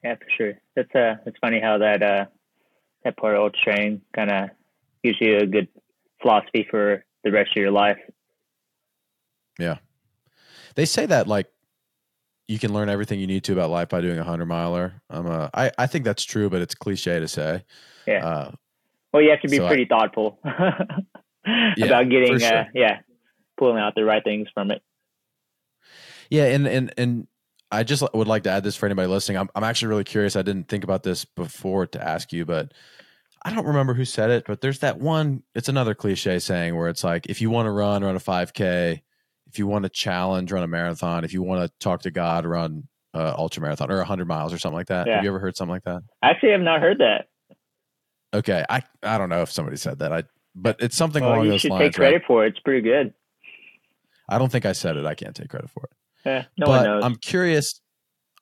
Yeah, 0.03 0.15
for 0.15 0.27
sure. 0.37 0.55
That's 0.77 0.95
uh 0.95 1.17
it's 1.27 1.37
funny 1.41 1.61
how 1.61 1.77
that 1.79 2.03
uh 2.03 2.25
that 3.05 3.19
part 3.19 3.35
of 3.35 3.43
ultra 3.43 3.61
training 3.63 4.01
kind 4.15 4.31
of 4.31 4.51
gives 5.05 5.19
you 5.21 5.39
a 5.39 5.47
good 5.47 5.69
philosophy 6.23 6.67
for 6.71 7.05
the 7.23 7.31
rest 7.31 7.51
of 7.51 7.61
your 7.61 7.71
life. 7.71 7.99
Yeah. 9.59 9.77
They 10.75 10.87
say 10.87 11.05
that 11.05 11.29
like 11.29 11.49
you 12.51 12.59
can 12.59 12.73
learn 12.73 12.89
everything 12.89 13.21
you 13.21 13.29
need 13.29 13.45
to 13.45 13.53
about 13.53 13.71
life 13.71 13.89
by 13.91 14.01
doing 14.01 14.19
a 14.19 14.25
hundred 14.25 14.47
miler. 14.47 15.01
I'm 15.09 15.25
a, 15.25 15.49
I, 15.55 15.71
I 15.79 15.87
think 15.87 16.05
that's 16.05 16.25
true, 16.25 16.51
but 16.51 16.61
it's 16.61 16.75
cliche 16.75 17.21
to 17.21 17.29
say. 17.29 17.63
Yeah. 18.09 18.27
Uh, 18.27 18.51
well, 19.13 19.23
you 19.23 19.31
have 19.31 19.41
to 19.43 19.49
be 19.49 19.59
so 19.59 19.69
pretty 19.69 19.85
I, 19.85 19.87
thoughtful 19.87 20.41
yeah, 20.45 21.75
about 21.79 22.09
getting, 22.11 22.41
sure. 22.41 22.59
uh, 22.59 22.65
yeah, 22.75 22.99
pulling 23.57 23.79
out 23.79 23.95
the 23.95 24.05
right 24.05 24.25
things 24.25 24.49
from 24.53 24.73
it. 24.73 24.83
Yeah. 26.29 26.47
And, 26.47 26.67
and, 26.67 26.93
and 26.99 27.29
I 27.71 27.85
just 27.85 28.03
would 28.13 28.27
like 28.27 28.43
to 28.43 28.51
add 28.51 28.65
this 28.65 28.75
for 28.75 28.87
anybody 28.87 29.07
listening. 29.07 29.39
I'm, 29.39 29.49
I'm 29.55 29.63
actually 29.63 29.91
really 29.91 30.05
curious. 30.05 30.35
I 30.35 30.43
didn't 30.43 30.67
think 30.67 30.83
about 30.83 31.05
this 31.05 31.25
before 31.25 31.87
to 31.87 32.05
ask 32.05 32.33
you, 32.33 32.45
but 32.45 32.75
I 33.45 33.55
don't 33.55 33.67
remember 33.67 33.95
who 33.95 34.05
said 34.05 34.31
it, 34.31 34.45
but 34.45 34.61
there's 34.61 34.81
that 34.81 34.99
one, 34.99 35.45
it's 35.55 35.69
another 35.69 35.95
cliche 35.95 36.41
saying 36.41 36.77
where 36.77 36.89
it's 36.89 37.05
like, 37.05 37.27
if 37.27 37.41
you 37.41 37.49
want 37.49 37.67
to 37.67 37.71
run, 37.71 38.03
run 38.03 38.17
a 38.17 38.21
5K 38.21 39.03
if 39.51 39.59
you 39.59 39.67
want 39.67 39.83
to 39.83 39.89
challenge, 39.89 40.53
run 40.53 40.63
a 40.63 40.69
marathon. 40.69 41.25
If 41.25 41.33
you 41.33 41.43
want 41.43 41.63
to 41.69 41.79
talk 41.81 42.03
to 42.03 42.11
God, 42.11 42.47
run 42.47 42.85
uh, 43.13 43.35
ultra 43.37 43.63
marathon 43.63 43.91
or 43.91 44.03
hundred 44.05 44.29
miles 44.29 44.53
or 44.53 44.59
something 44.59 44.77
like 44.77 44.87
that. 44.87 45.07
Yeah. 45.07 45.17
Have 45.17 45.25
you 45.25 45.31
ever 45.31 45.41
heard 45.41 45.57
something 45.57 45.73
like 45.73 45.85
that? 45.85 46.03
Actually, 46.23 46.55
I've 46.55 46.61
not 46.61 46.81
heard 46.81 46.99
that. 46.99 47.27
Okay, 48.33 48.65
I 48.69 48.83
I 49.03 49.19
don't 49.19 49.29
know 49.29 49.43
if 49.43 49.51
somebody 49.51 49.77
said 49.77 49.99
that. 49.99 50.13
I 50.13 50.23
but 50.55 50.77
it's 50.81 50.97
something 50.97 51.23
well, 51.23 51.35
along 51.35 51.47
you 51.47 51.51
those 51.53 51.63
should 51.63 51.73
lines. 51.73 51.87
Take 51.87 51.95
credit 51.95 52.17
right? 52.17 52.27
for 52.27 52.45
it. 52.45 52.51
It's 52.51 52.61
pretty 52.61 52.83
good. 52.83 53.13
I 54.29 54.39
don't 54.39 54.53
think 54.53 54.65
I 54.65 54.73
said 54.73 54.97
it. 54.97 55.05
I 55.05 55.15
can't 55.15 55.35
take 55.35 55.49
credit 55.49 55.71
for 55.71 55.85
it. 55.85 55.91
Yeah, 56.25 56.45
no 56.57 56.67
but 56.67 56.71
one 56.71 56.85
knows. 56.85 57.05
I'm 57.05 57.17
curious. 57.17 57.81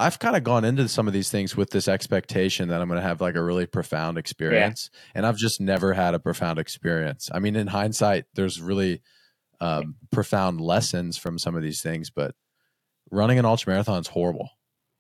I've 0.01 0.19
kind 0.19 0.37
of 0.37 0.45
gone 0.45 0.65
into 0.65 0.87
some 0.89 1.09
of 1.09 1.15
these 1.15 1.31
things 1.31 1.57
with 1.57 1.71
this 1.71 1.89
expectation 1.89 2.69
that 2.69 2.81
I'm 2.81 2.87
going 2.87 3.01
to 3.01 3.07
have 3.07 3.21
like 3.21 3.35
a 3.35 3.43
really 3.43 3.67
profound 3.67 4.19
experience, 4.19 4.91
yeah. 4.93 5.13
and 5.15 5.27
I've 5.27 5.39
just 5.39 5.61
never 5.61 5.95
had 5.95 6.15
a 6.15 6.19
profound 6.19 6.59
experience. 6.59 7.31
I 7.33 7.39
mean, 7.39 7.57
in 7.57 7.69
hindsight, 7.69 8.27
there's 8.35 8.61
really 8.61 9.01
um, 9.61 9.97
profound 10.11 10.61
lessons 10.61 11.17
from 11.17 11.39
some 11.39 11.57
of 11.57 11.63
these 11.63 11.83
things, 11.83 12.11
but 12.11 12.35
running 13.11 13.39
an 13.39 13.45
ultra 13.45 13.73
marathon 13.73 14.01
is 14.01 14.09
horrible. 14.09 14.51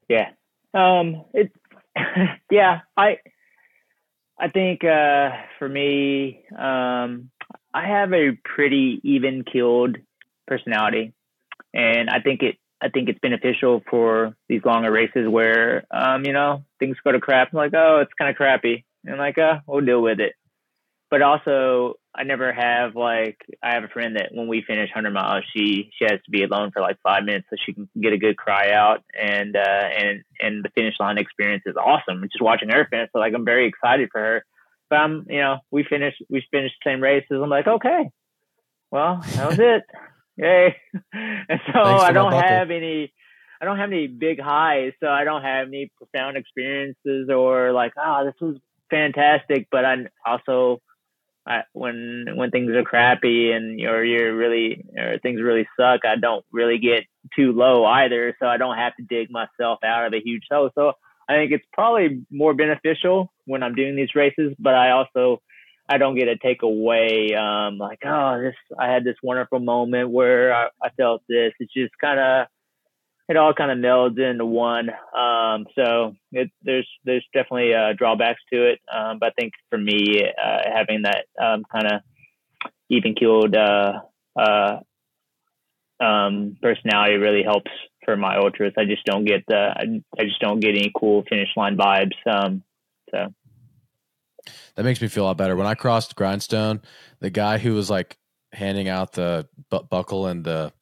Yeah. 0.09 0.30
Um, 0.74 1.24
it, 1.34 1.52
yeah, 2.50 2.80
I, 2.96 3.18
I 4.38 4.48
think 4.48 4.84
uh, 4.84 5.30
for 5.59 5.68
me, 5.68 6.44
um, 6.56 7.30
I 7.74 7.86
have 7.86 8.12
a 8.12 8.38
pretty 8.44 9.00
even 9.02 9.44
keeled 9.44 9.96
personality, 10.46 11.12
and 11.74 12.09
I 12.09 12.20
think 12.20 12.42
it 12.42 12.56
I 12.80 12.88
think 12.88 13.09
it's 13.09 13.18
beneficial 13.18 13.82
for 13.90 14.36
these 14.48 14.64
longer 14.64 14.92
races 14.92 15.28
where 15.28 15.84
um, 15.90 16.24
you 16.24 16.32
know 16.32 16.64
things 16.78 16.96
go 17.02 17.12
to 17.12 17.20
crap. 17.20 17.48
I'm 17.52 17.56
like, 17.56 17.74
oh, 17.74 18.00
it's 18.02 18.12
kind 18.18 18.30
of 18.30 18.36
crappy, 18.36 18.84
and 19.04 19.18
like, 19.18 19.38
uh, 19.38 19.61
we'll 19.66 19.84
deal 19.84 20.02
with 20.02 20.20
it. 20.20 20.34
But 21.11 21.22
also, 21.22 21.94
I 22.18 22.24
never 22.24 22.52
have 22.52 22.96
like 22.96 23.38
I 23.62 23.74
have 23.74 23.84
a 23.84 23.88
friend 23.88 24.16
that 24.16 24.30
when 24.32 24.48
we 24.48 24.64
finish 24.66 24.88
100 24.88 25.12
miles, 25.12 25.44
she 25.54 25.90
she 25.96 26.04
has 26.04 26.20
to 26.24 26.30
be 26.30 26.42
alone 26.42 26.70
for 26.72 26.82
like 26.82 26.98
five 27.02 27.24
minutes 27.24 27.46
so 27.48 27.56
she 27.64 27.72
can 27.72 27.88
get 28.00 28.12
a 28.12 28.18
good 28.18 28.36
cry 28.36 28.72
out, 28.72 29.04
and 29.14 29.56
uh, 29.56 29.88
and 29.96 30.24
and 30.40 30.64
the 30.64 30.70
finish 30.74 30.94
line 30.98 31.18
experience 31.18 31.62
is 31.66 31.76
awesome. 31.76 32.22
Just 32.24 32.42
watching 32.42 32.70
her 32.70 32.86
finish, 32.90 33.10
so 33.12 33.20
like 33.20 33.34
I'm 33.34 33.44
very 33.44 33.68
excited 33.68 34.08
for 34.10 34.20
her. 34.20 34.44
But 34.90 34.96
I'm, 34.96 35.26
you 35.28 35.40
know, 35.40 35.58
we 35.70 35.84
finished 35.84 36.22
we 36.28 36.42
finished 36.50 36.74
the 36.84 36.90
same 36.90 37.02
races. 37.02 37.28
I'm 37.30 37.50
like, 37.50 37.66
okay, 37.66 38.10
well, 38.90 39.20
that 39.34 39.48
was 39.48 39.58
it. 39.58 39.82
Yay. 40.36 40.76
and 41.12 41.60
so 41.72 41.80
I 41.80 42.12
don't 42.12 42.32
have 42.32 42.70
any 42.70 43.12
I 43.60 43.64
don't 43.64 43.78
have 43.78 43.90
any 43.90 44.06
big 44.06 44.40
highs, 44.40 44.92
so 45.00 45.08
I 45.08 45.24
don't 45.24 45.42
have 45.42 45.66
any 45.66 45.90
profound 45.96 46.36
experiences 46.36 47.28
or 47.28 47.72
like, 47.72 47.92
oh, 47.96 48.24
this 48.24 48.40
was 48.40 48.56
fantastic. 48.88 49.66
But 49.70 49.84
I 49.84 49.96
also, 50.24 50.80
I, 51.49 51.62
when 51.72 52.26
when 52.34 52.51
things 52.51 52.70
are 52.72 52.82
crappy 52.84 53.53
and 53.53 53.80
or 53.80 54.05
you're 54.05 54.36
really 54.36 54.84
or 54.96 55.18
things 55.18 55.40
really 55.40 55.66
suck, 55.80 56.03
I 56.05 56.16
don't 56.16 56.44
really 56.53 56.78
get 56.78 57.05
too 57.34 57.53
low 57.53 57.86
either. 57.86 58.36
So 58.38 58.46
I 58.46 58.59
don't 58.59 58.76
have 58.76 58.94
to 58.96 59.03
dig 59.03 59.30
myself 59.30 59.78
out 59.82 60.07
of 60.07 60.12
a 60.12 60.20
huge 60.22 60.42
hole. 60.51 60.70
So 60.74 60.92
I 61.26 61.36
think 61.36 61.53
it's 61.53 61.64
probably 61.72 62.22
more 62.30 62.53
beneficial 62.53 63.32
when 63.46 63.62
I'm 63.62 63.74
doing 63.74 63.96
these 63.96 64.14
races. 64.14 64.55
But 64.59 64.74
I 64.74 64.90
also 64.90 65.40
I 65.88 65.96
don't 65.96 66.16
get 66.16 66.26
to 66.26 66.36
take 66.36 66.61
away 66.61 67.34
um, 67.34 67.78
like 67.78 68.01
oh 68.05 68.38
this 68.42 68.55
I 68.78 68.92
had 68.92 69.05
this 69.05 69.16
wonderful 69.22 69.61
moment 69.61 70.11
where 70.11 70.55
I, 70.55 70.68
I 70.82 70.90
felt 70.99 71.22
this. 71.30 71.55
It's 71.61 71.72
just 71.72 71.96
kind 71.99 72.20
of 72.20 72.46
it 73.29 73.37
all 73.37 73.53
kind 73.53 73.70
of 73.70 73.79
melds 73.79 74.18
into 74.18 74.47
one. 74.47 74.89
Um, 75.14 75.66
so 75.74 76.16
it, 76.33 76.51
there's 76.62 76.89
there's 77.05 77.26
definitely 77.35 77.74
uh, 77.74 77.93
drawbacks 77.97 78.41
to 78.53 78.70
it, 78.70 78.81
um, 78.93 79.18
but 79.18 79.29
I 79.29 79.33
think 79.39 79.53
for 79.70 79.79
me 79.79 80.22
uh, 80.22 80.59
having 80.72 81.03
that 81.03 81.26
um, 81.41 81.64
kind 81.70 81.93
of 81.93 82.01
even 82.89 83.14
keeled 83.14 83.55
uh, 83.55 84.01
uh, 84.39 84.81
um, 86.01 86.57
personality 86.62 87.16
really 87.16 87.43
helps 87.43 87.70
for 88.05 88.16
my 88.16 88.39
ultras. 88.39 88.72
I 88.79 88.87
just 88.87 89.05
don't 89.05 89.26
get 89.26 89.45
the 89.47 89.74
I, 89.76 90.03
I 90.18 90.24
just 90.24 90.41
don't 90.41 90.61
get 90.61 90.70
any 90.70 90.91
cool 90.99 91.24
finish 91.29 91.51
line 91.57 91.76
vibes. 91.76 92.16
Um, 92.26 92.62
so 93.11 93.26
that 94.74 94.85
makes 94.85 95.03
me 95.03 95.09
feel 95.09 95.24
a 95.24 95.26
lot 95.26 95.37
better. 95.37 95.57
When 95.57 95.66
I 95.66 95.74
crossed 95.74 96.16
Grindstone, 96.16 96.81
the 97.20 97.31
guy 97.31 97.59
who 97.59 97.74
was 97.74 97.91
like 97.91 98.16
handing 98.53 98.89
out 98.89 99.12
the 99.12 99.47
bu- 99.70 99.83
buckle 99.83 100.26
and 100.26 100.43
the 100.45 100.72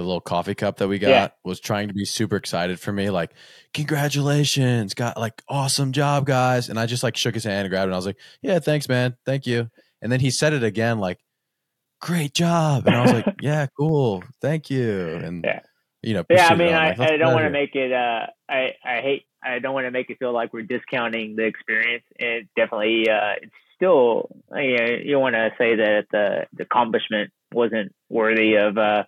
the 0.00 0.06
little 0.06 0.20
coffee 0.20 0.54
cup 0.54 0.78
that 0.78 0.88
we 0.88 0.98
got 0.98 1.10
yeah. 1.10 1.28
was 1.44 1.60
trying 1.60 1.88
to 1.88 1.94
be 1.94 2.04
super 2.04 2.36
excited 2.36 2.80
for 2.80 2.92
me, 2.92 3.10
like, 3.10 3.32
congratulations, 3.74 4.94
got 4.94 5.18
like 5.18 5.42
awesome 5.48 5.92
job, 5.92 6.26
guys. 6.26 6.68
And 6.68 6.78
I 6.78 6.86
just 6.86 7.02
like 7.02 7.16
shook 7.16 7.34
his 7.34 7.44
hand 7.44 7.66
and 7.66 7.70
grabbed 7.70 7.84
it. 7.84 7.88
And 7.88 7.94
I 7.94 7.98
was 7.98 8.06
like, 8.06 8.18
yeah, 8.42 8.58
thanks, 8.58 8.88
man. 8.88 9.16
Thank 9.26 9.46
you. 9.46 9.68
And 10.02 10.10
then 10.10 10.20
he 10.20 10.30
said 10.30 10.52
it 10.52 10.64
again, 10.64 10.98
like, 10.98 11.18
great 12.00 12.32
job. 12.32 12.86
And 12.86 12.96
I 12.96 13.02
was 13.02 13.12
like, 13.12 13.34
yeah, 13.40 13.66
cool. 13.78 14.24
Thank 14.40 14.70
you. 14.70 15.16
And, 15.16 15.44
yeah. 15.44 15.60
you 16.02 16.14
know, 16.14 16.24
yeah, 16.30 16.48
I 16.48 16.54
mean, 16.54 16.72
I, 16.72 16.94
like, 16.94 17.00
I 17.00 17.16
don't 17.16 17.34
want 17.34 17.44
to 17.44 17.50
make 17.50 17.74
it, 17.74 17.92
uh, 17.92 18.26
I, 18.48 18.74
I 18.84 19.00
hate 19.02 19.26
I 19.42 19.58
don't 19.58 19.72
want 19.72 19.86
to 19.86 19.90
make 19.90 20.10
it 20.10 20.18
feel 20.18 20.34
like 20.34 20.52
we're 20.52 20.62
discounting 20.62 21.34
the 21.34 21.44
experience. 21.44 22.04
It 22.16 22.48
definitely, 22.56 23.08
uh, 23.08 23.36
it's 23.40 23.52
still, 23.74 24.28
you, 24.54 24.76
know, 24.76 24.86
you 25.02 25.18
want 25.18 25.34
to 25.34 25.50
say 25.56 25.76
that 25.76 26.06
the, 26.12 26.46
the 26.52 26.64
accomplishment 26.64 27.30
wasn't 27.50 27.94
worthy 28.10 28.56
of, 28.56 28.76
uh, 28.76 29.04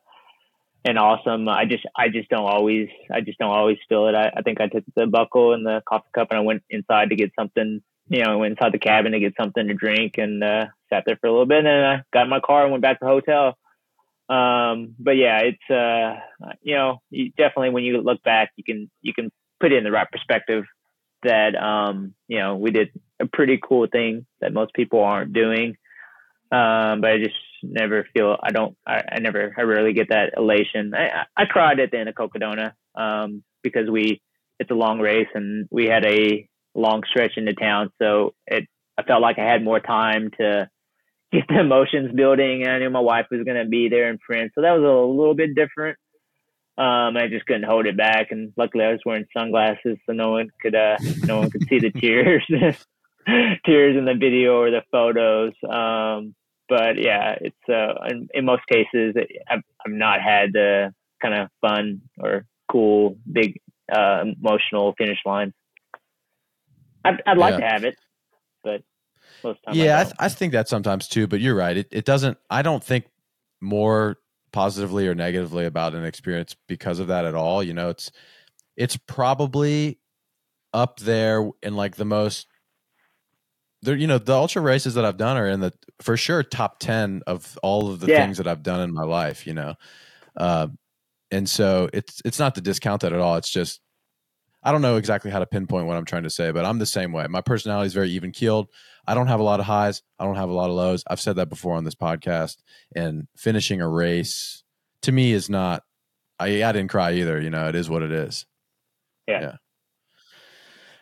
and 0.85 0.99
awesome. 0.99 1.49
I 1.49 1.64
just, 1.64 1.85
I 1.97 2.09
just 2.09 2.28
don't 2.28 2.45
always, 2.45 2.89
I 3.11 3.20
just 3.20 3.39
don't 3.39 3.51
always 3.51 3.78
feel 3.89 4.09
it. 4.09 4.14
I, 4.14 4.33
I 4.37 4.43
think 4.43 4.61
I 4.61 4.68
took 4.68 4.85
the 4.95 5.07
buckle 5.07 5.55
and 5.55 5.64
the 5.64 5.83
coffee 5.89 6.09
cup 6.14 6.28
and 6.30 6.39
I 6.39 6.43
went 6.43 6.62
inside 6.70 7.11
to 7.11 7.16
get 7.16 7.33
something, 7.39 7.83
you 8.09 8.24
know, 8.24 8.33
I 8.33 8.37
went 8.37 8.53
inside 8.53 8.72
the 8.72 8.78
cabin 8.78 9.12
to 9.12 9.20
get 9.20 9.35
something 9.41 9.66
to 9.68 9.74
drink 9.74 10.18
and, 10.18 10.43
uh, 10.43 10.66
sat 10.91 11.05
there 11.07 11.16
for 11.16 11.28
a 11.28 11.30
little 11.30 11.47
bit 11.47 11.59
and 11.59 11.66
then 11.66 11.85
I 11.85 12.03
got 12.12 12.24
in 12.24 12.30
my 12.30 12.41
car 12.41 12.62
and 12.62 12.72
went 12.72 12.83
back 12.83 12.99
to 12.99 13.05
the 13.05 13.11
hotel. 13.11 13.57
Um, 14.28 14.95
but 14.99 15.16
yeah, 15.16 15.41
it's, 15.41 15.70
uh, 15.70 16.20
you 16.62 16.74
know, 16.74 17.01
you 17.11 17.30
definitely 17.37 17.70
when 17.70 17.85
you 17.85 18.01
look 18.01 18.22
back, 18.22 18.51
you 18.57 18.64
can, 18.64 18.91
you 19.03 19.12
can 19.14 19.30
put 19.61 19.72
it 19.72 19.76
in 19.76 19.85
the 19.85 19.91
right 19.93 20.11
perspective 20.11 20.64
that 21.22 21.55
um, 21.55 22.14
you 22.28 22.39
know 22.39 22.57
we 22.57 22.70
did 22.70 22.91
a 23.20 23.26
pretty 23.26 23.59
cool 23.62 23.87
thing 23.87 24.26
that 24.41 24.53
most 24.53 24.74
people 24.74 25.03
aren't 25.03 25.33
doing. 25.33 25.76
Um, 26.51 27.01
but 27.01 27.11
I 27.12 27.18
just 27.18 27.35
never 27.62 28.06
feel 28.14 28.36
I 28.42 28.50
don't 28.50 28.76
I, 28.86 29.02
I 29.12 29.18
never 29.20 29.54
I 29.56 29.62
rarely 29.62 29.92
get 29.92 30.08
that 30.10 30.34
elation. 30.36 30.92
I, 30.94 31.24
I 31.36 31.44
cried 31.46 31.80
at 31.80 31.90
the 31.90 31.98
end 31.98 32.08
of 32.08 32.14
Cocodona 32.14 32.72
um, 32.94 33.42
because 33.62 33.88
we 33.90 34.20
it's 34.58 34.70
a 34.70 34.74
long 34.74 35.00
race 35.00 35.28
and 35.34 35.68
we 35.70 35.86
had 35.86 36.04
a 36.04 36.48
long 36.74 37.02
stretch 37.08 37.32
into 37.36 37.54
town, 37.54 37.90
so 38.00 38.34
it 38.46 38.68
I 38.98 39.02
felt 39.02 39.22
like 39.22 39.38
I 39.38 39.50
had 39.50 39.64
more 39.64 39.80
time 39.80 40.30
to 40.38 40.68
get 41.32 41.44
the 41.48 41.60
emotions 41.60 42.12
building. 42.14 42.62
And 42.62 42.70
I 42.70 42.78
knew 42.78 42.90
my 42.90 43.00
wife 43.00 43.26
was 43.30 43.42
going 43.44 43.62
to 43.62 43.68
be 43.68 43.88
there 43.88 44.10
in 44.10 44.18
friends, 44.24 44.52
so 44.54 44.62
that 44.62 44.72
was 44.72 44.82
a 44.82 45.18
little 45.18 45.34
bit 45.34 45.54
different. 45.54 45.98
Um, 46.78 47.16
I 47.16 47.28
just 47.28 47.44
couldn't 47.46 47.64
hold 47.64 47.86
it 47.86 47.96
back, 47.96 48.28
and 48.30 48.52
luckily 48.56 48.84
I 48.84 48.92
was 48.92 49.00
wearing 49.04 49.26
sunglasses, 49.36 49.98
so 50.06 50.12
no 50.12 50.30
one 50.30 50.48
could 50.60 50.74
uh, 50.74 50.96
no 51.24 51.38
one 51.38 51.50
could 51.50 51.66
see 51.68 51.78
the 51.78 51.90
tears, 52.00 52.44
tears 53.66 53.96
in 53.96 54.04
the 54.04 54.14
video 54.18 54.56
or 54.56 54.70
the 54.70 54.82
photos. 54.90 55.52
Um, 55.68 56.34
but 56.68 56.98
yeah, 56.98 57.36
it's 57.40 57.68
uh, 57.68 57.94
in, 58.08 58.28
in 58.34 58.44
most 58.44 58.62
cases 58.66 59.14
I've, 59.48 59.62
I've 59.84 59.92
not 59.92 60.20
had 60.20 60.52
the 60.52 60.94
kind 61.20 61.34
of 61.34 61.48
fun 61.60 62.02
or 62.18 62.46
cool, 62.70 63.16
big, 63.30 63.60
uh, 63.94 64.24
emotional 64.40 64.94
finish 64.96 65.18
line. 65.24 65.52
I'd, 67.04 67.22
I'd 67.26 67.38
like 67.38 67.58
yeah. 67.58 67.60
to 67.60 67.66
have 67.66 67.84
it, 67.84 67.96
but 68.62 68.82
most 69.42 69.62
times 69.64 69.76
yeah, 69.76 69.98
I, 69.98 70.00
I, 70.00 70.04
th- 70.04 70.16
I 70.20 70.28
think 70.28 70.52
that 70.52 70.68
sometimes 70.68 71.08
too. 71.08 71.26
But 71.26 71.40
you're 71.40 71.56
right; 71.56 71.76
it, 71.76 71.88
it 71.90 72.04
doesn't. 72.04 72.38
I 72.48 72.62
don't 72.62 72.82
think 72.82 73.06
more 73.60 74.18
positively 74.52 75.08
or 75.08 75.14
negatively 75.14 75.64
about 75.64 75.94
an 75.94 76.04
experience 76.04 76.54
because 76.68 76.98
of 76.98 77.08
that 77.08 77.24
at 77.24 77.34
all. 77.34 77.62
You 77.62 77.74
know, 77.74 77.88
it's 77.88 78.12
it's 78.76 78.96
probably 78.96 79.98
up 80.72 81.00
there 81.00 81.50
in 81.62 81.74
like 81.76 81.96
the 81.96 82.04
most 82.04 82.46
there 83.83 83.97
you 83.97 84.07
know 84.07 84.18
the 84.18 84.35
ultra 84.35 84.62
races 84.62 84.95
that 84.95 85.05
I've 85.05 85.16
done 85.16 85.37
are 85.37 85.47
in 85.47 85.61
the 85.61 85.72
for 86.01 86.16
sure 86.16 86.43
top 86.43 86.78
10 86.78 87.22
of 87.26 87.59
all 87.62 87.91
of 87.91 88.01
the 88.01 88.07
yeah. 88.07 88.24
things 88.24 88.39
that 88.39 88.47
I've 88.47 88.62
done 88.62 88.80
in 88.80 88.95
my 88.95 89.05
life, 89.05 89.47
you 89.47 89.55
know. 89.55 89.74
Uh, 90.37 90.68
and 91.30 91.49
so 91.49 91.89
it's 91.93 92.22
it's 92.24 92.39
not 92.39 92.55
to 92.55 92.61
discount 92.61 93.03
that 93.03 93.12
at 93.12 93.20
all. 93.20 93.37
It's 93.37 93.51
just 93.51 93.80
I 94.62 94.70
don't 94.70 94.83
know 94.83 94.97
exactly 94.97 95.30
how 95.30 95.41
to 95.41 95.47
pinpoint 95.47 95.87
what 95.87 95.97
I'm 95.97 96.05
trying 96.05 96.22
to 96.22 96.30
say, 96.30 96.53
but 96.53 96.64
I'm 96.64 96.78
the 96.78 96.87
same 96.87 97.12
way. 97.12 97.26
My 97.26 97.41
personality 97.41 97.89
is 97.89 97.95
very 97.95 98.11
even 98.11 98.30
keeled. 98.30 98.68
I 99.07 99.14
don't 99.14 99.26
have 99.26 99.41
a 99.41 99.45
lot 99.45 99.59
of 99.59 99.66
highs. 99.66 100.03
I 100.18 100.24
don't 100.24 100.37
have 100.37 100.51
a 100.51 100.55
lot 100.55 100.70
of 100.70 100.76
lows. 100.76 101.03
I've 101.09 101.20
said 101.20 101.37
that 101.37 101.49
before 101.49 101.74
on 101.74 101.83
this 101.83 101.97
podcast. 101.97 102.59
And 102.95 103.26
finishing 103.37 103.80
a 103.80 103.89
race 103.89 104.62
to 105.03 105.11
me 105.11 105.33
is 105.33 105.51
not. 105.51 105.83
I 106.39 106.62
I 106.62 106.72
didn't 106.72 106.89
cry 106.89 107.14
either. 107.14 107.41
You 107.41 107.51
know, 107.51 107.68
it 107.68 107.74
is 107.74 107.91
what 107.91 108.03
it 108.03 108.12
is. 108.12 108.47
Yeah. 109.26 109.41
yeah. 109.41 109.57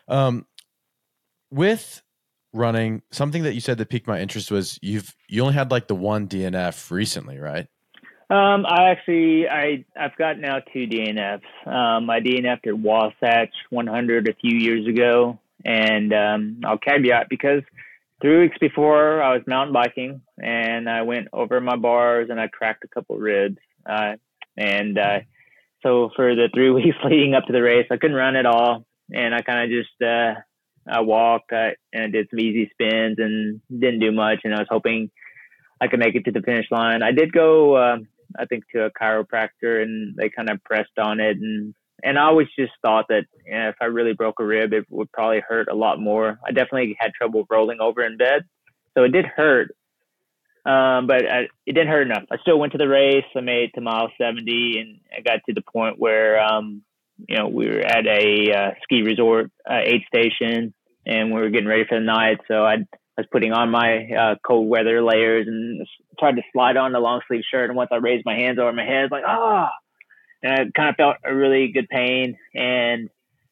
Um, 0.07 0.45
with 1.51 2.01
running, 2.53 3.01
something 3.11 3.43
that 3.43 3.53
you 3.53 3.61
said 3.61 3.77
that 3.77 3.89
piqued 3.89 4.07
my 4.07 4.19
interest 4.19 4.51
was 4.51 4.79
you've 4.81 5.15
you 5.27 5.41
only 5.41 5.53
had 5.53 5.71
like 5.71 5.87
the 5.87 5.95
one 5.95 6.27
DNF 6.27 6.91
recently, 6.91 7.39
right? 7.39 7.67
Um, 8.29 8.65
I 8.65 8.91
actually 8.91 9.47
I 9.49 9.83
I've 9.99 10.15
got 10.15 10.39
now 10.39 10.59
two 10.73 10.87
DNFs. 10.87 11.41
Um, 11.65 12.09
I 12.09 12.19
DNF'd 12.21 12.67
at 12.67 12.77
Wasatch 12.77 13.53
100 13.69 14.29
a 14.29 14.33
few 14.35 14.57
years 14.57 14.87
ago, 14.87 15.39
and 15.65 16.13
um, 16.13 16.61
I'll 16.63 16.77
caveat 16.77 17.27
because 17.29 17.63
three 18.21 18.39
weeks 18.39 18.57
before 18.59 19.21
I 19.21 19.33
was 19.33 19.41
mountain 19.47 19.73
biking 19.73 20.21
and 20.37 20.89
I 20.89 21.01
went 21.01 21.27
over 21.33 21.59
my 21.59 21.75
bars 21.75 22.29
and 22.29 22.39
I 22.39 22.47
cracked 22.47 22.83
a 22.83 22.87
couple 22.87 23.17
ribs. 23.17 23.57
Uh, 23.85 24.13
and 24.55 24.97
uh, 24.97 25.19
so 25.83 26.11
for 26.15 26.35
the 26.35 26.49
three 26.53 26.69
weeks 26.71 26.97
leading 27.03 27.33
up 27.33 27.45
to 27.45 27.53
the 27.53 27.61
race, 27.61 27.87
I 27.91 27.97
couldn't 27.97 28.15
run 28.15 28.35
at 28.35 28.45
all, 28.45 28.85
and 29.11 29.33
I 29.35 29.41
kind 29.41 29.63
of 29.63 29.69
just 29.69 30.01
uh, 30.01 30.35
I 30.87 31.01
walked 31.01 31.53
I, 31.53 31.75
and 31.93 32.11
did 32.11 32.29
some 32.29 32.39
easy 32.39 32.69
spins 32.71 33.17
and 33.19 33.61
didn't 33.69 33.99
do 33.99 34.11
much. 34.11 34.39
And 34.43 34.53
I 34.53 34.59
was 34.59 34.67
hoping 34.69 35.11
I 35.79 35.87
could 35.87 35.99
make 35.99 36.15
it 36.15 36.25
to 36.25 36.31
the 36.31 36.41
finish 36.41 36.67
line. 36.71 37.03
I 37.03 37.11
did 37.11 37.31
go. 37.31 37.75
Uh, 37.75 37.97
I 38.37 38.45
think 38.45 38.63
to 38.71 38.85
a 38.85 38.91
chiropractor 38.91 39.81
and 39.81 40.15
they 40.15 40.29
kind 40.29 40.49
of 40.49 40.63
pressed 40.63 40.97
on 40.97 41.19
it 41.19 41.37
and 41.37 41.73
and 42.03 42.17
I 42.17 42.23
always 42.23 42.47
just 42.57 42.73
thought 42.81 43.05
that 43.09 43.25
you 43.45 43.53
know, 43.53 43.69
if 43.69 43.75
I 43.81 43.85
really 43.85 44.13
broke 44.13 44.39
a 44.39 44.45
rib, 44.45 44.73
it 44.73 44.85
would 44.89 45.11
probably 45.11 45.39
hurt 45.39 45.67
a 45.71 45.75
lot 45.75 45.99
more. 45.99 46.39
I 46.45 46.51
definitely 46.51 46.97
had 46.99 47.13
trouble 47.13 47.45
rolling 47.49 47.79
over 47.79 48.03
in 48.03 48.17
bed, 48.17 48.45
so 48.95 49.03
it 49.03 49.11
did 49.11 49.25
hurt, 49.25 49.75
um, 50.65 51.07
but 51.07 51.25
I, 51.25 51.39
it 51.65 51.73
didn't 51.73 51.89
hurt 51.89 52.07
enough. 52.07 52.23
I 52.31 52.37
still 52.37 52.59
went 52.59 52.71
to 52.73 52.77
the 52.77 52.87
race. 52.87 53.25
I 53.35 53.41
made 53.41 53.71
to 53.75 53.81
mile 53.81 54.11
70, 54.17 54.79
and 54.79 54.99
I 55.15 55.21
got 55.21 55.41
to 55.45 55.53
the 55.53 55.61
point 55.61 55.99
where 55.99 56.41
um, 56.41 56.81
you 57.27 57.37
know 57.37 57.47
we 57.47 57.67
were 57.67 57.79
at 57.79 58.05
a 58.05 58.53
uh, 58.53 58.71
ski 58.83 59.01
resort 59.01 59.51
uh, 59.69 59.79
aid 59.83 60.03
station, 60.07 60.73
and 61.05 61.33
we 61.33 61.41
were 61.41 61.49
getting 61.49 61.67
ready 61.67 61.85
for 61.87 61.99
the 61.99 62.05
night. 62.05 62.39
So 62.47 62.65
I 62.65 62.77
was 63.17 63.27
putting 63.31 63.53
on 63.53 63.69
my 63.69 64.09
uh, 64.11 64.35
cold 64.45 64.69
weather 64.69 65.03
layers 65.03 65.47
and 65.47 65.85
tried 66.19 66.35
to 66.35 66.43
slide 66.53 66.77
on 66.77 66.91
the 66.91 66.99
long 66.99 67.21
sleeve 67.27 67.43
shirt. 67.49 67.69
And 67.69 67.77
once 67.77 67.89
I 67.91 67.97
raised 67.97 68.25
my 68.25 68.35
hands 68.35 68.59
over 68.59 68.73
my 68.73 68.85
head, 68.85 69.11
like 69.11 69.23
ah, 69.25 69.71
and 70.43 70.53
I 70.53 70.57
kind 70.75 70.89
of 70.89 70.95
felt 70.95 71.17
a 71.23 71.33
really 71.33 71.71
good 71.71 71.87
pain. 71.89 72.37
And 72.53 73.09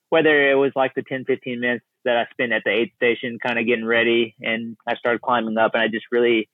whether 0.09 0.49
it 0.49 0.55
was 0.55 0.71
like 0.75 0.93
the 0.95 1.03
10, 1.03 1.25
15 1.25 1.59
minutes 1.59 1.85
that 2.05 2.17
I 2.17 2.25
spent 2.31 2.51
at 2.51 2.63
the 2.65 2.71
aid 2.71 2.91
station, 2.95 3.37
kind 3.45 3.59
of 3.59 3.65
getting 3.65 3.85
ready, 3.85 4.35
and 4.41 4.75
I 4.87 4.95
started 4.95 5.21
climbing 5.21 5.57
up, 5.57 5.71
and 5.73 5.83
I 5.83 5.87
just 5.87 6.05
really 6.11 6.49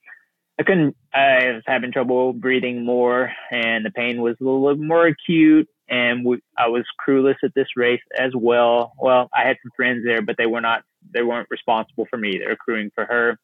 I 0.58 0.62
couldn't. 0.62 0.96
I 1.12 1.52
was 1.52 1.62
having 1.66 1.92
trouble 1.92 2.32
breathing 2.32 2.84
more, 2.84 3.30
and 3.50 3.84
the 3.84 3.90
pain 3.90 4.22
was 4.22 4.36
a 4.40 4.44
little 4.44 4.76
more 4.76 5.06
acute. 5.06 5.68
And 5.88 6.24
we, 6.24 6.40
I 6.58 6.68
was 6.68 6.84
crewless 6.98 7.36
at 7.44 7.54
this 7.54 7.68
race 7.76 8.00
as 8.18 8.32
well. 8.34 8.92
Well, 8.98 9.28
I 9.36 9.46
had 9.46 9.56
some 9.62 9.70
friends 9.76 10.02
there, 10.04 10.22
but 10.22 10.36
they 10.38 10.46
were 10.46 10.62
not. 10.62 10.82
They 11.12 11.22
weren't 11.22 11.48
responsible 11.50 12.06
for 12.10 12.16
me. 12.16 12.38
They 12.38 12.46
were 12.46 12.56
crewing 12.56 12.90
for 12.94 13.04
her. 13.04 13.38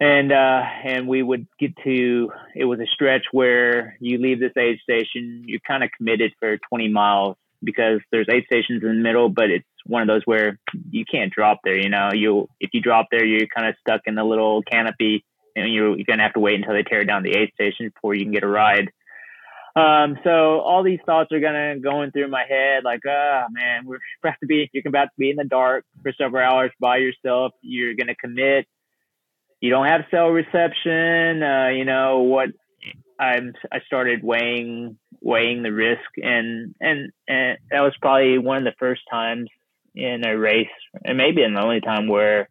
And 0.00 0.32
uh, 0.32 0.62
and 0.84 1.06
we 1.06 1.22
would 1.22 1.46
get 1.58 1.76
to. 1.84 2.32
It 2.56 2.64
was 2.64 2.80
a 2.80 2.86
stretch 2.86 3.26
where 3.32 3.96
you 4.00 4.18
leave 4.18 4.40
this 4.40 4.56
aid 4.56 4.78
station. 4.82 5.44
You're 5.46 5.60
kind 5.66 5.84
of 5.84 5.90
committed 5.96 6.32
for 6.40 6.56
20 6.70 6.88
miles 6.88 7.36
because 7.62 8.00
there's 8.10 8.26
aid 8.30 8.44
stations 8.46 8.82
in 8.82 8.88
the 8.88 8.94
middle, 9.02 9.28
but 9.28 9.50
it's 9.50 9.66
one 9.84 10.00
of 10.00 10.08
those 10.08 10.22
where 10.24 10.58
you 10.90 11.04
can't 11.04 11.30
drop 11.30 11.58
there. 11.62 11.76
You 11.76 11.90
know, 11.90 12.08
you 12.14 12.48
if 12.58 12.70
you 12.72 12.80
drop 12.80 13.08
there, 13.10 13.24
you're 13.24 13.46
kind 13.54 13.68
of 13.68 13.74
stuck 13.80 14.00
in 14.06 14.14
the 14.14 14.24
little 14.24 14.62
canopy 14.62 15.24
and 15.60 15.72
you're, 15.72 15.96
you're 15.96 16.06
going 16.06 16.18
to 16.18 16.24
have 16.24 16.34
to 16.34 16.40
wait 16.40 16.56
until 16.56 16.74
they 16.74 16.82
tear 16.82 17.04
down 17.04 17.22
the 17.22 17.36
aid 17.36 17.50
station 17.54 17.90
before 17.94 18.14
you 18.14 18.24
can 18.24 18.32
get 18.32 18.42
a 18.42 18.48
ride. 18.48 18.90
Um, 19.76 20.18
so 20.24 20.60
all 20.60 20.82
these 20.82 20.98
thoughts 21.06 21.30
are 21.32 21.40
gonna 21.40 21.78
going 21.78 22.10
through 22.10 22.28
my 22.28 22.44
head, 22.48 22.82
like, 22.82 23.00
ah, 23.06 23.44
oh, 23.44 23.46
man, 23.50 23.86
we're 23.86 24.00
about 24.22 24.36
to 24.40 24.46
be, 24.46 24.68
you're 24.72 24.82
about 24.86 25.04
to 25.04 25.18
be 25.18 25.30
in 25.30 25.36
the 25.36 25.44
dark 25.44 25.84
for 26.02 26.12
several 26.18 26.44
hours 26.44 26.72
by 26.80 26.96
yourself. 26.96 27.52
You're 27.62 27.94
gonna 27.94 28.16
commit. 28.16 28.66
You 29.60 29.70
don't 29.70 29.86
have 29.86 30.02
cell 30.10 30.28
reception. 30.28 31.42
Uh, 31.42 31.68
you 31.68 31.84
know 31.84 32.20
what? 32.20 32.48
I'm. 33.18 33.52
I 33.70 33.80
started 33.86 34.24
weighing 34.24 34.98
weighing 35.20 35.62
the 35.62 35.72
risk, 35.72 36.10
and 36.16 36.74
and 36.80 37.12
and 37.28 37.58
that 37.70 37.80
was 37.80 37.94
probably 38.00 38.38
one 38.38 38.58
of 38.58 38.64
the 38.64 38.78
first 38.78 39.02
times 39.10 39.48
in 39.94 40.26
a 40.26 40.36
race, 40.36 40.66
and 41.04 41.18
maybe 41.18 41.42
in 41.42 41.54
the 41.54 41.62
only 41.62 41.80
time 41.80 42.08
where, 42.08 42.48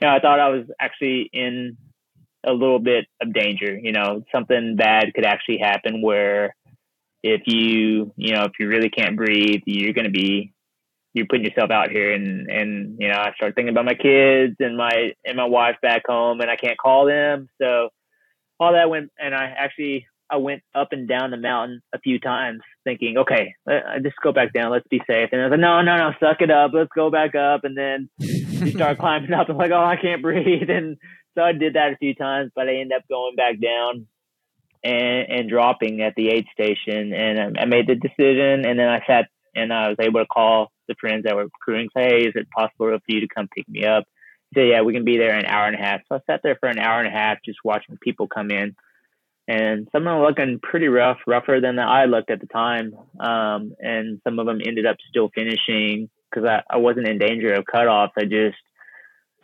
you 0.00 0.06
know, 0.06 0.14
I 0.14 0.20
thought 0.20 0.40
I 0.40 0.48
was 0.48 0.66
actually 0.80 1.30
in 1.32 1.76
a 2.46 2.52
little 2.52 2.78
bit 2.78 3.06
of 3.20 3.32
danger. 3.32 3.78
You 3.78 3.92
know, 3.92 4.24
something 4.32 4.76
bad 4.76 5.14
could 5.14 5.24
actually 5.24 5.58
happen 5.58 6.02
where 6.02 6.54
if 7.22 7.42
you, 7.46 8.12
you 8.16 8.34
know, 8.34 8.44
if 8.44 8.52
you 8.58 8.68
really 8.68 8.90
can't 8.90 9.16
breathe, 9.16 9.62
you're 9.66 9.92
going 9.92 10.06
to 10.06 10.10
be, 10.10 10.52
you're 11.14 11.26
putting 11.26 11.44
yourself 11.44 11.70
out 11.70 11.90
here. 11.90 12.12
And, 12.12 12.50
and, 12.50 12.96
you 12.98 13.08
know, 13.08 13.14
I 13.14 13.32
start 13.36 13.54
thinking 13.54 13.72
about 13.72 13.84
my 13.84 13.94
kids 13.94 14.56
and 14.58 14.76
my, 14.76 15.12
and 15.24 15.36
my 15.36 15.44
wife 15.44 15.76
back 15.82 16.02
home 16.06 16.40
and 16.40 16.50
I 16.50 16.56
can't 16.56 16.78
call 16.78 17.06
them. 17.06 17.48
So 17.60 17.90
all 18.58 18.72
that 18.72 18.90
went, 18.90 19.10
and 19.18 19.34
I 19.34 19.54
actually, 19.56 20.06
I 20.30 20.36
went 20.36 20.62
up 20.74 20.88
and 20.92 21.06
down 21.06 21.30
the 21.30 21.36
mountain 21.36 21.82
a 21.94 21.98
few 21.98 22.18
times 22.18 22.60
thinking, 22.84 23.18
okay, 23.18 23.54
I 23.68 23.98
just 24.02 24.16
go 24.22 24.32
back 24.32 24.54
down. 24.54 24.72
Let's 24.72 24.88
be 24.88 25.02
safe. 25.06 25.28
And 25.30 25.40
I 25.42 25.44
was 25.44 25.50
like, 25.50 25.60
no, 25.60 25.82
no, 25.82 25.96
no, 25.96 26.10
suck 26.18 26.40
it 26.40 26.50
up. 26.50 26.70
Let's 26.72 26.88
go 26.94 27.10
back 27.10 27.34
up. 27.34 27.64
And 27.64 27.76
then 27.76 28.08
you 28.18 28.70
start 28.70 28.98
climbing 28.98 29.34
up 29.34 29.50
and 29.50 29.58
like, 29.58 29.72
oh, 29.72 29.84
I 29.84 29.96
can't 29.96 30.22
breathe. 30.22 30.68
And, 30.70 30.96
so 31.34 31.42
I 31.42 31.52
did 31.52 31.74
that 31.74 31.92
a 31.92 31.96
few 31.96 32.14
times, 32.14 32.52
but 32.54 32.68
I 32.68 32.74
ended 32.74 32.92
up 32.96 33.08
going 33.08 33.36
back 33.36 33.60
down 33.60 34.06
and, 34.84 35.30
and 35.30 35.50
dropping 35.50 36.02
at 36.02 36.14
the 36.14 36.28
aid 36.28 36.46
station. 36.52 37.12
And 37.12 37.58
I, 37.58 37.62
I 37.62 37.64
made 37.66 37.86
the 37.86 37.94
decision, 37.94 38.66
and 38.66 38.78
then 38.78 38.88
I 38.88 39.02
sat 39.06 39.28
and 39.54 39.72
I 39.72 39.88
was 39.88 39.98
able 40.00 40.20
to 40.20 40.26
call 40.26 40.72
the 40.88 40.94
friends 41.00 41.24
that 41.24 41.36
were 41.36 41.48
crewing. 41.60 41.88
Say, 41.94 42.04
hey, 42.04 42.20
is 42.26 42.32
it 42.34 42.50
possible 42.50 42.88
for 42.88 43.00
you 43.06 43.20
to 43.20 43.28
come 43.28 43.48
pick 43.54 43.68
me 43.68 43.84
up? 43.84 44.04
He 44.50 44.60
said, 44.60 44.68
yeah, 44.68 44.82
we 44.82 44.92
can 44.92 45.04
be 45.04 45.18
there 45.18 45.34
an 45.34 45.46
hour 45.46 45.66
and 45.66 45.76
a 45.76 45.82
half. 45.82 46.00
So 46.08 46.16
I 46.16 46.20
sat 46.26 46.40
there 46.42 46.56
for 46.58 46.68
an 46.68 46.78
hour 46.78 47.00
and 47.00 47.08
a 47.08 47.16
half 47.16 47.38
just 47.44 47.58
watching 47.64 47.98
people 48.00 48.28
come 48.28 48.50
in. 48.50 48.74
And 49.48 49.88
some 49.92 50.06
of 50.06 50.14
them 50.14 50.22
looking 50.22 50.60
pretty 50.62 50.88
rough, 50.88 51.18
rougher 51.26 51.60
than 51.60 51.78
I 51.78 52.04
looked 52.04 52.30
at 52.30 52.40
the 52.40 52.46
time. 52.46 52.94
Um, 53.18 53.74
and 53.80 54.20
some 54.24 54.38
of 54.38 54.46
them 54.46 54.60
ended 54.64 54.86
up 54.86 54.96
still 55.08 55.30
finishing 55.34 56.08
because 56.30 56.48
I, 56.48 56.62
I 56.70 56.78
wasn't 56.78 57.08
in 57.08 57.18
danger 57.18 57.52
of 57.54 57.64
cutoffs. 57.64 58.12
I 58.16 58.24
just 58.24 58.56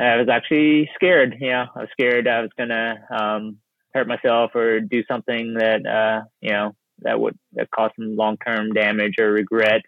I 0.00 0.16
was 0.16 0.28
actually 0.28 0.90
scared. 0.94 1.36
Know, 1.40 1.66
I 1.74 1.80
was 1.80 1.88
scared 1.92 2.28
I 2.28 2.40
was 2.40 2.50
gonna 2.56 3.04
um, 3.10 3.58
hurt 3.94 4.06
myself 4.06 4.54
or 4.54 4.80
do 4.80 5.02
something 5.10 5.54
that 5.54 5.86
uh, 5.86 6.24
you 6.40 6.50
know 6.50 6.74
that 7.00 7.20
would 7.20 7.38
that 7.52 7.70
cause 7.70 7.90
some 7.96 8.16
long 8.16 8.36
term 8.36 8.72
damage 8.72 9.14
or 9.18 9.30
regret. 9.30 9.82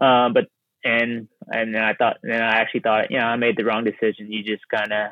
Uh, 0.00 0.28
but 0.30 0.48
and 0.84 1.28
and 1.52 1.74
then 1.74 1.82
I 1.82 1.94
thought, 1.94 2.18
then 2.22 2.42
I 2.42 2.60
actually 2.60 2.80
thought, 2.80 3.10
you 3.10 3.18
know, 3.18 3.26
I 3.26 3.36
made 3.36 3.56
the 3.56 3.64
wrong 3.64 3.84
decision. 3.84 4.32
You 4.32 4.42
just 4.42 4.68
kind 4.68 4.92
of, 4.92 5.10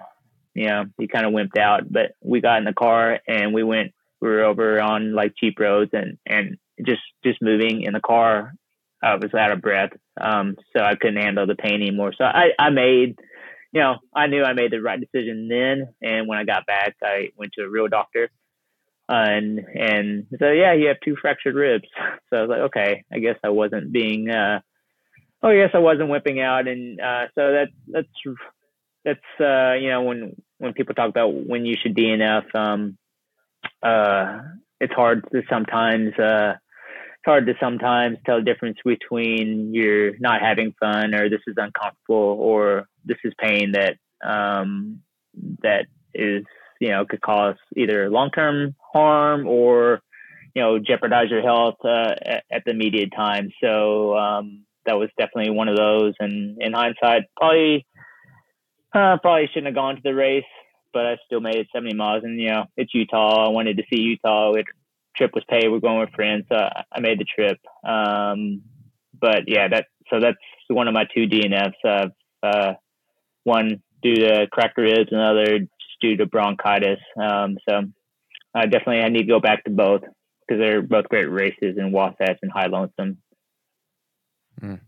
you 0.54 0.66
know, 0.66 0.84
you 0.98 1.08
kind 1.08 1.26
of 1.26 1.32
wimped 1.32 1.58
out. 1.58 1.90
But 1.90 2.12
we 2.22 2.40
got 2.40 2.58
in 2.58 2.64
the 2.64 2.72
car 2.72 3.20
and 3.26 3.54
we 3.54 3.62
went. 3.62 3.92
We 4.20 4.28
were 4.28 4.44
over 4.44 4.80
on 4.80 5.14
like 5.14 5.34
cheap 5.36 5.58
roads 5.58 5.90
and 5.92 6.18
and 6.26 6.56
just 6.86 7.02
just 7.24 7.42
moving 7.42 7.82
in 7.82 7.92
the 7.92 8.00
car. 8.00 8.52
I 9.02 9.16
was 9.16 9.34
out 9.34 9.50
of 9.50 9.60
breath, 9.60 9.90
um, 10.20 10.56
so 10.76 10.82
I 10.82 10.94
couldn't 10.94 11.20
handle 11.20 11.46
the 11.46 11.56
pain 11.56 11.74
anymore. 11.74 12.12
So 12.16 12.24
I 12.24 12.50
I 12.58 12.70
made 12.70 13.18
you 13.72 13.80
know, 13.80 13.96
I 14.14 14.26
knew 14.26 14.42
I 14.44 14.52
made 14.52 14.70
the 14.72 14.80
right 14.82 15.00
decision 15.00 15.48
then. 15.48 15.94
And 16.02 16.28
when 16.28 16.38
I 16.38 16.44
got 16.44 16.66
back, 16.66 16.96
I 17.02 17.30
went 17.36 17.52
to 17.54 17.64
a 17.64 17.68
real 17.70 17.88
doctor. 17.88 18.30
and 19.08 19.58
and 19.58 20.26
so 20.38 20.50
yeah, 20.50 20.72
you 20.74 20.88
have 20.88 20.98
two 21.04 21.16
fractured 21.20 21.54
ribs. 21.54 21.88
So 22.30 22.38
I 22.38 22.40
was 22.42 22.48
like, 22.50 22.60
okay, 22.70 23.04
I 23.12 23.18
guess 23.18 23.36
I 23.44 23.50
wasn't 23.50 23.92
being. 23.92 24.30
uh 24.30 24.60
Oh, 25.42 25.52
guess 25.52 25.70
I 25.74 25.78
wasn't 25.78 26.08
whipping 26.08 26.40
out, 26.40 26.68
and 26.68 27.00
uh, 27.00 27.26
so 27.34 27.52
that's 27.52 27.72
that's 27.88 28.08
that's 29.04 29.40
uh, 29.40 29.74
you 29.74 29.90
know 29.90 30.02
when 30.02 30.36
when 30.58 30.72
people 30.72 30.94
talk 30.94 31.08
about 31.10 31.34
when 31.34 31.66
you 31.66 31.74
should 31.82 31.96
DNF, 31.96 32.54
um, 32.54 32.96
uh, 33.82 34.38
it's 34.80 34.92
hard 34.94 35.24
to 35.32 35.42
sometimes 35.50 36.16
uh, 36.16 36.54
it's 37.22 37.30
hard 37.30 37.46
to 37.46 37.54
sometimes 37.60 38.18
tell 38.26 38.38
the 38.38 38.44
difference 38.44 38.78
between 38.84 39.72
you're 39.72 40.18
not 40.18 40.40
having 40.40 40.74
fun 40.80 41.14
or 41.14 41.30
this 41.30 41.40
is 41.46 41.54
uncomfortable 41.56 42.36
or 42.40 42.88
this 43.04 43.18
is 43.22 43.32
pain 43.38 43.72
that 43.72 43.96
um, 44.28 45.00
that 45.62 45.86
is 46.12 46.44
you 46.80 46.88
know 46.88 47.04
could 47.06 47.20
cause 47.20 47.54
either 47.76 48.10
long 48.10 48.30
term 48.32 48.74
harm 48.92 49.46
or 49.46 50.00
you 50.52 50.62
know 50.62 50.80
jeopardize 50.80 51.30
your 51.30 51.42
health 51.42 51.76
uh, 51.84 52.12
at, 52.26 52.44
at, 52.50 52.64
the 52.64 52.72
immediate 52.72 53.12
time. 53.14 53.50
So 53.62 54.16
um, 54.16 54.64
that 54.84 54.98
was 54.98 55.08
definitely 55.16 55.52
one 55.52 55.68
of 55.68 55.76
those. 55.76 56.14
And 56.18 56.60
in 56.60 56.72
hindsight, 56.72 57.26
probably 57.36 57.86
uh, 58.92 59.18
probably 59.22 59.46
shouldn't 59.46 59.66
have 59.66 59.76
gone 59.76 59.94
to 59.94 60.02
the 60.02 60.12
race, 60.14 60.44
but 60.92 61.06
I 61.06 61.18
still 61.24 61.40
made 61.40 61.54
it 61.54 61.68
70 61.72 61.94
miles. 61.94 62.24
And 62.24 62.40
you 62.40 62.50
know 62.50 62.64
it's 62.76 62.92
Utah. 62.92 63.46
I 63.46 63.50
wanted 63.50 63.76
to 63.76 63.84
see 63.92 64.00
Utah. 64.00 64.54
It, 64.54 64.66
trip 65.16 65.32
was 65.34 65.44
paid. 65.48 65.68
We're 65.68 65.80
going 65.80 66.00
with 66.00 66.14
friends, 66.14 66.44
so 66.50 66.56
I 66.56 67.00
made 67.00 67.18
the 67.18 67.24
trip. 67.24 67.58
Um, 67.84 68.62
but 69.20 69.44
yeah, 69.46 69.68
that 69.68 69.86
so 70.10 70.20
that's 70.20 70.38
one 70.68 70.88
of 70.88 70.94
my 70.94 71.04
two 71.14 71.26
DNFs. 71.26 71.72
Uh, 71.84 72.08
uh, 72.42 72.74
one 73.44 73.82
due 74.02 74.14
to 74.14 74.46
cracked 74.50 74.78
ribs, 74.78 75.10
another 75.12 75.58
just 75.60 76.00
due 76.00 76.16
to 76.16 76.26
bronchitis. 76.26 76.98
Um, 77.20 77.56
so 77.68 77.82
I 78.54 78.66
definitely 78.66 79.00
I 79.00 79.08
need 79.08 79.22
to 79.22 79.28
go 79.28 79.40
back 79.40 79.64
to 79.64 79.70
both 79.70 80.02
because 80.02 80.60
they're 80.60 80.82
both 80.82 81.08
great 81.08 81.26
races 81.26 81.76
in 81.78 81.92
Wasatch 81.92 82.38
and 82.42 82.52
High 82.52 82.66
Lonesome. 82.66 83.18
Mm. 84.60 84.80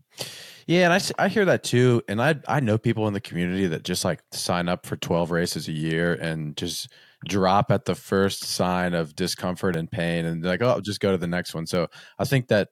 Yeah, 0.67 0.89
and 0.89 0.93
I, 0.93 1.25
I 1.25 1.27
hear 1.27 1.45
that 1.45 1.63
too, 1.63 2.01
and 2.07 2.21
I 2.21 2.35
I 2.47 2.59
know 2.59 2.77
people 2.77 3.07
in 3.07 3.13
the 3.13 3.21
community 3.21 3.67
that 3.67 3.83
just 3.83 4.03
like 4.03 4.21
sign 4.31 4.67
up 4.67 4.85
for 4.85 4.95
twelve 4.95 5.31
races 5.31 5.67
a 5.67 5.71
year 5.71 6.13
and 6.13 6.57
just 6.57 6.91
drop 7.27 7.71
at 7.71 7.85
the 7.85 7.95
first 7.95 8.43
sign 8.43 8.93
of 8.93 9.15
discomfort 9.15 9.75
and 9.75 9.89
pain, 9.89 10.25
and 10.25 10.43
like 10.43 10.61
oh, 10.61 10.69
I'll 10.69 10.81
just 10.81 10.99
go 10.99 11.11
to 11.11 11.17
the 11.17 11.27
next 11.27 11.53
one. 11.53 11.65
So 11.65 11.87
I 12.19 12.25
think 12.25 12.47
that 12.47 12.69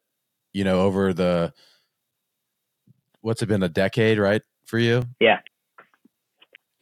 you 0.54 0.64
know 0.64 0.82
over 0.82 1.14
the 1.14 1.54
what's 3.22 3.42
it 3.42 3.48
been 3.48 3.64
a 3.64 3.70
decade, 3.70 4.20
right, 4.20 4.42
for 4.66 4.80
you? 4.80 5.04
Yeah, 5.20 5.40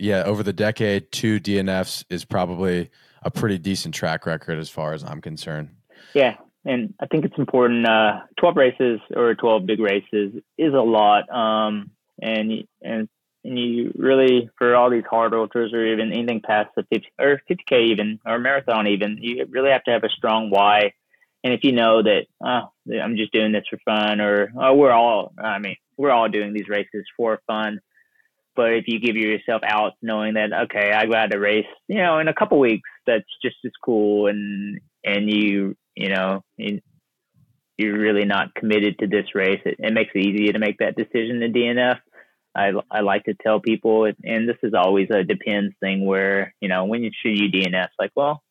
yeah, 0.02 0.24
over 0.24 0.42
the 0.42 0.52
decade, 0.52 1.12
two 1.12 1.40
DNFs 1.40 2.06
is 2.10 2.26
probably 2.26 2.90
a 3.22 3.30
pretty 3.30 3.60
decent 3.60 3.94
track 3.94 4.26
record 4.26 4.58
as 4.58 4.68
far 4.68 4.94
as 4.94 5.04
I'm 5.04 5.22
concerned. 5.22 5.70
Yeah, 6.16 6.38
and 6.66 6.96
I 7.00 7.06
think 7.06 7.24
it's 7.24 7.38
important. 7.38 7.88
Uh, 7.88 8.22
twelve 8.40 8.56
races 8.56 9.00
or 9.16 9.36
twelve 9.36 9.68
big 9.68 9.80
races 9.80 10.34
is 10.58 10.74
a 10.74 10.82
lot, 10.82 11.30
um, 11.30 11.92
and 12.20 12.64
and 12.82 13.08
and 13.44 13.58
you 13.58 13.94
really 13.96 14.50
for 14.58 14.76
all 14.76 14.90
these 14.90 15.04
hard 15.10 15.34
ultras 15.34 15.74
or 15.74 15.86
even 15.86 16.12
anything 16.14 16.42
past 16.42 16.70
the 16.76 16.84
50 16.92 17.08
or 17.20 17.42
50k 17.50 17.92
even 17.92 18.20
or 18.26 18.40
marathon 18.40 18.88
even, 18.88 19.18
you 19.22 19.46
really 19.50 19.72
have 19.72 19.84
to 19.86 19.92
have 19.92 20.04
a 20.04 20.10
strong 20.10 20.50
why. 20.50 20.94
And 21.44 21.54
if 21.54 21.64
you 21.64 21.72
know 21.72 22.04
that 22.04 22.26
oh, 22.44 22.72
I'm 23.02 23.18
just 23.18 23.32
doing 23.32 23.52
this 23.52 23.66
for 23.70 23.80
fun, 23.84 24.22
or 24.22 24.52
oh, 24.60 24.76
we're 24.76 24.92
all, 24.92 25.34
I 25.38 25.58
mean, 25.58 25.76
we're 25.98 26.12
all 26.12 26.30
doing 26.30 26.54
these 26.54 26.70
races 26.70 27.06
for 27.18 27.42
fun 27.48 27.82
but 28.56 28.74
if 28.74 28.86
you 28.88 29.00
give 29.00 29.16
yourself 29.16 29.62
out 29.66 29.94
knowing 30.02 30.34
that 30.34 30.54
okay, 30.66 30.92
I 30.92 31.06
got 31.06 31.32
to 31.32 31.40
race, 31.40 31.66
you 31.88 31.98
know, 32.02 32.20
in 32.20 32.28
a 32.28 32.34
couple 32.34 32.60
weeks, 32.60 32.90
that's 33.06 33.26
just 33.42 33.56
as 33.66 33.72
cool, 33.84 34.28
and 34.28 34.80
and 35.04 35.30
you 35.30 35.76
you 35.96 36.10
know 36.10 36.44
you're 37.78 37.98
really 37.98 38.26
not 38.26 38.54
committed 38.54 39.00
to 39.00 39.08
this 39.08 39.34
race, 39.34 39.62
it, 39.66 39.78
it 39.80 39.94
makes 39.94 40.12
it 40.14 40.20
easier 40.20 40.54
to 40.54 40.60
make 40.60 40.78
that 40.80 40.96
decision 40.96 41.40
to 41.40 41.48
DNF. 41.48 42.00
I 42.56 42.72
I 42.90 43.02
like 43.02 43.26
to 43.26 43.34
tell 43.34 43.60
people, 43.60 44.06
and 44.06 44.48
this 44.48 44.58
is 44.64 44.74
always 44.74 45.10
a 45.12 45.24
depends 45.24 45.74
thing. 45.80 46.06
Where 46.06 46.54
you 46.60 46.70
know 46.70 46.86
when 46.86 47.04
you 47.04 47.12
should 47.22 47.38
you 47.38 47.50
DNF? 47.50 47.90
Like, 48.00 48.12
well, 48.16 48.44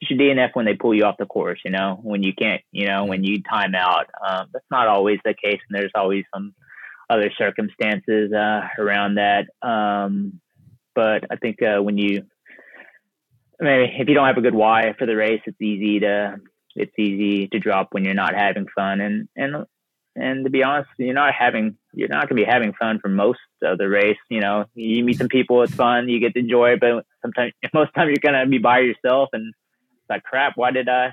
you 0.00 0.06
should 0.06 0.18
DNF 0.18 0.50
when 0.54 0.66
they 0.66 0.74
pull 0.74 0.94
you 0.94 1.04
off 1.04 1.16
the 1.18 1.26
course. 1.26 1.60
You 1.64 1.70
know, 1.70 1.98
when 2.02 2.22
you 2.22 2.32
can't, 2.34 2.62
you 2.72 2.86
know, 2.86 3.04
when 3.04 3.24
you 3.24 3.42
time 3.42 3.74
out. 3.74 4.06
Um, 4.26 4.48
that's 4.52 4.64
not 4.70 4.88
always 4.88 5.18
the 5.24 5.34
case, 5.34 5.60
and 5.68 5.78
there's 5.78 5.92
always 5.94 6.24
some 6.34 6.54
other 7.08 7.30
circumstances 7.36 8.32
uh, 8.32 8.68
around 8.78 9.16
that. 9.16 9.46
Um, 9.66 10.40
but 10.94 11.24
I 11.30 11.36
think 11.36 11.62
uh, 11.62 11.82
when 11.82 11.98
you, 11.98 12.24
I 13.60 13.64
mean, 13.64 13.90
if 14.00 14.08
you 14.08 14.14
don't 14.14 14.26
have 14.26 14.38
a 14.38 14.42
good 14.42 14.54
why 14.54 14.94
for 14.98 15.06
the 15.06 15.16
race, 15.16 15.42
it's 15.46 15.60
easy 15.60 16.00
to 16.00 16.36
it's 16.74 16.98
easy 16.98 17.48
to 17.48 17.58
drop 17.58 17.88
when 17.90 18.04
you're 18.04 18.14
not 18.14 18.34
having 18.34 18.66
fun. 18.74 19.00
And 19.00 19.28
and 19.36 19.66
and 20.14 20.44
to 20.44 20.50
be 20.50 20.62
honest, 20.62 20.90
you're 20.98 21.14
not 21.14 21.34
having 21.34 21.76
you're 21.94 22.08
not 22.08 22.28
gonna 22.28 22.40
be 22.40 22.50
having 22.50 22.72
fun 22.74 22.98
for 23.00 23.08
most 23.08 23.40
of 23.62 23.78
the 23.78 23.88
race. 23.88 24.18
You 24.30 24.40
know, 24.40 24.64
you 24.74 25.04
meet 25.04 25.18
some 25.18 25.28
people, 25.28 25.62
it's 25.62 25.74
fun, 25.74 26.08
you 26.08 26.20
get 26.20 26.34
to 26.34 26.40
enjoy, 26.40 26.72
it, 26.72 26.80
but 26.80 27.04
sometimes 27.22 27.52
most 27.74 27.88
of 27.88 27.94
the 27.94 27.98
time 27.98 28.08
you're 28.08 28.16
gonna 28.22 28.46
be 28.46 28.58
by 28.58 28.80
yourself 28.80 29.30
and 29.32 29.48
it's 29.48 30.10
like 30.10 30.22
crap, 30.22 30.52
why 30.56 30.70
did 30.70 30.88
I 30.88 31.12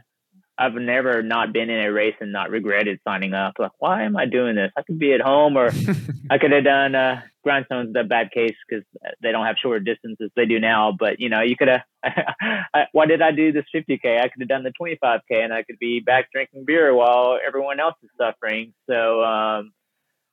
I've 0.60 0.74
never 0.74 1.24
not 1.24 1.54
been 1.54 1.70
in 1.70 1.86
a 1.86 1.92
race 1.92 2.16
and 2.20 2.34
not 2.34 2.50
regretted 2.50 3.00
signing 3.08 3.34
up. 3.34 3.54
Like, 3.58 3.72
why 3.80 4.04
am 4.04 4.18
I 4.18 4.26
doing 4.26 4.56
this? 4.56 4.72
I 4.78 4.82
could 4.82 5.00
be 5.00 5.14
at 5.14 5.22
home, 5.22 5.56
or 5.56 5.68
I 6.30 6.38
could 6.38 6.52
have 6.52 6.66
done 6.66 6.96
uh, 6.96 7.22
grindstones. 7.48 7.94
The 7.94 8.04
bad 8.04 8.32
case 8.32 8.56
because 8.68 8.84
they 9.24 9.32
don't 9.32 9.46
have 9.46 9.56
shorter 9.62 9.80
distances 9.80 10.30
they 10.36 10.46
do 10.46 10.60
now. 10.60 10.92
But 10.92 11.22
you 11.22 11.30
know, 11.30 11.42
you 11.42 11.56
could 11.56 11.70
have. 11.70 11.82
why 12.92 13.06
did 13.06 13.22
I 13.22 13.32
do 13.32 13.54
this 13.54 13.64
50k? 13.74 14.20
I 14.20 14.28
could 14.28 14.42
have 14.42 14.50
done 14.50 14.64
the 14.64 14.74
25k, 14.80 15.44
and 15.44 15.54
I 15.54 15.64
could 15.64 15.80
be 15.80 16.02
back 16.02 16.30
drinking 16.34 16.66
beer 16.68 16.94
while 16.94 17.40
everyone 17.46 17.80
else 17.80 17.96
is 18.04 18.10
suffering. 18.18 18.74
So 18.90 19.24
um, 19.24 19.72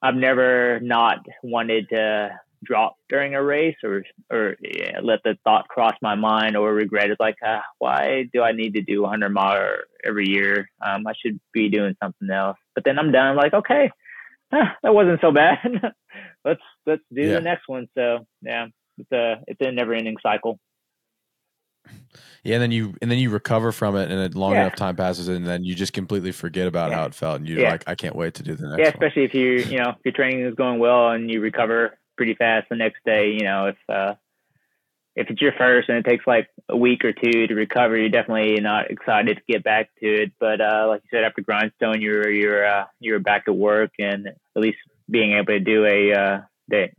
I've 0.03 0.17
never 0.17 0.81
not 0.81 1.19
wanted 1.45 1.89
to 1.91 2.37
drop 2.67 2.97
during 3.09 3.35
a 3.35 3.43
race 3.43 3.77
or 3.83 4.03
or 4.31 4.57
yeah, 4.61 5.01
let 5.03 5.21
the 5.25 5.37
thought 5.45 5.69
cross 5.69 5.95
my 6.03 6.15
mind 6.15 6.57
or 6.57 6.73
regret 6.73 7.11
it 7.11 7.19
like 7.21 7.37
uh, 7.47 7.61
why 7.79 8.25
do 8.33 8.43
I 8.43 8.53
need 8.53 8.75
to 8.75 8.83
do 8.83 9.03
100 9.03 9.31
mile 9.31 9.77
every 10.05 10.29
year 10.29 10.71
um, 10.85 11.07
I 11.07 11.13
should 11.21 11.41
be 11.53 11.69
doing 11.69 11.97
something 12.03 12.31
else 12.31 12.59
but 12.75 12.85
then 12.85 12.99
I'm 12.99 13.13
done 13.13 13.29
I'm 13.29 13.37
like 13.37 13.55
okay 13.55 13.91
huh, 14.53 14.73
that 14.83 14.95
wasn't 14.95 15.21
so 15.21 15.33
bad 15.33 15.59
let's 16.45 16.63
let's 16.87 17.03
do 17.13 17.23
yeah. 17.23 17.35
the 17.35 17.41
next 17.41 17.69
one 17.69 17.89
so 17.97 18.27
yeah 18.43 18.67
it's 18.99 19.13
a 19.13 19.43
it's 19.47 19.61
a 19.61 19.73
never 19.73 19.95
ending 19.95 20.17
cycle 20.23 20.59
yeah, 22.45 22.55
and 22.55 22.63
then 22.63 22.71
you 22.71 22.95
and 23.03 23.11
then 23.11 23.19
you 23.19 23.31
recover 23.31 23.73
from 23.73 23.97
it, 23.97 24.11
and 24.11 24.35
a 24.35 24.39
long 24.39 24.53
yeah. 24.53 24.63
enough 24.63 24.77
time 24.77 24.97
passes, 24.97 25.29
and 25.29 25.47
then 25.47 25.65
you 25.65 25.75
just 25.75 25.93
completely 25.93 26.33
forget 26.33 26.67
about 26.67 26.91
yeah. 26.91 26.97
how 26.97 27.05
it 27.07 27.15
felt, 27.15 27.41
and 27.41 27.49
you're 27.49 27.61
yeah. 27.61 27.71
like, 27.71 27.85
I 27.87 27.95
can't 27.95 28.15
wait 28.15 28.35
to 28.35 28.43
do 28.43 28.55
the 28.55 28.69
next. 28.69 28.81
Yeah, 28.81 28.89
especially 28.89 29.23
one. 29.23 29.31
if 29.31 29.35
you 29.35 29.73
you 29.73 29.79
know 29.79 29.91
if 29.91 29.97
your 30.05 30.13
training 30.13 30.45
is 30.45 30.55
going 30.55 30.79
well 30.79 31.11
and 31.11 31.31
you 31.31 31.41
recover 31.41 31.99
pretty 32.17 32.35
fast 32.35 32.69
the 32.69 32.77
next 32.77 33.05
day. 33.05 33.33
You 33.33 33.45
know, 33.45 33.67
if 33.67 33.77
uh, 33.89 34.15
if 35.15 35.31
it's 35.31 35.41
your 35.41 35.53
first 35.53 35.89
and 35.89 35.99
it 35.99 36.05
takes 36.05 36.27
like 36.27 36.49
a 36.69 36.77
week 36.77 37.05
or 37.05 37.13
two 37.13 37.47
to 37.47 37.55
recover, 37.55 37.97
you're 37.97 38.11
definitely 38.11 38.61
not 38.61 38.91
excited 38.91 39.37
to 39.37 39.53
get 39.53 39.65
back 39.65 39.89
to 40.01 40.07
it. 40.07 40.33
But 40.39 40.61
uh, 40.61 40.87
like 40.89 41.03
you 41.05 41.17
said, 41.17 41.25
after 41.25 41.43
grindstone, 41.43 42.01
you're 42.01 42.31
you're 42.31 42.67
uh, 42.67 42.85
you're 43.01 43.21
back 43.21 43.45
at 43.49 43.57
work 43.57 43.93
and 43.99 44.29
at 44.29 44.37
least 44.63 44.79
being 45.11 45.33
able 45.33 45.47
to 45.47 45.61
do 45.61 45.87
a 45.87 46.13
uh, 46.13 46.41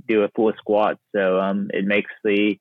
do 0.07 0.23
a 0.23 0.29
full 0.29 0.51
squat. 0.57 0.97
So 1.15 1.39
um, 1.39 1.69
it 1.73 1.85
makes 1.85 2.11
the 2.23 2.59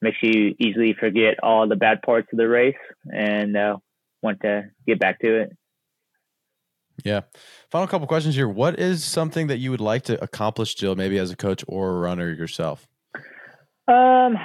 makes 0.00 0.18
you 0.22 0.54
easily 0.58 0.94
forget 0.98 1.42
all 1.42 1.66
the 1.66 1.76
bad 1.76 2.02
parts 2.02 2.28
of 2.32 2.38
the 2.38 2.48
race 2.48 2.76
and 3.12 3.56
uh, 3.56 3.76
want 4.22 4.40
to 4.42 4.70
get 4.86 5.00
back 5.00 5.20
to 5.20 5.40
it. 5.42 5.56
Yeah. 7.04 7.22
Final 7.70 7.86
couple 7.86 8.06
questions 8.06 8.34
here. 8.34 8.48
What 8.48 8.78
is 8.78 9.04
something 9.04 9.46
that 9.46 9.58
you 9.58 9.70
would 9.70 9.80
like 9.80 10.02
to 10.04 10.22
accomplish, 10.22 10.74
Jill, 10.74 10.96
maybe 10.96 11.18
as 11.18 11.30
a 11.30 11.36
coach 11.36 11.64
or 11.68 11.90
a 11.90 11.98
runner 12.00 12.30
yourself? 12.30 12.86
Um, 13.86 14.36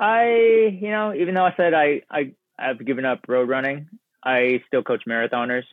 I, 0.00 0.76
you 0.80 0.90
know, 0.90 1.14
even 1.14 1.34
though 1.34 1.44
I 1.44 1.54
said 1.56 1.74
I, 1.74 2.02
I, 2.10 2.32
I've 2.58 2.84
given 2.84 3.04
up 3.04 3.20
road 3.28 3.48
running, 3.48 3.88
I 4.24 4.62
still 4.66 4.82
coach 4.82 5.02
marathoners. 5.08 5.64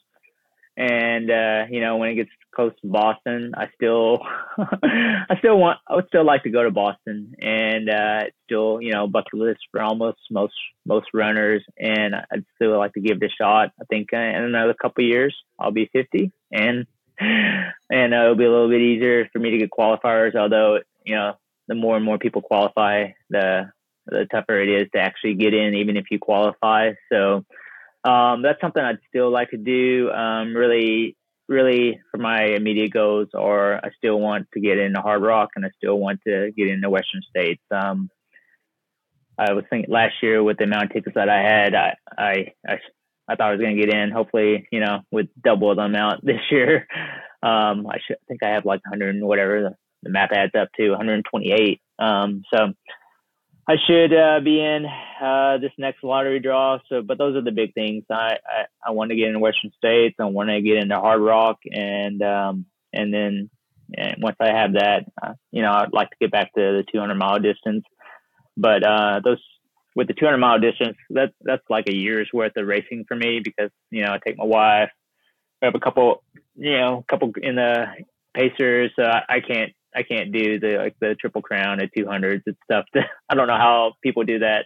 And, 0.77 1.31
uh, 1.31 1.65
you 1.69 1.79
know, 1.79 1.97
when 1.97 2.09
it 2.09 2.15
gets 2.15 2.29
close 2.53 2.73
to 2.81 2.87
Boston, 2.87 3.53
I 3.55 3.67
still, 3.75 4.19
I 4.57 5.37
still 5.39 5.57
want, 5.57 5.79
I 5.87 5.95
would 5.95 6.07
still 6.07 6.25
like 6.25 6.43
to 6.43 6.49
go 6.49 6.63
to 6.63 6.71
Boston 6.71 7.33
and, 7.39 7.89
uh, 7.89 8.23
it's 8.27 8.35
still, 8.45 8.81
you 8.81 8.91
know, 8.91 9.07
bucket 9.07 9.35
list 9.35 9.61
for 9.71 9.81
almost 9.81 10.19
most, 10.29 10.53
most 10.85 11.07
runners. 11.13 11.63
And 11.79 12.15
I'd 12.15 12.45
still 12.55 12.77
like 12.77 12.93
to 12.93 13.01
give 13.01 13.21
it 13.21 13.31
a 13.31 13.43
shot. 13.43 13.71
I 13.79 13.85
think 13.85 14.09
uh, 14.11 14.17
in 14.17 14.43
another 14.43 14.73
couple 14.73 15.05
years, 15.05 15.35
I'll 15.57 15.71
be 15.71 15.89
50 15.93 16.31
and, 16.51 16.85
and 17.19 18.13
uh, 18.13 18.23
it'll 18.23 18.35
be 18.35 18.45
a 18.45 18.51
little 18.51 18.69
bit 18.69 18.81
easier 18.81 19.29
for 19.31 19.39
me 19.39 19.51
to 19.51 19.57
get 19.57 19.69
qualifiers. 19.69 20.35
Although, 20.35 20.79
you 21.05 21.15
know, 21.15 21.37
the 21.69 21.75
more 21.75 21.95
and 21.95 22.05
more 22.05 22.17
people 22.17 22.41
qualify, 22.41 23.11
the, 23.29 23.71
the 24.07 24.25
tougher 24.29 24.59
it 24.61 24.69
is 24.69 24.87
to 24.93 24.99
actually 24.99 25.35
get 25.35 25.53
in, 25.53 25.75
even 25.75 25.95
if 25.95 26.05
you 26.11 26.19
qualify. 26.19 26.91
So, 27.11 27.45
um, 28.05 28.43
that's 28.43 28.61
something 28.61 28.83
I'd 28.83 28.99
still 29.09 29.31
like 29.31 29.49
to 29.49 29.57
do. 29.57 30.11
Um, 30.11 30.55
really, 30.55 31.17
really, 31.47 31.99
for 32.11 32.17
my 32.19 32.43
immediate 32.55 32.93
goals, 32.93 33.29
or 33.33 33.83
I 33.83 33.89
still 33.97 34.19
want 34.19 34.47
to 34.53 34.59
get 34.59 34.77
into 34.77 35.01
Hardrock, 35.01 35.47
and 35.55 35.65
I 35.65 35.69
still 35.77 35.97
want 35.97 36.21
to 36.27 36.51
get 36.55 36.67
into 36.67 36.89
Western 36.89 37.21
States. 37.29 37.61
Um, 37.71 38.09
I 39.37 39.53
was 39.53 39.65
thinking 39.69 39.91
last 39.91 40.13
year 40.21 40.43
with 40.43 40.57
the 40.57 40.65
amount 40.65 40.85
of 40.85 40.93
tickets 40.93 41.15
that 41.15 41.29
I 41.29 41.41
had, 41.41 41.73
I 41.73 41.95
I 42.15 42.33
I, 42.67 42.79
I 43.27 43.35
thought 43.35 43.49
I 43.49 43.51
was 43.51 43.59
going 43.59 43.75
to 43.75 43.85
get 43.85 43.93
in. 43.93 44.11
Hopefully, 44.11 44.67
you 44.71 44.81
know, 44.81 45.01
with 45.11 45.27
double 45.43 45.73
the 45.75 45.81
amount 45.81 46.23
this 46.23 46.41
year. 46.51 46.87
Um, 47.41 47.87
I 47.87 47.97
should 48.05 48.17
think 48.27 48.43
I 48.43 48.49
have 48.49 48.65
like 48.65 48.81
100 48.85 49.21
whatever 49.21 49.61
the, 49.61 49.75
the 50.03 50.09
map 50.09 50.29
adds 50.31 50.53
up 50.59 50.69
to 50.77 50.89
128. 50.89 51.81
Um, 51.99 52.43
so 52.53 52.73
I 53.67 53.75
should 53.87 54.13
uh, 54.13 54.39
be 54.41 54.59
in 54.59 54.85
uh, 55.21 55.57
this 55.57 55.71
next 55.77 56.03
lottery 56.03 56.39
draw. 56.39 56.77
So, 56.87 57.01
but 57.01 57.17
those 57.17 57.35
are 57.35 57.41
the 57.41 57.51
big 57.51 57.73
things. 57.73 58.03
I 58.11 58.37
I, 58.45 58.65
I 58.87 58.91
want 58.91 59.09
to 59.09 59.15
get 59.15 59.27
into 59.27 59.39
Western 59.39 59.71
States. 59.77 60.15
I 60.19 60.25
want 60.25 60.49
to 60.49 60.61
get 60.61 60.77
into 60.77 60.95
Hardrock, 60.95 61.55
and 61.71 62.21
um, 62.21 62.65
and 62.93 63.13
then 63.13 63.49
and 63.95 64.17
once 64.21 64.37
I 64.39 64.49
have 64.49 64.73
that, 64.73 65.05
uh, 65.21 65.33
you 65.51 65.61
know, 65.61 65.71
I'd 65.71 65.93
like 65.93 66.09
to 66.09 66.17
get 66.19 66.31
back 66.31 66.53
to 66.53 66.61
the 66.61 66.83
200 66.91 67.15
mile 67.15 67.39
distance. 67.39 67.85
But 68.55 68.83
uh, 68.83 69.21
those 69.23 69.41
with 69.95 70.07
the 70.07 70.13
200 70.13 70.37
mile 70.37 70.59
distance, 70.59 70.97
that's 71.09 71.33
that's 71.41 71.63
like 71.69 71.87
a 71.89 71.95
year's 71.95 72.29
worth 72.31 72.53
of 72.57 72.67
racing 72.67 73.05
for 73.07 73.15
me 73.15 73.41
because 73.43 73.71
you 73.89 74.03
know 74.03 74.11
I 74.11 74.19
take 74.23 74.37
my 74.37 74.45
wife. 74.45 74.89
I 75.61 75.65
have 75.65 75.75
a 75.75 75.79
couple, 75.79 76.23
you 76.55 76.77
know, 76.77 77.03
a 77.07 77.11
couple 77.11 77.31
in 77.41 77.55
the 77.55 77.85
Pacers. 78.35 78.91
So 78.95 79.03
I 79.03 79.39
can't 79.39 79.71
I 79.95 80.03
can't 80.03 80.31
do 80.31 80.59
the 80.59 80.77
like 80.77 80.95
the 80.99 81.15
triple 81.19 81.41
crown 81.41 81.81
at 81.81 81.93
200s. 81.95 82.41
It's 82.45 82.57
stuff 82.63 82.85
I 83.29 83.35
don't 83.35 83.47
know 83.47 83.57
how 83.57 83.93
people 84.03 84.23
do 84.23 84.39
that. 84.39 84.65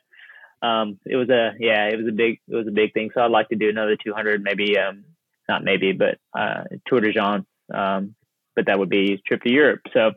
Um, 0.62 1.00
it 1.06 1.16
was 1.16 1.30
a 1.30 1.52
yeah, 1.60 1.88
it 1.88 1.98
was 1.98 2.08
a 2.08 2.16
big 2.16 2.40
it 2.48 2.56
was 2.56 2.68
a 2.68 2.72
big 2.72 2.94
thing. 2.94 3.12
So 3.14 3.22
I'd 3.22 3.32
like 3.32 3.50
to 3.50 3.56
do 3.56 3.70
another 3.70 3.96
200, 4.04 4.42
maybe 4.42 4.78
um, 4.78 5.06
not 5.48 5.64
maybe, 5.64 5.94
but 5.94 6.18
uh, 6.38 6.64
Tor 6.88 7.00
des 7.02 7.14
Géants. 7.14 7.46
Um, 7.74 8.16
but 8.56 8.66
that 8.66 8.80
would 8.80 8.90
be 8.90 9.22
trip 9.26 9.42
to 9.44 9.52
Europe. 9.52 9.82
So 9.94 10.12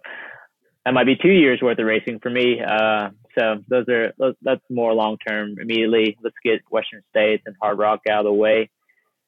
that 0.85 0.95
might 0.95 1.07
be 1.07 1.17
two 1.17 1.31
years 1.31 1.61
worth 1.63 1.79
of 1.79 1.87
racing 1.87 2.19
for 2.21 2.31
me. 2.31 2.61
Uh, 2.61 3.11
so 3.39 3.63
those 3.69 3.89
are 3.89 4.13
those, 4.19 4.35
that's 4.43 4.61
more 4.69 4.93
long 4.93 5.17
term. 5.19 5.57
Immediately, 5.61 6.19
let's 6.23 6.37
get 6.45 6.61
Western 6.71 7.03
States 7.11 7.45
and 7.47 7.55
Hardrock 7.63 8.01
out 8.11 8.21
of 8.21 8.25
the 8.25 8.33
way, 8.33 8.69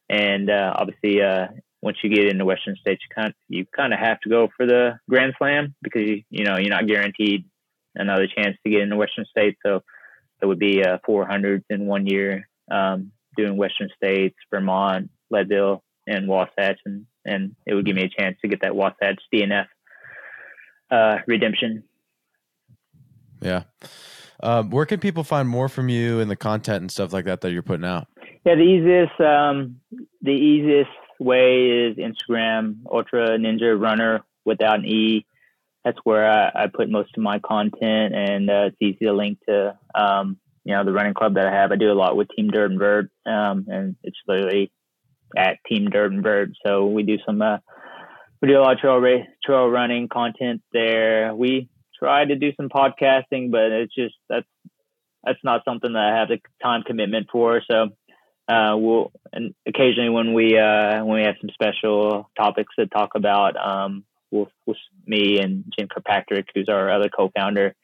and 0.08 0.50
uh, 0.50 0.74
obviously 0.76 1.22
uh, 1.22 1.46
once 1.84 1.98
you 2.02 2.08
get 2.08 2.26
into 2.26 2.46
Western 2.46 2.76
States, 2.76 3.02
you 3.02 3.14
kind 3.14 3.34
you 3.48 3.66
kind 3.76 3.92
of 3.92 4.00
have 4.00 4.18
to 4.20 4.30
go 4.30 4.48
for 4.56 4.64
the 4.64 4.98
Grand 5.08 5.34
Slam 5.36 5.74
because 5.82 6.02
you 6.02 6.22
you 6.30 6.44
know 6.44 6.56
you're 6.56 6.70
not 6.70 6.86
guaranteed 6.86 7.44
another 7.94 8.26
chance 8.26 8.56
to 8.64 8.70
get 8.70 8.80
into 8.80 8.96
Western 8.96 9.26
States. 9.26 9.58
So 9.64 9.82
it 10.40 10.46
would 10.46 10.58
be 10.58 10.82
uh, 10.82 10.96
400s 11.06 11.62
in 11.68 11.86
one 11.86 12.06
year 12.06 12.48
um, 12.70 13.12
doing 13.36 13.58
Western 13.58 13.90
States, 13.96 14.34
Vermont, 14.50 15.10
Leadville, 15.30 15.84
and 16.06 16.26
Wasatch, 16.26 16.78
and 16.86 17.04
and 17.26 17.54
it 17.66 17.74
would 17.74 17.84
give 17.84 17.96
me 17.96 18.04
a 18.04 18.20
chance 18.20 18.38
to 18.40 18.48
get 18.48 18.62
that 18.62 18.74
Wasatch 18.74 19.20
DNF 19.32 19.66
uh, 20.90 21.18
redemption. 21.26 21.84
Yeah. 23.42 23.64
Um, 24.42 24.70
where 24.70 24.86
can 24.86 25.00
people 25.00 25.22
find 25.22 25.46
more 25.46 25.68
from 25.68 25.90
you 25.90 26.20
and 26.20 26.30
the 26.30 26.36
content 26.36 26.80
and 26.80 26.90
stuff 26.90 27.12
like 27.12 27.26
that 27.26 27.42
that 27.42 27.52
you're 27.52 27.62
putting 27.62 27.84
out? 27.84 28.08
Yeah, 28.46 28.54
the 28.54 28.62
easiest 28.62 29.20
um, 29.20 29.80
the 30.22 30.32
easiest 30.32 30.90
way 31.18 31.66
is 31.66 31.96
Instagram, 31.96 32.78
Ultra 32.90 33.38
Ninja 33.38 33.78
Runner 33.80 34.22
without 34.44 34.80
an 34.80 34.86
E. 34.86 35.26
That's 35.84 35.98
where 36.04 36.30
I, 36.30 36.64
I 36.64 36.66
put 36.66 36.88
most 36.88 37.16
of 37.16 37.22
my 37.22 37.38
content, 37.40 38.14
and 38.14 38.50
uh, 38.50 38.68
it's 38.68 38.76
easy 38.80 39.04
to 39.04 39.12
link 39.12 39.38
to. 39.48 39.78
Um, 39.94 40.38
you 40.64 40.74
know, 40.74 40.84
the 40.84 40.92
running 40.92 41.14
club 41.14 41.34
that 41.34 41.46
I 41.46 41.52
have. 41.52 41.72
I 41.72 41.76
do 41.76 41.92
a 41.92 41.94
lot 41.94 42.16
with 42.16 42.28
Team 42.34 42.48
Dirt 42.48 42.70
and 42.70 42.80
Vert, 42.80 43.10
um, 43.26 43.66
and 43.68 43.96
it's 44.02 44.16
literally 44.26 44.72
at 45.36 45.58
Team 45.68 45.90
Dirt 45.90 46.12
and 46.12 46.22
Vert. 46.22 46.50
So 46.64 46.86
we 46.86 47.02
do 47.02 47.18
some, 47.26 47.42
uh, 47.42 47.58
we 48.40 48.48
do 48.48 48.58
a 48.58 48.60
lot 48.60 48.72
of 48.72 48.78
trail 48.78 49.24
trail 49.44 49.68
running 49.68 50.08
content 50.08 50.62
there. 50.72 51.34
We 51.34 51.68
try 51.98 52.24
to 52.24 52.36
do 52.36 52.52
some 52.56 52.70
podcasting, 52.70 53.50
but 53.50 53.72
it's 53.72 53.94
just 53.94 54.14
that's 54.28 54.46
that's 55.22 55.38
not 55.42 55.62
something 55.64 55.92
that 55.92 56.12
I 56.12 56.18
have 56.18 56.28
the 56.28 56.38
time 56.62 56.82
commitment 56.82 57.28
for. 57.30 57.62
So 57.70 57.90
uh, 58.48 58.74
we'll 58.76 59.12
and 59.32 59.54
occasionally 59.66 60.10
when 60.10 60.34
we 60.34 60.58
uh, 60.58 61.04
when 61.04 61.20
we 61.20 61.26
have 61.26 61.36
some 61.40 61.50
special 61.50 62.30
topics 62.36 62.74
to 62.78 62.86
talk 62.86 63.10
about, 63.14 63.56
um, 63.56 64.04
we'll, 64.30 64.48
we'll 64.66 64.76
me 65.06 65.38
and 65.40 65.64
Jim 65.76 65.88
Kirkpatrick, 65.88 66.48
who's 66.54 66.68
our 66.68 66.90
other 66.90 67.08
co-founder, 67.08 67.74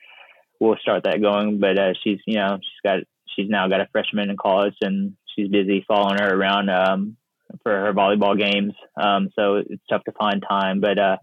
we'll 0.59 0.77
start 0.77 1.05
that 1.05 1.23
going. 1.23 1.61
But 1.61 1.79
uh, 1.79 1.93
she's 2.05 2.19
you 2.27 2.37
know 2.37 2.59
she's 2.61 2.81
got 2.85 2.99
she's 3.35 3.49
now 3.49 3.69
got 3.69 3.81
a 3.81 3.89
freshman 3.91 4.31
in 4.31 4.37
college 4.37 4.77
and 4.83 5.17
she's 5.35 5.49
busy 5.49 5.85
following 5.89 6.19
her 6.19 6.35
around 6.35 6.69
um, 6.69 7.17
for 7.63 7.73
her 7.73 7.93
volleyball 7.93 8.39
games. 8.39 8.75
Um, 9.01 9.31
so 9.35 9.57
it's 9.57 9.83
tough 9.89 10.05
to 10.05 10.13
find 10.13 10.45
time, 10.47 10.81
but 10.81 10.99
uh, 10.99 11.17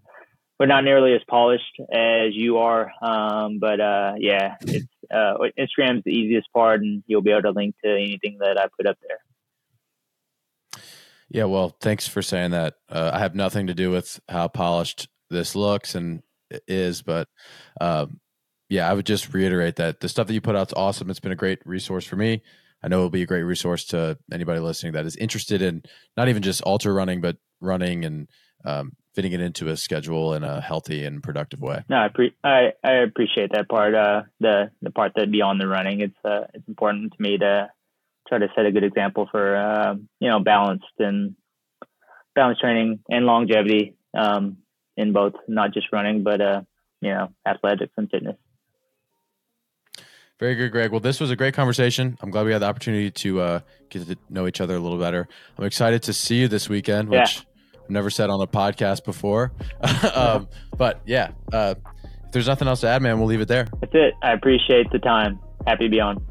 we're 0.58 0.66
not 0.66 0.84
nearly 0.84 1.14
as 1.14 1.20
polished 1.28 1.80
as 1.92 2.34
you 2.34 2.58
are. 2.58 2.90
Um, 3.00 3.58
but 3.60 3.80
uh, 3.80 4.14
yeah, 4.18 4.56
it's 4.62 4.86
uh, 5.10 5.34
Instagram's 5.58 6.04
the 6.04 6.10
easiest 6.10 6.52
part, 6.52 6.80
and 6.80 7.02
you'll 7.06 7.22
be 7.22 7.30
able 7.30 7.42
to 7.42 7.50
link 7.50 7.76
to 7.84 7.90
anything 7.90 8.38
that 8.40 8.58
I 8.58 8.66
put 8.76 8.86
up 8.86 8.98
there. 9.06 9.18
Yeah, 11.30 11.44
well, 11.44 11.76
thanks 11.80 12.08
for 12.08 12.22
saying 12.22 12.52
that. 12.52 12.74
Uh, 12.88 13.10
I 13.12 13.18
have 13.18 13.34
nothing 13.34 13.66
to 13.66 13.74
do 13.74 13.90
with 13.90 14.20
how 14.28 14.48
polished 14.48 15.08
this 15.30 15.54
looks 15.54 15.94
and 15.94 16.22
is, 16.66 17.02
but 17.02 17.28
um, 17.80 18.20
yeah, 18.68 18.90
I 18.90 18.94
would 18.94 19.06
just 19.06 19.32
reiterate 19.34 19.76
that 19.76 20.00
the 20.00 20.08
stuff 20.08 20.26
that 20.26 20.34
you 20.34 20.40
put 20.40 20.56
out 20.56 20.68
is 20.68 20.74
awesome. 20.74 21.10
It's 21.10 21.20
been 21.20 21.32
a 21.32 21.36
great 21.36 21.60
resource 21.64 22.04
for 22.04 22.16
me. 22.16 22.42
I 22.82 22.88
know 22.88 22.98
it'll 22.98 23.10
be 23.10 23.22
a 23.22 23.26
great 23.26 23.42
resource 23.42 23.84
to 23.86 24.18
anybody 24.32 24.60
listening 24.60 24.92
that 24.92 25.04
is 25.04 25.16
interested 25.16 25.62
in 25.62 25.82
not 26.16 26.28
even 26.28 26.42
just 26.42 26.62
ultra 26.64 26.92
running, 26.92 27.20
but 27.20 27.36
running 27.60 28.04
and 28.04 28.28
um, 28.64 28.92
fitting 29.14 29.32
it 29.32 29.40
into 29.40 29.68
a 29.68 29.76
schedule 29.76 30.34
in 30.34 30.44
a 30.44 30.60
healthy 30.60 31.04
and 31.04 31.22
productive 31.22 31.60
way. 31.60 31.82
No, 31.88 31.96
I, 31.96 32.08
pre- 32.08 32.36
I, 32.44 32.72
I 32.84 32.92
appreciate 33.02 33.50
that 33.52 33.68
part. 33.68 33.94
Uh, 33.94 34.22
the 34.40 34.70
the 34.80 34.90
part 34.90 35.12
that 35.16 35.30
beyond 35.30 35.60
the 35.60 35.66
running, 35.66 36.00
it's 36.00 36.16
uh, 36.24 36.46
it's 36.54 36.68
important 36.68 37.12
to 37.14 37.22
me 37.22 37.38
to 37.38 37.68
try 38.28 38.38
to 38.38 38.48
set 38.54 38.66
a 38.66 38.72
good 38.72 38.84
example 38.84 39.28
for 39.30 39.56
uh, 39.56 39.94
you 40.20 40.28
know 40.28 40.40
balanced 40.40 40.84
and 40.98 41.34
balance 42.34 42.58
training 42.60 43.00
and 43.08 43.26
longevity 43.26 43.96
um, 44.16 44.58
in 44.96 45.12
both 45.12 45.34
not 45.46 45.72
just 45.72 45.86
running 45.92 46.22
but 46.22 46.40
uh, 46.40 46.62
you 47.00 47.10
know 47.12 47.28
athletics 47.46 47.92
and 47.96 48.10
fitness. 48.10 48.36
Very 50.38 50.54
good, 50.54 50.70
Greg. 50.70 50.92
Well, 50.92 51.00
this 51.00 51.18
was 51.18 51.32
a 51.32 51.36
great 51.36 51.54
conversation. 51.54 52.16
I'm 52.20 52.30
glad 52.30 52.46
we 52.46 52.52
had 52.52 52.62
the 52.62 52.66
opportunity 52.66 53.10
to 53.10 53.40
uh, 53.40 53.60
get 53.88 54.06
to 54.06 54.16
know 54.30 54.46
each 54.46 54.60
other 54.60 54.76
a 54.76 54.78
little 54.78 54.98
better. 54.98 55.26
I'm 55.58 55.64
excited 55.64 56.04
to 56.04 56.12
see 56.12 56.36
you 56.36 56.46
this 56.46 56.68
weekend, 56.68 57.08
which 57.08 57.38
yeah. 57.38 57.80
I've 57.82 57.90
never 57.90 58.08
said 58.08 58.30
on 58.30 58.38
the 58.38 58.46
podcast 58.46 59.04
before. 59.04 59.50
um, 60.14 60.48
but 60.76 61.00
yeah, 61.06 61.32
uh, 61.52 61.74
if 62.24 62.30
there's 62.30 62.46
nothing 62.46 62.68
else 62.68 62.82
to 62.82 62.86
add, 62.88 63.02
man, 63.02 63.18
we'll 63.18 63.26
leave 63.26 63.40
it 63.40 63.48
there. 63.48 63.66
That's 63.80 63.94
it. 63.94 64.14
I 64.22 64.32
appreciate 64.32 64.88
the 64.92 65.00
time. 65.00 65.40
Happy 65.66 65.86
to 65.86 65.90
be 65.90 65.98
on. 65.98 66.24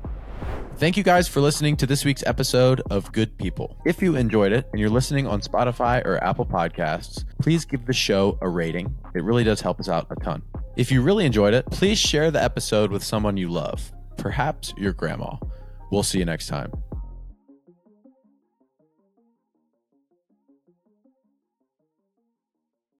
Thank 0.77 0.95
you 0.95 1.01
guys 1.01 1.27
for 1.27 1.41
listening 1.41 1.75
to 1.77 1.87
this 1.87 2.05
week's 2.05 2.23
episode 2.27 2.83
of 2.91 3.11
Good 3.11 3.35
People. 3.39 3.81
If 3.83 3.99
you 3.99 4.15
enjoyed 4.15 4.51
it 4.51 4.67
and 4.71 4.79
you're 4.79 4.91
listening 4.91 5.25
on 5.25 5.41
Spotify 5.41 6.05
or 6.05 6.23
Apple 6.23 6.45
Podcasts, 6.45 7.25
please 7.41 7.65
give 7.65 7.87
the 7.87 7.93
show 7.93 8.37
a 8.41 8.47
rating. 8.47 8.95
It 9.15 9.23
really 9.23 9.43
does 9.43 9.59
help 9.59 9.79
us 9.79 9.89
out 9.89 10.05
a 10.11 10.15
ton. 10.17 10.43
If 10.75 10.91
you 10.91 11.01
really 11.01 11.25
enjoyed 11.25 11.55
it, 11.55 11.65
please 11.71 11.97
share 11.97 12.29
the 12.29 12.43
episode 12.43 12.91
with 12.91 13.03
someone 13.03 13.37
you 13.37 13.49
love, 13.49 13.91
perhaps 14.17 14.71
your 14.77 14.93
grandma. 14.93 15.37
We'll 15.91 16.03
see 16.03 16.19
you 16.19 16.25
next 16.25 16.45
time. 16.45 16.71